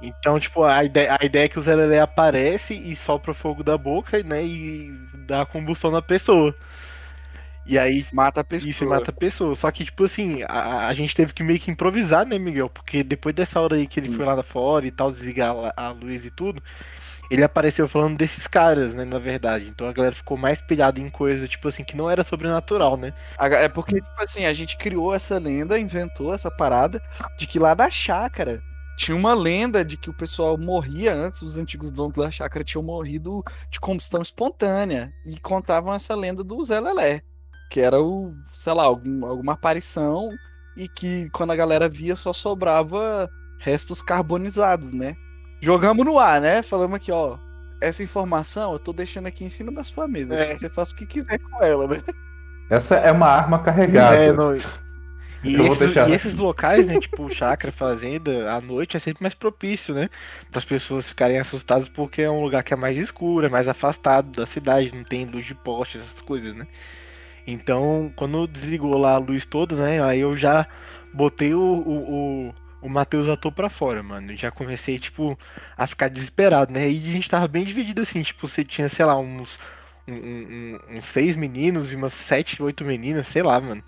Então, 0.00 0.38
tipo, 0.38 0.64
a 0.64 0.84
ideia, 0.84 1.16
a 1.20 1.24
ideia 1.24 1.44
é 1.46 1.48
que 1.48 1.58
o 1.58 1.62
Zé 1.62 1.74
Lelé 1.74 2.00
aparece 2.00 2.74
e 2.74 2.94
sopra 2.94 3.32
o 3.32 3.34
fogo 3.34 3.64
da 3.64 3.76
boca, 3.76 4.22
né? 4.22 4.44
E 4.44 4.92
dá 5.26 5.44
combustão 5.44 5.90
na 5.90 6.00
pessoa. 6.00 6.54
E 7.66 7.78
aí. 7.78 8.06
Mata 8.12 8.40
a 8.40 8.44
pessoa. 8.44 8.70
Isso, 8.70 8.86
mata 8.86 9.10
a 9.10 9.14
pessoa. 9.14 9.54
Só 9.54 9.70
que, 9.70 9.84
tipo 9.84 10.04
assim, 10.04 10.42
a, 10.48 10.86
a 10.86 10.94
gente 10.94 11.14
teve 11.14 11.34
que 11.34 11.42
meio 11.42 11.60
que 11.60 11.70
improvisar, 11.70 12.24
né, 12.24 12.38
Miguel? 12.38 12.70
Porque 12.70 13.02
depois 13.02 13.34
dessa 13.34 13.60
hora 13.60 13.76
aí 13.76 13.86
que 13.86 14.00
ele 14.00 14.10
foi 14.10 14.24
lá 14.24 14.42
fora 14.42 14.86
e 14.86 14.90
tal, 14.90 15.10
desligar 15.10 15.54
a, 15.76 15.88
a 15.88 15.90
luz 15.90 16.24
e 16.24 16.30
tudo, 16.30 16.62
ele 17.30 17.44
apareceu 17.44 17.86
falando 17.86 18.16
desses 18.16 18.46
caras, 18.46 18.94
né, 18.94 19.04
na 19.04 19.18
verdade. 19.18 19.66
Então 19.68 19.86
a 19.88 19.92
galera 19.92 20.14
ficou 20.14 20.36
mais 20.36 20.62
pilhada 20.62 20.98
em 20.98 21.10
coisa, 21.10 21.46
tipo 21.46 21.68
assim, 21.68 21.84
que 21.84 21.96
não 21.96 22.08
era 22.08 22.24
sobrenatural, 22.24 22.96
né? 22.96 23.12
É 23.38 23.68
porque, 23.68 23.96
tipo 23.96 24.22
assim, 24.22 24.46
a 24.46 24.52
gente 24.52 24.78
criou 24.78 25.14
essa 25.14 25.38
lenda, 25.38 25.78
inventou 25.78 26.32
essa 26.32 26.50
parada 26.50 27.02
de 27.36 27.46
que 27.46 27.58
lá 27.58 27.74
da 27.74 27.90
chácara 27.90 28.62
tinha 28.98 29.16
uma 29.16 29.32
lenda 29.32 29.84
de 29.84 29.96
que 29.96 30.10
o 30.10 30.12
pessoal 30.12 30.58
morria 30.58 31.14
antes, 31.14 31.40
os 31.40 31.56
antigos 31.56 31.92
donos 31.92 32.14
da 32.16 32.30
chácara 32.30 32.64
tinham 32.64 32.82
morrido 32.82 33.44
de 33.70 33.78
combustão 33.78 34.20
espontânea. 34.20 35.12
E 35.24 35.38
contavam 35.38 35.94
essa 35.94 36.14
lenda 36.16 36.42
do 36.42 36.62
Zé 36.64 36.80
Lelé. 36.80 37.22
Que 37.70 37.80
era 37.80 38.00
o, 38.02 38.34
sei 38.52 38.72
lá, 38.74 38.82
algum, 38.82 39.24
alguma 39.24 39.52
aparição 39.52 40.30
e 40.76 40.88
que 40.88 41.30
quando 41.30 41.52
a 41.52 41.56
galera 41.56 41.88
via 41.88 42.16
só 42.16 42.32
sobrava 42.32 43.30
restos 43.60 44.02
carbonizados, 44.02 44.92
né? 44.92 45.14
Jogamos 45.60 46.04
no 46.04 46.18
ar, 46.18 46.40
né? 46.40 46.62
Falamos 46.62 46.96
aqui, 46.96 47.12
ó. 47.12 47.36
Essa 47.80 48.02
informação 48.02 48.72
eu 48.72 48.78
tô 48.78 48.92
deixando 48.92 49.26
aqui 49.26 49.44
em 49.44 49.50
cima 49.50 49.70
da 49.70 49.84
sua 49.84 50.08
mesa. 50.08 50.34
É. 50.34 50.56
Você 50.56 50.68
faz 50.68 50.90
o 50.90 50.96
que 50.96 51.06
quiser 51.06 51.38
com 51.38 51.62
ela, 51.62 51.86
né? 51.86 52.02
Essa 52.68 52.96
é 52.96 53.12
uma 53.12 53.28
arma 53.28 53.60
carregada. 53.60 54.16
É, 54.16 54.32
não- 54.32 54.56
E, 55.42 55.62
esses, 55.64 55.96
e 56.00 56.12
esses 56.12 56.34
locais, 56.34 56.86
né, 56.86 56.98
tipo 56.98 57.30
chácara, 57.30 57.72
fazenda, 57.72 58.52
à 58.52 58.60
noite 58.60 58.96
é 58.96 59.00
sempre 59.00 59.22
mais 59.22 59.34
propício, 59.34 59.94
né? 59.94 60.08
Para 60.50 60.58
as 60.58 60.64
pessoas 60.64 61.08
ficarem 61.08 61.38
assustadas 61.38 61.88
porque 61.88 62.22
é 62.22 62.30
um 62.30 62.42
lugar 62.42 62.62
que 62.64 62.74
é 62.74 62.76
mais 62.76 62.96
escuro, 62.96 63.46
é 63.46 63.48
mais 63.48 63.68
afastado 63.68 64.32
da 64.32 64.46
cidade, 64.46 64.92
não 64.94 65.04
tem 65.04 65.24
luz 65.26 65.46
de 65.46 65.54
poste, 65.54 65.98
essas 65.98 66.20
coisas, 66.20 66.54
né? 66.54 66.66
Então, 67.46 68.12
quando 68.16 68.46
desligou 68.46 68.96
lá 68.98 69.14
a 69.14 69.18
luz 69.18 69.44
toda, 69.44 69.76
né, 69.76 70.02
aí 70.02 70.20
eu 70.20 70.36
já 70.36 70.66
botei 71.12 71.54
o, 71.54 71.60
o, 71.60 72.48
o, 72.50 72.54
o 72.82 72.88
Matheus 72.88 73.28
ator 73.28 73.52
pra 73.52 73.70
fora, 73.70 74.02
mano. 74.02 74.36
Já 74.36 74.50
comecei, 74.50 74.98
tipo, 74.98 75.38
a 75.76 75.86
ficar 75.86 76.08
desesperado, 76.08 76.72
né? 76.72 76.90
E 76.90 76.96
a 77.08 77.12
gente 77.12 77.28
tava 77.30 77.48
bem 77.48 77.64
dividido 77.64 78.02
assim, 78.02 78.22
tipo, 78.22 78.46
você 78.46 78.64
tinha, 78.64 78.88
sei 78.88 79.04
lá, 79.04 79.16
uns, 79.18 79.58
um- 80.06 80.14
um- 80.14 80.98
uns 80.98 81.06
seis 81.06 81.36
meninos 81.36 81.90
e 81.92 81.96
umas 81.96 82.12
sete, 82.12 82.62
oito 82.62 82.84
meninas, 82.84 83.26
sei 83.28 83.42
lá, 83.42 83.60
mano. 83.60 83.82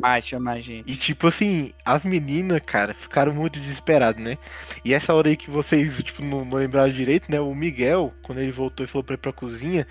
Mais, 0.00 0.24
tinha 0.24 0.40
mais 0.40 0.64
gente. 0.64 0.90
E 0.90 0.96
tipo 0.96 1.26
assim, 1.26 1.72
as 1.84 2.04
meninas, 2.04 2.60
cara, 2.64 2.94
ficaram 2.94 3.32
muito 3.34 3.58
desesperadas, 3.58 4.22
né? 4.22 4.38
E 4.84 4.94
essa 4.94 5.12
hora 5.14 5.28
aí 5.28 5.36
que 5.36 5.50
vocês, 5.50 6.02
tipo, 6.02 6.22
não, 6.22 6.44
não 6.44 6.58
lembraram 6.58 6.92
direito, 6.92 7.30
né? 7.30 7.40
O 7.40 7.54
Miguel, 7.54 8.12
quando 8.22 8.38
ele 8.38 8.52
voltou 8.52 8.84
e 8.84 8.86
falou 8.86 9.04
pra 9.04 9.14
ir 9.14 9.18
pra 9.18 9.32
cozinha, 9.32 9.86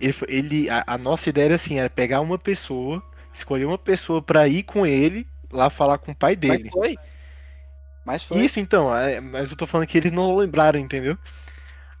ele, 0.00 0.14
ele 0.28 0.70
a, 0.70 0.84
a 0.86 0.98
nossa 0.98 1.28
ideia 1.28 1.46
era 1.46 1.54
assim, 1.54 1.78
era 1.78 1.90
pegar 1.90 2.20
uma 2.20 2.38
pessoa, 2.38 3.02
escolher 3.32 3.66
uma 3.66 3.78
pessoa 3.78 4.22
pra 4.22 4.48
ir 4.48 4.62
com 4.62 4.86
ele 4.86 5.26
lá 5.52 5.70
falar 5.70 5.98
com 5.98 6.12
o 6.12 6.16
pai 6.16 6.38
Mas 6.42 6.58
dele. 6.58 6.70
foi. 6.70 6.96
Mas 8.04 8.22
foi. 8.22 8.38
Isso 8.38 8.60
então, 8.60 8.94
é, 8.94 9.20
mas 9.20 9.50
eu 9.50 9.56
tô 9.56 9.66
falando 9.66 9.86
que 9.86 9.96
eles 9.96 10.12
não 10.12 10.36
lembraram, 10.36 10.78
entendeu? 10.78 11.16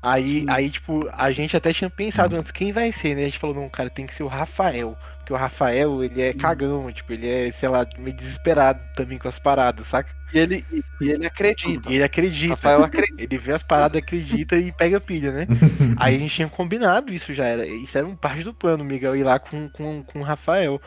Aí, 0.02 0.44
aí, 0.48 0.68
tipo, 0.68 1.08
a 1.14 1.32
gente 1.32 1.56
até 1.56 1.72
tinha 1.72 1.88
pensado 1.88 2.36
antes 2.36 2.52
quem 2.52 2.72
vai 2.72 2.92
ser, 2.92 3.14
né? 3.14 3.22
A 3.22 3.24
gente 3.24 3.38
falou, 3.38 3.56
não, 3.56 3.70
cara, 3.70 3.88
tem 3.88 4.04
que 4.04 4.12
ser 4.12 4.22
o 4.22 4.26
Rafael. 4.28 4.94
Porque 5.24 5.32
o 5.32 5.36
Rafael, 5.36 6.04
ele 6.04 6.20
é 6.20 6.34
cagão, 6.34 6.92
tipo, 6.92 7.10
ele 7.14 7.26
é, 7.26 7.50
sei 7.50 7.66
lá, 7.66 7.86
meio 7.98 8.14
desesperado 8.14 8.78
também 8.94 9.16
com 9.16 9.26
as 9.26 9.38
paradas, 9.38 9.86
saca? 9.86 10.14
E 10.34 10.38
ele, 10.38 10.66
e 11.00 11.08
ele 11.10 11.26
acredita. 11.26 11.90
E 11.90 11.94
ele 11.94 12.04
acredita. 12.04 12.52
Rafael 12.54 12.84
acredita. 12.84 13.22
Ele 13.22 13.38
vê 13.38 13.52
as 13.52 13.62
paradas, 13.62 14.02
acredita 14.02 14.56
e 14.56 14.70
pega 14.70 15.00
pilha, 15.00 15.32
né? 15.32 15.46
Aí 15.96 16.16
a 16.16 16.18
gente 16.18 16.34
tinha 16.34 16.48
combinado 16.48 17.10
isso 17.10 17.32
já, 17.32 17.46
era, 17.46 17.66
isso 17.66 17.96
era 17.96 18.06
um 18.06 18.14
parte 18.14 18.42
do 18.44 18.52
plano, 18.52 18.84
o 18.84 18.86
Miguel 18.86 19.16
ir 19.16 19.24
lá 19.24 19.38
com, 19.38 19.66
com, 19.70 20.02
com 20.02 20.20
o 20.20 20.22
Rafael. 20.22 20.78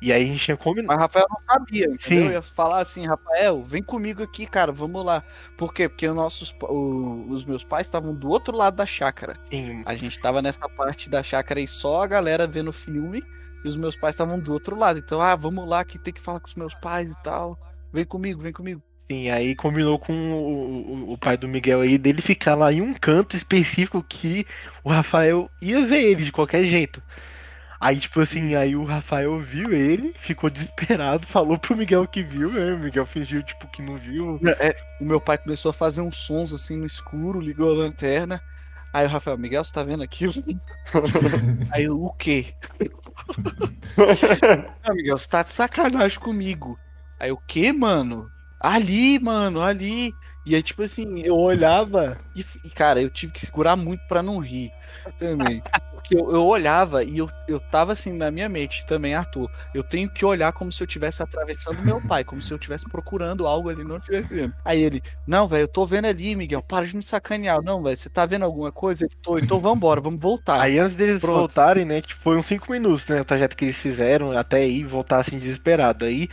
E 0.00 0.12
aí 0.12 0.22
a 0.22 0.26
gente 0.26 0.38
tinha 0.44 0.56
combinado. 0.56 0.94
Mas 0.94 0.98
Rafael 1.02 1.26
não 1.28 1.40
sabia, 1.42 1.84
entendeu? 1.86 1.98
Sim. 2.00 2.26
Eu 2.26 2.32
ia 2.32 2.42
falar 2.42 2.78
assim, 2.78 3.06
Rafael, 3.06 3.62
vem 3.62 3.82
comigo 3.82 4.22
aqui, 4.22 4.46
cara, 4.46 4.70
vamos 4.72 5.04
lá. 5.04 5.22
Por 5.58 5.74
quê? 5.74 5.88
Porque 5.88 6.08
os 6.08 6.14
nossos, 6.14 6.54
o- 6.62 7.26
os 7.28 7.44
meus 7.44 7.64
pais 7.64 7.86
estavam 7.86 8.14
do 8.14 8.28
outro 8.28 8.56
lado 8.56 8.76
da 8.76 8.86
chácara. 8.86 9.36
Sim. 9.50 9.82
A 9.84 9.94
gente 9.96 10.18
tava 10.20 10.40
nessa 10.40 10.66
parte 10.68 11.10
da 11.10 11.22
chácara 11.24 11.60
e 11.60 11.66
só 11.66 12.02
a 12.02 12.06
galera 12.06 12.46
vendo 12.46 12.72
filme 12.72 13.22
e 13.64 13.68
os 13.68 13.76
meus 13.76 13.96
pais 13.96 14.14
estavam 14.14 14.38
do 14.40 14.52
outro 14.52 14.76
lado. 14.76 14.98
Então, 14.98 15.20
ah, 15.20 15.36
vamos 15.36 15.68
lá 15.68 15.84
que 15.84 15.98
tem 15.98 16.12
que 16.14 16.20
falar 16.20 16.40
com 16.40 16.48
os 16.48 16.54
meus 16.54 16.74
pais 16.74 17.12
e 17.12 17.22
tal. 17.22 17.58
Vem 17.92 18.04
comigo, 18.04 18.40
vem 18.40 18.52
comigo. 18.52 18.82
Sim, 19.10 19.28
aí 19.30 19.56
combinou 19.56 19.98
com 19.98 20.12
o, 20.12 21.10
o- 21.10 21.12
o 21.14 21.18
pai 21.18 21.36
do 21.36 21.48
Miguel 21.48 21.80
aí 21.80 21.98
dele 21.98 22.22
ficar 22.22 22.54
lá 22.54 22.72
em 22.72 22.80
um 22.80 22.94
canto 22.94 23.34
específico 23.36 24.04
que 24.08 24.46
o 24.84 24.90
Rafael 24.90 25.50
ia 25.60 25.84
ver 25.84 26.02
ele 26.12 26.22
de 26.24 26.30
qualquer 26.32 26.64
jeito. 26.64 27.02
Aí, 27.80 27.98
tipo 27.98 28.20
assim, 28.20 28.54
aí 28.56 28.76
o 28.76 28.84
Rafael 28.84 29.38
viu 29.40 29.72
ele, 29.72 30.12
ficou 30.18 30.50
desesperado, 30.50 31.26
falou 31.28 31.58
pro 31.58 31.76
Miguel 31.76 32.06
que 32.06 32.22
viu, 32.22 32.50
né? 32.52 32.72
O 32.72 32.78
Miguel 32.78 33.06
fingiu, 33.06 33.42
tipo, 33.42 33.68
que 33.68 33.82
não 33.82 33.96
viu. 33.98 34.40
É, 34.60 34.76
o 35.00 35.04
meu 35.04 35.20
pai 35.20 35.38
começou 35.38 35.70
a 35.70 35.74
fazer 35.74 36.00
uns 36.02 36.16
sons 36.16 36.52
assim 36.52 36.76
no 36.76 36.86
escuro, 36.86 37.40
ligou 37.40 37.70
a 37.70 37.74
lanterna. 37.74 38.40
Aí 38.92 39.06
o 39.06 39.08
Rafael, 39.08 39.38
Miguel, 39.38 39.62
você 39.62 39.72
tá 39.72 39.82
vendo 39.82 40.02
aquilo? 40.02 40.34
Aí 41.70 41.84
eu, 41.84 42.02
o 42.02 42.12
quê? 42.14 42.54
Não, 44.86 44.94
Miguel, 44.94 45.16
você 45.16 45.28
tá 45.28 45.42
de 45.42 45.50
sacanagem 45.50 46.18
comigo. 46.18 46.78
Aí 47.18 47.30
o 47.30 47.36
quê, 47.36 47.72
mano? 47.72 48.30
Ali, 48.60 49.18
mano, 49.18 49.62
ali. 49.62 50.12
E 50.46 50.54
aí, 50.54 50.62
tipo 50.62 50.82
assim, 50.82 51.20
eu 51.20 51.36
olhava 51.36 52.18
e, 52.34 52.44
e, 52.64 52.70
cara, 52.70 53.00
eu 53.00 53.10
tive 53.10 53.32
que 53.32 53.44
segurar 53.44 53.76
muito 53.76 54.02
pra 54.08 54.22
não 54.22 54.38
rir 54.38 54.72
também. 55.18 55.62
Porque 56.02 56.16
eu, 56.16 56.30
eu 56.32 56.44
olhava 56.46 57.04
e 57.04 57.18
eu, 57.18 57.30
eu 57.48 57.60
tava 57.60 57.92
assim 57.92 58.12
na 58.12 58.30
minha 58.30 58.48
mente 58.48 58.84
também, 58.86 59.14
Arthur. 59.14 59.50
Eu 59.74 59.84
tenho 59.84 60.10
que 60.10 60.24
olhar 60.24 60.52
como 60.52 60.72
se 60.72 60.82
eu 60.82 60.86
estivesse 60.86 61.22
atravessando 61.22 61.82
meu 61.82 62.00
pai, 62.00 62.24
como 62.24 62.40
se 62.42 62.52
eu 62.52 62.56
estivesse 62.56 62.86
procurando 62.88 63.46
algo 63.46 63.68
ali 63.68 63.84
não 63.84 63.98
estivesse 63.98 64.28
vendo. 64.28 64.54
Aí 64.64 64.80
ele, 64.80 65.02
não, 65.26 65.46
velho, 65.48 65.62
eu 65.64 65.68
tô 65.68 65.86
vendo 65.86 66.06
ali, 66.06 66.34
Miguel, 66.36 66.62
para 66.62 66.86
de 66.86 66.96
me 66.96 67.02
sacanear. 67.02 67.62
Não, 67.62 67.82
velho, 67.82 67.96
você 67.96 68.10
tá 68.10 68.26
vendo 68.26 68.44
alguma 68.44 68.72
coisa? 68.72 69.04
Eu 69.04 69.10
tô, 69.22 69.38
então 69.38 69.60
vambora, 69.60 70.00
vamos 70.00 70.20
voltar. 70.20 70.62
Aí 70.62 70.78
antes 70.78 70.94
deles 70.96 71.24
Pronto. 71.24 71.50
voltarem, 71.54 71.84
né, 71.84 72.00
tipo, 72.02 72.20
foi 72.20 72.36
uns 72.36 72.46
5 72.46 72.70
minutos, 72.72 73.06
né, 73.08 73.20
o 73.20 73.24
trajeto 73.24 73.56
que 73.56 73.64
eles 73.64 73.78
fizeram 73.80 74.32
até 74.36 74.58
aí 74.58 74.84
voltar 74.84 75.20
assim 75.20 75.38
desesperado. 75.38 76.04
Aí, 76.04 76.28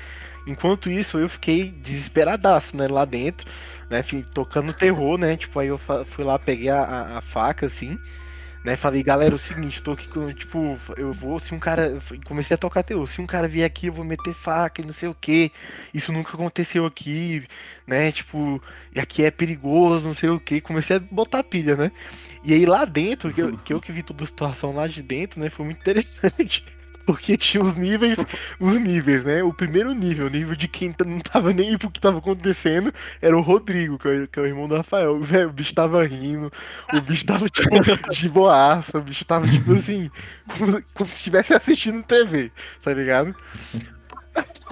enquanto 0.45 0.89
isso, 0.89 1.18
eu 1.20 1.30
fiquei 1.30 1.70
desesperadaço, 1.72 2.76
né, 2.76 2.88
lá 2.88 3.05
dentro, 3.05 3.47
né, 3.89 4.03
tocando 4.34 4.74
terror, 4.74 5.18
né, 5.18 5.38
tipo, 5.38 5.59
aí 5.59 5.68
eu 5.68 5.78
fui 5.78 6.24
lá, 6.26 6.38
peguei 6.39 6.70
a, 6.70 6.82
a- 6.84 7.18
a 7.20 7.22
faca, 7.22 7.68
assim, 7.68 7.97
né, 8.68 8.76
falei, 8.76 9.01
galera, 9.01 9.34
é 9.34 9.36
o 9.36 9.38
seguinte, 9.38 9.82
tô 9.82 9.93
aqui 9.93 10.09
com, 10.09 10.34
tipo, 10.34 10.78
eu 10.97 11.13
vou, 11.13 11.39
se 11.39 11.55
um 11.55 11.59
cara, 11.59 11.97
comecei 12.26 12.53
a 12.53 12.57
tocar 12.57 12.84
terror, 12.84 13.07
se 13.07 13.22
um 13.22 13.26
cara 13.26 13.47
vier 13.47 13.65
aqui, 13.65 13.88
eu 13.88 13.93
vou 13.93 14.03
meter 14.03 14.34
faca 14.34 14.82
e 14.82 14.86
não 14.86 14.91
sei 14.91 15.07
o 15.07 15.15
que, 15.15 15.53
isso 15.93 16.11
nunca 16.11 16.34
aconteceu 16.34 16.86
aqui, 16.86 17.47
né, 17.88 18.11
tipo, 18.11 18.61
e 18.93 18.99
aqui 18.99 19.24
é 19.24 19.32
perigoso, 19.32 20.05
não 20.05 20.13
sei 20.13 20.28
o 20.28 20.38
que, 20.38 20.59
comecei 20.59 20.97
a 20.97 20.99
botar 20.99 21.43
pilha, 21.43 21.78
né, 21.78 21.93
e 22.43 22.53
aí 22.53 22.65
lá 22.65 22.84
dentro, 22.84 23.34
que 23.34 23.41
eu, 23.41 23.57
que 23.57 23.74
eu 23.74 23.80
que 23.80 23.93
vi 23.93 24.03
toda 24.03 24.26
a 24.26 24.28
situação 24.28 24.76
lá 24.76 24.86
de 24.86 25.01
dentro, 25.01 25.39
né, 25.39 25.49
foi 25.49 25.63
muito 25.63 25.80
interessante. 25.80 26.65
Porque 27.08 27.38
tinha 27.38 27.64
os 27.64 27.74
níveis, 27.74 28.18
os 28.60 28.78
níveis, 28.78 29.24
né? 29.24 29.41
O 29.41 29.53
primeiro 29.53 29.93
nível, 29.93 30.28
o 30.28 30.30
nível 30.30 30.55
de 30.55 30.68
quem 30.68 30.93
não 31.05 31.20
tava 31.22 31.53
nem 31.53 31.70
aí 31.70 31.78
pro 31.78 31.89
que 31.89 31.99
tava 32.01 32.18
acontecendo, 32.20 32.93
era 33.22 33.36
o 33.36 33.41
Rodrigo, 33.41 33.97
que 33.97 34.08
é, 34.08 34.12
o- 34.24 34.28
que 34.28 34.38
é 34.39 34.41
o 34.43 34.45
irmão 34.45 34.68
do 34.68 34.76
Rafael. 34.76 35.18
Velho, 35.24 35.49
o 35.49 35.53
bicho 35.53 35.74
tava 35.74 36.05
rindo, 36.05 36.51
o 36.93 37.01
bicho 37.01 37.26
tava 37.26 37.49
tipo 37.49 37.70
de 38.12 38.30
boaça, 38.30 38.99
o 38.99 39.01
bicho 39.01 39.26
tava 39.26 39.47
tipo 39.47 39.72
assim, 39.74 40.12
como, 40.47 40.84
como 40.93 41.10
se 41.10 41.16
estivesse 41.16 41.53
assistindo 41.53 42.03
TV, 42.03 42.51
tá 42.84 42.93
ligado? 42.93 43.34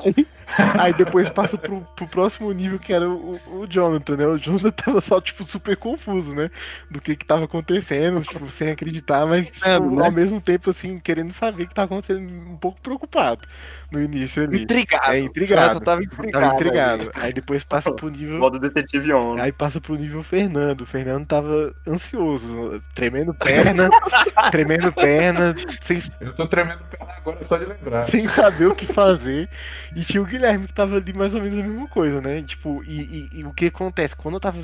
Aí, 0.03 0.27
aí 0.79 0.93
depois 0.93 1.29
passa 1.29 1.57
pro, 1.57 1.81
pro 1.95 2.07
próximo 2.07 2.51
nível 2.51 2.79
que 2.79 2.93
era 2.93 3.09
o, 3.09 3.39
o 3.47 3.67
Jonathan, 3.67 4.17
né? 4.17 4.25
O 4.27 4.37
Jonathan 4.37 4.71
tava 4.71 5.01
só, 5.01 5.19
tipo, 5.21 5.43
super 5.45 5.75
confuso, 5.77 6.33
né? 6.35 6.49
Do 6.89 7.01
que 7.01 7.15
que 7.15 7.25
tava 7.25 7.45
acontecendo, 7.45 8.21
tipo, 8.21 8.49
sem 8.49 8.71
acreditar, 8.71 9.25
mas 9.25 9.51
tipo, 9.51 9.67
É, 9.67 9.79
né? 9.79 10.05
ao 10.05 10.11
mesmo 10.11 10.39
tempo, 10.41 10.69
assim, 10.69 10.97
querendo 10.97 11.31
saber 11.31 11.63
o 11.63 11.67
que 11.67 11.73
tava 11.73 11.85
acontecendo, 11.85 12.21
um 12.21 12.57
pouco 12.57 12.79
preocupado 12.81 13.47
no 13.91 14.01
início 14.01 14.43
ali. 14.43 14.63
Intrigado. 14.63 15.11
É, 15.11 15.19
intrigado. 15.19 15.79
Tava 15.79 16.03
intrigado 16.03 16.31
Tava 16.45 16.55
intrigado. 16.55 17.11
Aí 17.15 17.33
depois 17.33 17.63
passa 17.63 17.91
pro 17.91 18.09
nível... 18.09 18.37
Modo 18.39 18.59
detetive 18.59 19.13
on. 19.13 19.37
Aí 19.39 19.51
passa 19.51 19.79
pro 19.79 19.95
nível 19.95 20.21
Fernando. 20.23 20.81
O 20.81 20.85
Fernando 20.85 21.25
tava 21.25 21.73
ansioso, 21.87 22.81
tremendo 22.93 23.33
perna, 23.33 23.89
tremendo 24.51 24.91
perna, 24.91 25.55
sem, 25.81 26.01
Eu 26.19 26.33
tô 26.33 26.47
tremendo 26.47 26.79
perna 26.89 27.13
agora 27.17 27.43
só 27.43 27.57
de 27.57 27.65
lembrar. 27.65 28.03
sem 28.03 28.27
saber 28.27 28.67
o 28.67 28.75
que 28.75 28.85
fazer. 28.85 29.49
E 29.95 30.03
tinha 30.03 30.21
o 30.21 30.25
Guilherme 30.37 30.67
que 30.67 30.73
tava 30.73 30.97
ali 30.97 31.13
mais 31.13 31.33
ou 31.33 31.41
menos 31.41 31.59
a 31.59 31.63
mesma 31.63 31.87
coisa, 31.87 32.21
né? 32.21 32.41
Tipo, 32.41 32.83
e, 32.85 33.01
e- 33.33 33.39
e 33.39 33.43
o 33.45 33.53
que 33.53 33.67
acontece? 33.67 34.15
Quando 34.15 34.35
eu 34.35 34.39
tava 34.39 34.59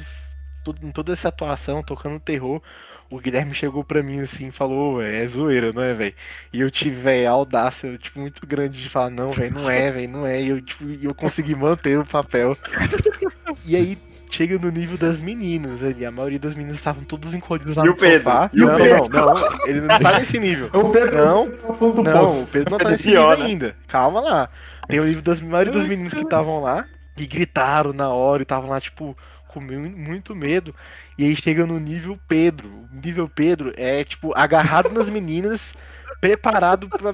em 0.84 0.92
toda 0.92 1.12
essa 1.14 1.30
atuação, 1.30 1.82
tocando 1.82 2.20
terror, 2.20 2.62
o 3.10 3.20
Guilherme 3.20 3.54
chegou 3.54 3.84
pra 3.84 4.04
mim 4.04 4.20
assim 4.20 4.50
e 4.50 4.52
falou, 4.52 4.96
"Ô, 4.98 5.02
é 5.02 5.26
zoeira, 5.26 5.74
não 5.74 5.82
é, 5.82 5.94
velho? 5.94 6.14
E 6.54 6.62
eu 6.62 6.70
tive, 6.70 6.96
velho, 7.02 7.28
a 7.28 7.32
audácia, 7.32 7.98
tipo, 7.98 8.20
muito 8.20 8.46
grande 8.46 8.82
de 8.82 8.88
falar, 8.90 9.10
não, 9.10 9.32
velho, 9.32 9.54
não 9.56 9.70
é, 9.70 9.92
velho, 9.92 10.10
não 10.10 10.26
é. 10.26 10.42
E 10.42 10.50
eu, 10.50 10.62
tipo, 10.62 10.84
e 10.88 11.04
eu 11.06 11.14
consegui 11.16 11.56
manter 11.56 11.98
o 11.98 12.06
papel. 12.06 12.58
E 13.66 13.76
aí. 13.76 13.98
Chega 14.34 14.58
no 14.58 14.70
nível 14.72 14.98
das 14.98 15.20
meninas 15.20 15.84
ali. 15.84 16.06
A 16.06 16.10
maioria 16.10 16.40
das 16.40 16.56
meninas 16.56 16.78
estavam 16.78 17.04
todas 17.04 17.34
encolhidas 17.34 17.76
lá 17.76 17.84
E 17.84 17.88
no 17.88 17.92
o 17.92 17.98
Pedro? 17.98 18.18
sofá. 18.24 18.50
E 18.54 18.64
o 18.64 18.66
não, 18.66 18.78
Pedro? 18.78 19.10
não, 19.10 19.34
não. 19.34 19.68
Ele 19.68 19.82
não 19.82 20.00
tá 20.00 20.18
nesse 20.20 20.40
nível. 20.40 20.70
O 20.74 20.90
Pedro 20.90 21.18
Não, 21.18 21.52
tá 21.52 22.14
não, 22.14 22.42
o 22.44 22.48
Pedro 22.48 22.72
não 22.72 22.78
tá 22.78 22.86
Pedro 22.86 22.92
nesse 22.92 23.08
nível 23.10 23.30
ainda. 23.30 23.76
Calma 23.90 24.22
lá. 24.22 24.50
Tem 24.92 25.00
o 25.00 25.06
nível 25.06 25.22
das 25.22 25.40
maioria 25.40 25.74
das 25.74 25.88
meninas 25.88 26.14
que 26.14 26.22
estavam 26.22 26.60
lá 26.62 26.86
e 27.18 27.26
gritaram 27.26 27.94
na 27.94 28.10
hora 28.10 28.42
e 28.42 28.44
estavam 28.44 28.70
lá, 28.70 28.80
tipo, 28.80 29.18
com 29.48 29.60
mu- 29.60 29.90
muito 29.90 30.36
medo. 30.36 30.74
E 31.18 31.24
aí 31.26 31.36
chega 31.36 31.66
no 31.66 31.80
nível 31.80 32.18
Pedro. 32.28 32.70
O 32.92 32.96
nível 33.04 33.28
Pedro 33.28 33.72
é, 33.78 34.04
tipo, 34.04 34.32
agarrado 34.36 34.90
nas 34.92 35.10
meninas, 35.10 35.74
preparado 36.20 36.88
pra 36.90 37.12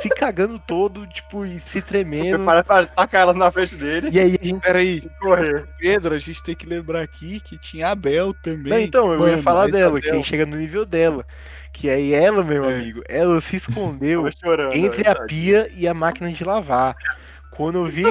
se 0.00 0.08
cagando 0.08 0.58
todo, 0.58 1.06
tipo, 1.06 1.44
e 1.44 1.58
se 1.58 1.80
tremendo. 1.82 2.44
Para 2.44 2.62
pra 2.64 2.86
tacar 2.86 3.22
elas 3.22 3.36
na 3.36 3.50
frente 3.50 3.74
dele. 3.76 4.10
E 4.12 4.18
aí 4.18 4.38
a 4.40 4.44
gente. 4.44 4.60
Peraí, 4.60 5.00
Correr. 5.20 5.66
Pedro, 5.78 6.14
a 6.14 6.18
gente 6.18 6.42
tem 6.42 6.54
que 6.54 6.66
lembrar 6.66 7.00
aqui 7.02 7.40
que 7.40 7.58
tinha 7.58 7.88
a 7.90 7.94
Bel 7.94 8.32
também. 8.34 8.72
Não, 8.72 8.78
então, 8.80 9.12
eu 9.12 9.20
ia 9.20 9.30
Mano, 9.32 9.42
falar 9.42 9.64
aí 9.66 9.72
tá 9.72 9.78
dela, 9.78 10.00
que 10.00 10.22
chega 10.22 10.46
no 10.46 10.56
nível 10.56 10.84
dela. 10.84 11.24
Que 11.72 11.88
aí 11.90 12.12
ela, 12.14 12.42
meu 12.42 12.64
É. 12.64 12.74
amigo, 12.76 13.02
ela 13.08 13.40
se 13.40 13.56
escondeu 13.56 14.28
chorando. 14.42 14.74
entre 14.74 15.06
é 15.06 15.10
a 15.10 15.24
pia 15.26 15.68
e 15.76 15.86
a 15.86 15.94
máquina 15.94 16.30
de 16.32 16.42
lavar. 16.44 16.96
Quando 17.50 17.78
eu 17.78 17.84
vi. 17.86 18.04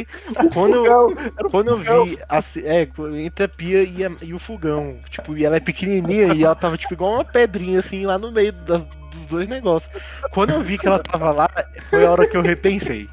Quando 0.54 0.86
eu, 0.86 1.16
quando 1.50 1.70
eu 1.70 1.78
vi. 1.78 2.18
a 2.28 2.40
é, 2.66 2.88
entre 3.22 3.46
a 3.46 3.48
pia 3.48 3.82
e, 3.84 4.06
a- 4.06 4.12
e 4.22 4.34
o 4.34 4.40
fogão. 4.40 5.00
Tipo, 5.10 5.38
e 5.38 5.46
ela 5.46 5.56
é 5.56 5.60
pequenininha 5.62 6.34
e 6.34 6.44
ela 6.44 6.54
tava, 6.56 6.76
tipo, 6.78 6.94
igual 6.94 7.14
uma 7.14 7.24
pedrinha, 7.24 7.80
assim, 7.80 8.06
lá 8.06 8.18
no 8.18 8.30
meio 8.32 8.52
das- 8.52 8.86
dois 9.28 9.48
negócios. 9.48 9.92
Quando 10.32 10.52
eu 10.52 10.62
vi 10.62 10.78
que 10.78 10.88
ela 10.88 11.00
tava 11.00 11.32
lá, 11.32 11.50
foi 11.90 12.06
a 12.06 12.12
hora 12.12 12.28
que 12.28 12.36
eu 12.36 12.42
repensei. 12.42 13.10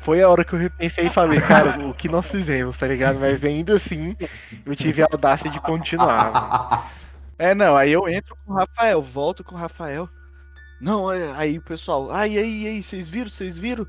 Foi 0.00 0.22
a 0.22 0.28
hora 0.28 0.44
que 0.44 0.54
eu 0.54 0.58
repensei 0.58 1.06
e 1.06 1.10
falei, 1.10 1.40
cara, 1.40 1.78
o 1.86 1.92
que 1.92 2.08
nós 2.08 2.30
fizemos, 2.30 2.76
tá 2.76 2.86
ligado? 2.86 3.18
Mas 3.18 3.44
ainda 3.44 3.74
assim, 3.74 4.16
eu 4.64 4.74
tive 4.74 5.02
a 5.02 5.08
audácia 5.10 5.50
de 5.50 5.60
continuar. 5.60 6.90
É, 7.40 7.54
não, 7.54 7.76
aí 7.76 7.92
eu 7.92 8.08
entro 8.08 8.36
com 8.44 8.52
o 8.52 8.56
Rafael, 8.56 9.00
volto 9.00 9.44
com 9.44 9.54
o 9.54 9.58
Rafael. 9.58 10.08
Não, 10.80 11.12
é, 11.12 11.32
aí 11.36 11.58
o 11.58 11.62
pessoal, 11.62 12.10
ai, 12.10 12.36
aí, 12.36 12.66
aí, 12.66 12.82
vocês 12.82 13.08
viram, 13.08 13.30
vocês 13.30 13.56
viram? 13.56 13.86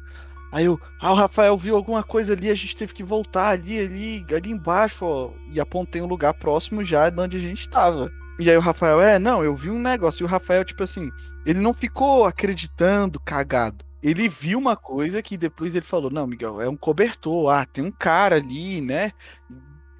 Aí 0.51 0.65
eu, 0.65 0.79
ah, 0.99 1.11
o 1.11 1.15
Rafael 1.15 1.57
viu 1.57 1.75
alguma 1.75 2.03
coisa 2.03 2.33
ali, 2.33 2.49
a 2.49 2.55
gente 2.55 2.75
teve 2.75 2.93
que 2.93 3.03
voltar 3.03 3.49
ali, 3.49 3.79
ali, 3.79 4.25
ali 4.35 4.51
embaixo, 4.51 5.03
ó. 5.03 5.31
E 5.51 5.59
apontei 5.59 6.01
um 6.01 6.07
lugar 6.07 6.33
próximo 6.35 6.83
já 6.83 7.09
de 7.09 7.19
onde 7.19 7.37
a 7.37 7.39
gente 7.39 7.67
tava. 7.69 8.11
E 8.39 8.49
aí 8.49 8.55
o 8.55 8.61
Rafael, 8.61 9.01
é, 9.01 9.19
não, 9.19 9.43
eu 9.43 9.53
vi 9.53 9.69
um 9.69 9.77
negócio. 9.77 10.23
E 10.23 10.25
o 10.25 10.27
Rafael, 10.27 10.63
tipo 10.63 10.81
assim, 10.81 11.11
ele 11.45 11.59
não 11.59 11.73
ficou 11.73 12.25
acreditando, 12.25 13.19
cagado. 13.19 13.83
Ele 14.01 14.29
viu 14.29 14.57
uma 14.57 14.77
coisa 14.77 15.21
que 15.21 15.35
depois 15.35 15.75
ele 15.75 15.85
falou, 15.85 16.09
não, 16.09 16.25
Miguel, 16.25 16.61
é 16.61 16.69
um 16.69 16.77
cobertor, 16.77 17.49
ah, 17.49 17.65
tem 17.65 17.83
um 17.83 17.91
cara 17.91 18.37
ali, 18.37 18.79
né? 18.79 19.11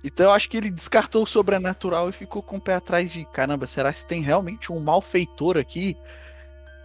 Então 0.01 0.27
eu 0.27 0.31
acho 0.31 0.49
que 0.49 0.55
ele 0.55 0.71
descartou 0.71 1.23
o 1.23 1.27
sobrenatural 1.27 2.09
e 2.09 2.13
ficou 2.13 2.41
com 2.41 2.55
o 2.55 2.61
pé 2.61 2.75
atrás 2.75 3.11
de 3.11 3.25
caramba, 3.25 3.67
será 3.67 3.91
que 3.91 4.05
tem 4.05 4.21
realmente 4.21 4.71
um 4.71 4.79
malfeitor 4.79 5.57
aqui? 5.57 5.97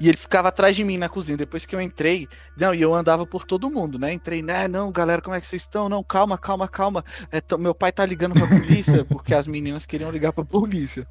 E 0.00 0.08
ele 0.08 0.16
ficava 0.16 0.48
atrás 0.48 0.74
de 0.74 0.82
mim 0.82 0.98
na 0.98 1.08
cozinha. 1.08 1.36
Depois 1.36 1.64
que 1.64 1.74
eu 1.74 1.80
entrei, 1.80 2.28
não, 2.56 2.74
e 2.74 2.82
eu 2.82 2.94
andava 2.94 3.26
por 3.26 3.44
todo 3.44 3.70
mundo, 3.70 3.98
né? 3.98 4.12
Entrei, 4.12 4.42
né? 4.42 4.66
Não, 4.66 4.90
galera, 4.90 5.22
como 5.22 5.36
é 5.36 5.40
que 5.40 5.46
vocês 5.46 5.62
estão? 5.62 5.88
Não, 5.88 6.02
calma, 6.02 6.36
calma, 6.36 6.68
calma. 6.68 7.04
É, 7.30 7.40
meu 7.56 7.74
pai 7.74 7.92
tá 7.92 8.04
ligando 8.04 8.34
pra 8.34 8.46
polícia, 8.46 9.04
porque 9.06 9.34
as 9.34 9.46
meninas 9.46 9.86
queriam 9.86 10.10
ligar 10.10 10.32
pra 10.32 10.44
polícia. 10.44 11.06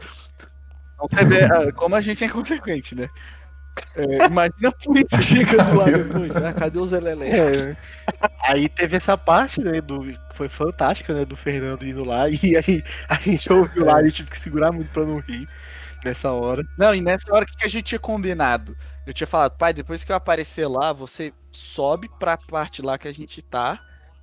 Então, 0.96 1.08
quer 1.08 1.24
dizer, 1.26 1.52
ah, 1.52 1.72
como 1.72 1.96
a 1.96 2.02
gente 2.02 2.24
é 2.24 2.28
inconsequente, 2.28 2.94
né? 2.94 3.10
É, 3.96 4.26
imagina 4.26 4.70
a 4.70 4.72
polícia 4.72 5.22
chegando 5.24 5.76
lá 5.76 5.86
depois. 5.86 6.36
Ah, 6.36 6.54
cadê 6.54 6.78
os 6.78 6.92
Lelé? 6.92 7.30
É, 7.30 7.52
né? 7.52 7.78
Aí 8.44 8.70
teve 8.70 8.98
essa 8.98 9.18
parte, 9.18 9.62
né, 9.62 9.82
do, 9.82 10.14
foi 10.34 10.48
fantástica, 10.48 11.14
né, 11.14 11.26
do 11.26 11.36
Fernando 11.36 11.84
indo 11.84 12.04
lá, 12.04 12.30
e 12.30 12.56
aí 12.58 12.84
a 13.10 13.16
gente 13.16 13.52
ouviu 13.52 13.86
lá 13.86 14.04
e 14.04 14.12
tive 14.12 14.30
que 14.30 14.40
segurar 14.40 14.72
muito 14.72 14.92
pra 14.92 15.06
não 15.06 15.20
rir 15.20 15.48
nessa 16.04 16.32
hora. 16.32 16.64
Não, 16.78 16.93
e 16.93 17.01
nessa 17.01 17.34
hora 17.34 17.43
o 17.43 17.47
que, 17.47 17.58
que 17.58 17.66
a 17.66 17.70
gente 17.70 17.86
tinha 17.86 17.99
combinado? 17.99 18.76
Eu 19.06 19.14
tinha 19.14 19.28
falado, 19.28 19.58
pai, 19.58 19.74
depois 19.74 20.04
que 20.04 20.12
eu 20.12 20.16
aparecer 20.16 20.68
lá, 20.68 20.93
você 20.93 21.34
sobe 21.51 22.10
pra 22.20 22.38
parte 22.38 22.82
lá 22.82 22.97
que 22.97 23.08
a 23.08 23.14
gente 23.14 23.41
tá 23.41 23.80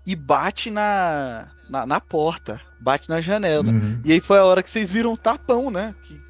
e 0.07 0.17
bate 0.17 0.71
na, 0.71 1.49
na, 1.69 1.87
na 1.87 2.01
porta, 2.01 2.61
bate 2.81 3.09
na 3.09 3.21
janela. 3.21 3.71
Uhum. 3.71 4.01
E 4.05 4.13
aí 4.13 4.21
foi 4.21 4.39
a 4.39 4.45
hora 4.45 4.63
que 4.63 4.71
vocês 4.71 4.91
viram 4.91 5.13
um 5.13 5.17
tapão, 5.17 5.71
né? 5.71 5.95
Que 6.03 6.21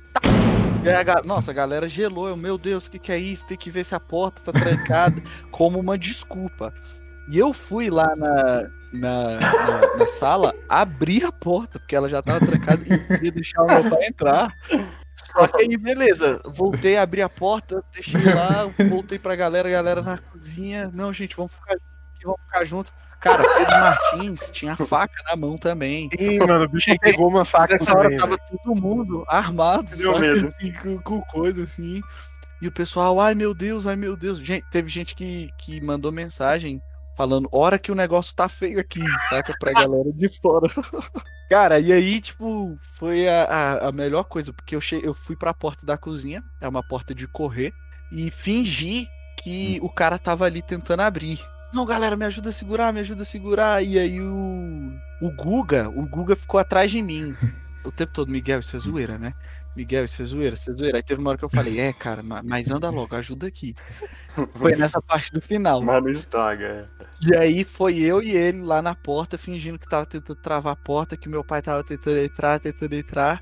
aí 0.88 0.94
a 0.94 1.22
Nossa, 1.22 1.50
a 1.50 1.54
galera 1.54 1.88
gelou. 1.88 2.28
Eu, 2.28 2.36
meu 2.36 2.56
Deus, 2.56 2.86
o 2.86 2.90
que, 2.90 2.98
que 2.98 3.12
é 3.12 3.18
isso? 3.18 3.46
Tem 3.46 3.56
que 3.56 3.70
ver 3.70 3.84
se 3.84 3.94
a 3.94 4.00
porta 4.00 4.52
tá 4.52 4.58
trancada, 4.58 5.20
como 5.50 5.78
uma 5.78 5.98
desculpa. 5.98 6.72
E 7.30 7.38
eu 7.38 7.52
fui 7.52 7.90
lá 7.90 8.16
na, 8.16 8.68
na, 8.92 9.38
na, 9.38 9.96
na 9.98 10.06
sala, 10.06 10.54
abri 10.68 11.22
a 11.24 11.30
porta, 11.30 11.78
porque 11.78 11.94
ela 11.94 12.08
já 12.08 12.20
tava 12.20 12.44
trancada 12.44 12.82
e 12.82 13.06
queria 13.06 13.30
deixar 13.30 13.62
o 13.62 13.66
meu 13.66 13.88
pai 13.88 14.06
entrar. 14.06 14.54
Só 15.32 15.46
que 15.46 15.62
aí, 15.62 15.76
beleza, 15.76 16.40
voltei, 16.44 16.96
abri 16.96 17.22
a 17.22 17.28
porta, 17.28 17.82
deixei 17.92 18.22
lá, 18.34 18.66
voltei 18.88 19.18
pra 19.18 19.36
galera, 19.36 19.68
a 19.68 19.72
galera 19.72 20.02
na 20.02 20.18
cozinha. 20.18 20.90
Não, 20.92 21.12
gente, 21.12 21.36
vamos 21.36 21.52
ficar 21.54 21.76
vamos 22.22 22.40
ficar 22.42 22.64
junto. 22.64 22.92
Cara, 23.20 23.42
Pedro 23.42 23.78
Martins 23.78 24.48
tinha 24.50 24.76
faca 24.76 25.22
na 25.28 25.36
mão 25.36 25.58
também. 25.58 26.08
Ih, 26.18 26.38
mano, 26.38 26.64
o 26.64 26.68
bicho 26.68 26.84
Cheguei- 26.90 27.12
pegou 27.12 27.28
uma 27.28 27.44
faca 27.44 27.74
Nessa 27.74 27.92
hora 27.92 28.04
também, 28.04 28.18
tava 28.18 28.36
velho. 28.36 28.58
todo 28.64 28.74
mundo 28.74 29.24
armado, 29.28 29.94
Deu 29.94 30.14
sabe? 30.14 30.48
Assim, 30.48 30.72
com, 30.72 30.98
com 31.02 31.20
coisa 31.20 31.64
assim. 31.64 32.00
E 32.62 32.66
o 32.66 32.72
pessoal, 32.72 33.20
ai 33.20 33.34
meu 33.34 33.52
Deus, 33.54 33.86
ai 33.86 33.94
meu 33.96 34.16
Deus. 34.16 34.38
Gente, 34.38 34.64
teve 34.70 34.88
gente 34.88 35.14
que, 35.14 35.50
que 35.58 35.80
mandou 35.82 36.10
mensagem 36.10 36.80
falando, 37.20 37.50
hora 37.52 37.78
que 37.78 37.92
o 37.92 37.94
negócio 37.94 38.34
tá 38.34 38.48
feio 38.48 38.80
aqui, 38.80 39.02
saca? 39.28 39.54
Pra 39.60 39.72
galera 39.72 40.10
de 40.10 40.26
fora. 40.40 40.66
Cara, 41.50 41.78
e 41.78 41.92
aí, 41.92 42.18
tipo, 42.18 42.78
foi 42.80 43.28
a, 43.28 43.44
a, 43.44 43.88
a 43.88 43.92
melhor 43.92 44.24
coisa, 44.24 44.54
porque 44.54 44.74
eu, 44.74 44.80
che... 44.80 44.98
eu 45.04 45.12
fui 45.12 45.36
pra 45.36 45.52
porta 45.52 45.84
da 45.84 45.98
cozinha, 45.98 46.42
é 46.62 46.66
uma 46.66 46.82
porta 46.82 47.14
de 47.14 47.28
correr, 47.28 47.74
e 48.10 48.30
fingi 48.30 49.06
que 49.42 49.78
o 49.82 49.90
cara 49.90 50.18
tava 50.18 50.46
ali 50.46 50.62
tentando 50.62 51.00
abrir. 51.00 51.38
Não, 51.74 51.84
galera, 51.84 52.16
me 52.16 52.24
ajuda 52.24 52.48
a 52.48 52.52
segurar, 52.52 52.90
me 52.90 53.00
ajuda 53.00 53.20
a 53.20 53.26
segurar. 53.26 53.84
E 53.84 53.98
aí 53.98 54.18
o. 54.18 54.92
O 55.20 55.30
Guga, 55.30 55.90
o 55.90 56.06
Guga 56.06 56.34
ficou 56.34 56.58
atrás 56.58 56.90
de 56.90 57.02
mim. 57.02 57.34
O 57.82 57.90
tempo 57.90 58.12
todo, 58.12 58.30
Miguel, 58.30 58.60
isso 58.60 58.76
é 58.76 58.78
zoeira, 58.78 59.16
né? 59.16 59.32
Miguel, 59.76 60.04
isso 60.04 60.20
é 60.20 60.24
zoeira, 60.24 60.54
isso 60.54 60.70
é 60.70 60.74
zoeira. 60.74 60.98
Aí 60.98 61.02
teve 61.02 61.20
uma 61.20 61.30
hora 61.30 61.38
que 61.38 61.44
eu 61.44 61.48
falei, 61.48 61.78
é, 61.80 61.92
cara, 61.92 62.22
ma- 62.22 62.42
mas 62.44 62.70
anda 62.70 62.90
logo, 62.90 63.14
ajuda 63.14 63.46
aqui. 63.46 63.74
Foi 64.52 64.74
nessa 64.76 65.00
parte 65.00 65.32
do 65.32 65.40
final. 65.40 65.80
Mas 65.82 66.02
não 66.02 66.10
estraga. 66.10 66.88
é. 67.00 67.06
E 67.22 67.36
aí 67.36 67.64
foi 67.64 67.98
eu 67.98 68.22
e 68.22 68.34
ele 68.36 68.62
lá 68.62 68.80
na 68.80 68.94
porta, 68.94 69.36
fingindo 69.36 69.78
que 69.78 69.88
tava 69.88 70.06
tentando 70.06 70.36
travar 70.40 70.72
a 70.72 70.76
porta, 70.76 71.16
que 71.16 71.28
meu 71.28 71.44
pai 71.44 71.60
tava 71.60 71.84
tentando 71.84 72.18
entrar, 72.18 72.58
tentando 72.58 72.94
entrar. 72.94 73.40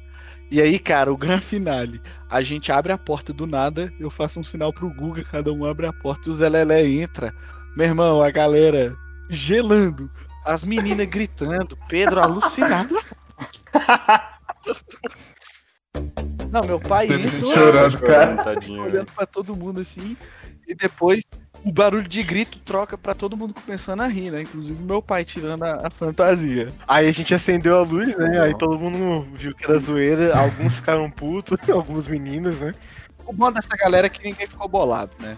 E 0.50 0.60
aí, 0.60 0.78
cara, 0.78 1.12
o 1.12 1.16
grande 1.16 1.44
finale. 1.44 2.00
A 2.30 2.40
gente 2.42 2.72
abre 2.72 2.90
a 2.92 2.98
porta 2.98 3.32
do 3.32 3.46
nada, 3.46 3.92
eu 4.00 4.10
faço 4.10 4.40
um 4.40 4.44
sinal 4.44 4.72
pro 4.72 4.92
Guga, 4.92 5.22
cada 5.24 5.52
um 5.52 5.64
abre 5.64 5.86
a 5.86 5.92
porta 5.92 6.28
e 6.28 6.32
o 6.32 6.34
Zé 6.34 6.48
Lelé 6.48 6.84
entra. 6.88 7.32
Meu 7.76 7.86
irmão, 7.86 8.22
a 8.22 8.30
galera 8.30 8.96
gelando, 9.30 10.10
as 10.44 10.64
meninas 10.64 11.06
gritando, 11.06 11.76
Pedro 11.88 12.20
alucinado. 12.20 12.96
Não, 16.50 16.62
meu 16.64 16.80
pai 16.80 17.06
gente 17.06 17.40
chorando, 17.52 17.98
cara. 18.00 18.36
Tadinho, 18.42 18.82
olhando 18.82 19.12
pra 19.12 19.26
todo 19.26 19.54
mundo 19.54 19.80
assim, 19.80 20.16
e 20.66 20.74
depois 20.74 21.22
o 21.64 21.72
barulho 21.72 22.08
de 22.08 22.22
grito 22.22 22.58
troca 22.60 22.96
pra 22.96 23.14
todo 23.14 23.36
mundo 23.36 23.54
começando 23.54 24.00
a 24.00 24.06
rir, 24.06 24.30
né? 24.30 24.42
Inclusive 24.42 24.82
meu 24.82 25.02
pai 25.02 25.24
tirando 25.24 25.64
a, 25.64 25.86
a 25.86 25.90
fantasia. 25.90 26.72
Aí 26.86 27.08
a 27.08 27.12
gente 27.12 27.34
acendeu 27.34 27.76
a 27.76 27.82
luz, 27.82 28.16
né? 28.16 28.40
Aí 28.40 28.56
todo 28.56 28.78
mundo 28.78 29.28
viu 29.34 29.54
que 29.54 29.64
era 29.64 29.78
zoeira. 29.78 30.36
Alguns 30.36 30.76
ficaram 30.76 31.10
putos, 31.10 31.58
alguns 31.68 32.06
meninos, 32.06 32.60
né? 32.60 32.74
O 33.26 33.32
bom 33.32 33.52
dessa 33.52 33.76
galera 33.76 34.06
é 34.06 34.10
que 34.10 34.22
ninguém 34.22 34.46
ficou 34.46 34.68
bolado, 34.68 35.12
né? 35.20 35.36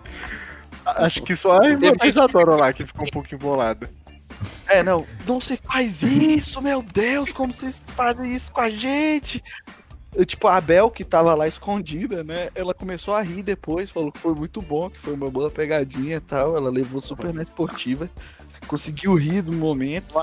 Acho 0.84 1.22
que 1.22 1.34
só 1.34 1.60
a 1.60 1.68
irmã 1.68 1.92
Isadora 2.04 2.54
lá 2.54 2.72
que 2.72 2.86
ficou 2.86 3.04
um 3.04 3.10
pouquinho 3.10 3.38
bolada. 3.38 3.90
É, 4.66 4.82
não, 4.82 5.04
não 5.26 5.40
se 5.40 5.56
faz 5.56 6.02
isso, 6.02 6.62
meu 6.62 6.82
Deus, 6.82 7.32
como 7.32 7.52
vocês 7.52 7.82
fazem 7.94 8.32
isso 8.32 8.52
com 8.52 8.60
a 8.60 8.70
gente? 8.70 9.42
Tipo, 10.26 10.48
a 10.48 10.60
Bel, 10.60 10.90
que 10.90 11.04
tava 11.04 11.34
lá 11.34 11.46
escondida, 11.46 12.24
né? 12.24 12.50
Ela 12.54 12.74
começou 12.74 13.14
a 13.14 13.22
rir 13.22 13.42
depois, 13.42 13.90
falou 13.90 14.10
que 14.10 14.18
foi 14.18 14.34
muito 14.34 14.60
bom, 14.60 14.90
que 14.90 14.98
foi 14.98 15.14
uma 15.14 15.30
boa 15.30 15.50
pegadinha 15.50 16.16
e 16.16 16.20
tal. 16.20 16.56
Ela 16.56 16.68
levou 16.68 17.00
super 17.00 17.32
na 17.32 17.42
esportiva. 17.42 18.10
Conseguiu 18.66 19.14
rir 19.14 19.40
do 19.40 19.52
momento. 19.52 20.20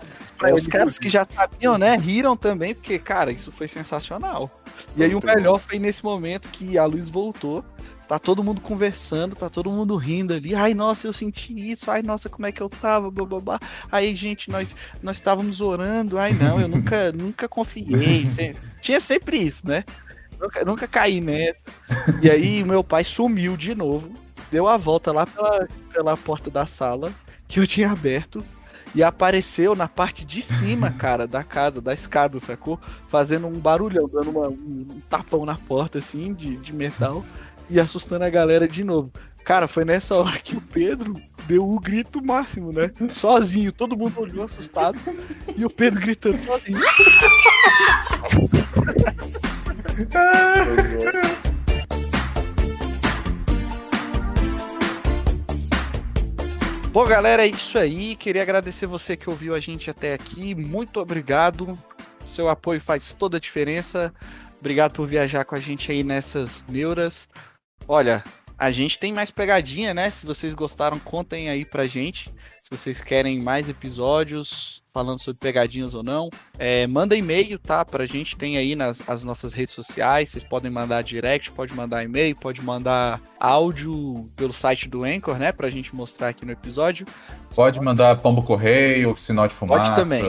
Os 0.53 0.67
caras 0.67 0.99
que 0.99 1.09
já 1.09 1.25
sabiam, 1.29 1.77
né, 1.77 1.95
riram 1.95 2.35
também, 2.35 2.75
porque, 2.75 2.99
cara, 2.99 3.31
isso 3.31 3.51
foi 3.51 3.67
sensacional. 3.67 4.61
E 4.95 5.03
aí 5.03 5.15
o 5.15 5.21
melhor 5.23 5.57
foi 5.59 5.79
nesse 5.79 6.03
momento 6.03 6.49
que 6.49 6.77
a 6.77 6.85
luz 6.85 7.09
voltou. 7.09 7.63
Tá 8.07 8.17
todo 8.17 8.43
mundo 8.43 8.61
conversando, 8.61 9.35
tá 9.35 9.49
todo 9.49 9.69
mundo 9.69 9.95
rindo 9.97 10.33
ali. 10.33 10.55
Ai, 10.55 10.73
nossa, 10.73 11.07
eu 11.07 11.13
senti 11.13 11.53
isso. 11.71 11.91
Ai, 11.91 12.01
nossa, 12.01 12.29
como 12.29 12.45
é 12.45 12.51
que 12.51 12.61
eu 12.61 12.69
tava? 12.69 13.11
Blá, 13.11 13.25
blá, 13.25 13.39
blá. 13.41 13.59
Aí, 13.91 14.15
gente, 14.15 14.49
nós 14.49 14.73
nós 15.03 15.17
estávamos 15.17 15.59
orando. 15.61 16.17
Ai, 16.17 16.33
não, 16.33 16.59
eu 16.59 16.67
nunca 16.69 17.11
nunca 17.13 17.49
confiei. 17.49 18.25
Tinha 18.81 18.99
sempre 19.01 19.37
isso, 19.37 19.67
né? 19.67 19.83
Nunca, 20.39 20.63
nunca 20.63 20.87
caí 20.87 21.19
nessa. 21.19 21.59
E 22.21 22.29
aí, 22.29 22.63
meu 22.63 22.83
pai 22.83 23.03
sumiu 23.03 23.57
de 23.57 23.75
novo. 23.75 24.11
Deu 24.51 24.67
a 24.67 24.77
volta 24.77 25.11
lá 25.11 25.25
pela, 25.25 25.67
pela 25.91 26.15
porta 26.17 26.49
da 26.49 26.65
sala 26.65 27.11
que 27.47 27.59
eu 27.59 27.67
tinha 27.67 27.91
aberto. 27.91 28.43
E 28.95 29.03
apareceu 29.03 29.75
na 29.75 29.87
parte 29.87 30.25
de 30.25 30.41
cima, 30.41 30.89
cara, 30.97 31.27
da 31.27 31.43
casa, 31.43 31.81
da 31.81 31.93
escada, 31.93 32.39
sacou? 32.39 32.79
Fazendo 33.07 33.45
um 33.47 33.59
barulhão, 33.59 34.07
dando 34.07 34.29
uma- 34.31 34.47
um, 34.47 34.87
um 34.95 35.01
tapão 35.09 35.45
na 35.45 35.55
porta, 35.55 35.97
assim, 35.99 36.33
de, 36.33 36.55
de 36.57 36.73
metal. 36.73 37.23
E 37.69 37.79
assustando 37.79 38.23
a 38.23 38.29
galera 38.29 38.67
de 38.67 38.83
novo. 38.83 39.11
Cara, 39.43 39.67
foi 39.67 39.85
nessa 39.85 40.15
hora 40.15 40.37
que 40.39 40.55
o 40.57 40.61
Pedro 40.61 41.15
deu 41.47 41.67
o 41.67 41.79
grito 41.79 42.21
máximo, 42.21 42.71
né? 42.73 42.91
Sozinho. 43.11 43.71
Todo 43.71 43.97
mundo 43.97 44.19
olhou 44.19 44.43
assustado. 44.43 44.99
E 45.55 45.63
o 45.65 45.69
Pedro 45.69 46.01
gritando 46.01 46.37
sozinho. 46.37 46.79
Bom, 56.91 57.05
galera, 57.05 57.45
é 57.45 57.47
isso 57.47 57.77
aí. 57.77 58.15
Queria 58.15 58.41
agradecer 58.41 58.85
você 58.85 59.15
que 59.15 59.29
ouviu 59.29 59.55
a 59.55 59.59
gente 59.59 59.89
até 59.89 60.13
aqui. 60.13 60.55
Muito 60.55 60.99
obrigado. 60.99 61.77
Seu 62.25 62.49
apoio 62.49 62.81
faz 62.81 63.13
toda 63.13 63.37
a 63.37 63.39
diferença. 63.39 64.13
Obrigado 64.59 64.93
por 64.93 65.07
viajar 65.07 65.45
com 65.45 65.55
a 65.55 65.59
gente 65.59 65.91
aí 65.91 66.03
nessas 66.03 66.65
neuras. 66.67 67.29
Olha, 67.87 68.23
a 68.57 68.71
gente 68.71 68.99
tem 68.99 69.13
mais 69.13 69.31
pegadinha, 69.31 69.93
né? 69.93 70.09
Se 70.09 70.25
vocês 70.25 70.53
gostaram, 70.53 70.99
contem 70.99 71.49
aí 71.49 71.63
pra 71.63 71.87
gente. 71.87 72.29
Se 72.61 72.69
vocês 72.69 73.01
querem 73.01 73.39
mais 73.39 73.69
episódios 73.69 74.83
falando 74.93 75.19
sobre 75.19 75.39
pegadinhas 75.39 75.93
ou 75.93 76.03
não, 76.03 76.29
é, 76.57 76.85
manda 76.87 77.15
e-mail, 77.15 77.57
tá? 77.59 77.85
Pra 77.85 78.05
gente 78.05 78.35
tem 78.35 78.57
aí 78.57 78.75
nas 78.75 79.07
as 79.07 79.23
nossas 79.23 79.53
redes 79.53 79.73
sociais. 79.73 80.29
Vocês 80.29 80.43
podem 80.43 80.69
mandar 80.69 81.01
direct, 81.01 81.51
pode 81.53 81.73
mandar 81.73 82.03
e-mail, 82.03 82.35
pode 82.35 82.61
mandar 82.61 83.21
áudio 83.39 84.29
pelo 84.35 84.51
site 84.51 84.89
do 84.89 85.05
Anchor, 85.05 85.37
né? 85.37 85.53
Pra 85.53 85.69
gente 85.69 85.95
mostrar 85.95 86.29
aqui 86.29 86.43
no 86.45 86.51
episódio. 86.51 87.07
Pode 87.55 87.79
mandar 87.79 88.17
pombo 88.17 88.43
correio, 88.43 89.15
sinal 89.15 89.47
de 89.47 89.53
fumaça. 89.53 89.93
Pode 89.93 90.03
também. 90.03 90.23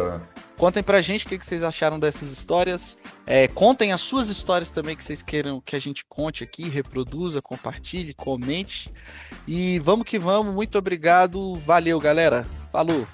Contem 0.58 0.82
pra 0.82 1.00
gente 1.00 1.24
o 1.24 1.28
que, 1.28 1.38
que 1.38 1.46
vocês 1.46 1.62
acharam 1.62 2.00
dessas 2.00 2.32
histórias. 2.32 2.98
É, 3.24 3.46
contem 3.46 3.92
as 3.92 4.00
suas 4.00 4.28
histórias 4.28 4.72
também 4.72 4.96
que 4.96 5.04
vocês 5.04 5.22
queiram 5.22 5.60
que 5.60 5.76
a 5.76 5.78
gente 5.78 6.04
conte 6.04 6.42
aqui, 6.42 6.68
reproduza, 6.68 7.40
compartilhe, 7.40 8.12
comente. 8.12 8.92
E 9.46 9.78
vamos 9.78 10.04
que 10.04 10.18
vamos. 10.18 10.52
Muito 10.52 10.76
obrigado. 10.76 11.54
Valeu, 11.54 12.00
galera. 12.00 12.44
Falou. 12.72 13.06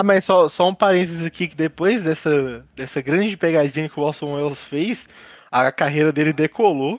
Ah, 0.00 0.02
mas 0.02 0.24
só, 0.24 0.48
só 0.48 0.68
um 0.68 0.74
parênteses 0.74 1.24
aqui, 1.26 1.46
que 1.46 1.54
depois 1.54 2.02
dessa, 2.02 2.64
dessa 2.74 3.02
grande 3.02 3.36
pegadinha 3.36 3.88
que 3.88 4.00
o 4.00 4.02
Orson 4.02 4.34
Welles 4.34 4.62
fez, 4.64 5.06
a 5.50 5.70
carreira 5.70 6.10
dele 6.12 6.32
decolou, 6.32 6.98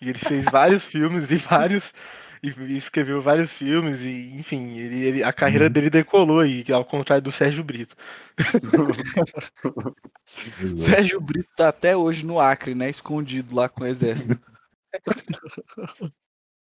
e 0.00 0.08
ele 0.10 0.18
fez 0.18 0.44
vários 0.50 0.84
filmes 0.84 1.30
e 1.30 1.36
vários... 1.36 1.92
E 2.42 2.48
e 2.72 2.76
escreveu 2.78 3.20
vários 3.20 3.52
filmes, 3.52 4.00
e 4.00 4.32
enfim, 4.38 4.78
ele, 4.78 5.04
ele- 5.04 5.22
a 5.22 5.30
carreira 5.32 5.68
dele 5.68 5.90
decolou, 5.90 6.42
e 6.44 6.64
ao 6.72 6.82
contrário 6.86 7.22
do 7.22 7.30
Sérgio 7.30 7.62
Brito. 7.62 7.94
Sérgio 10.76 11.20
Brito 11.20 11.48
tá 11.56 11.68
até 11.68 11.96
hoje 11.96 12.24
no 12.24 12.40
Acre, 12.40 12.74
né? 12.74 12.88
Escondido 12.88 13.54
lá 13.54 13.68
com 13.68 13.82
o 13.84 13.86
exército. 13.86 14.38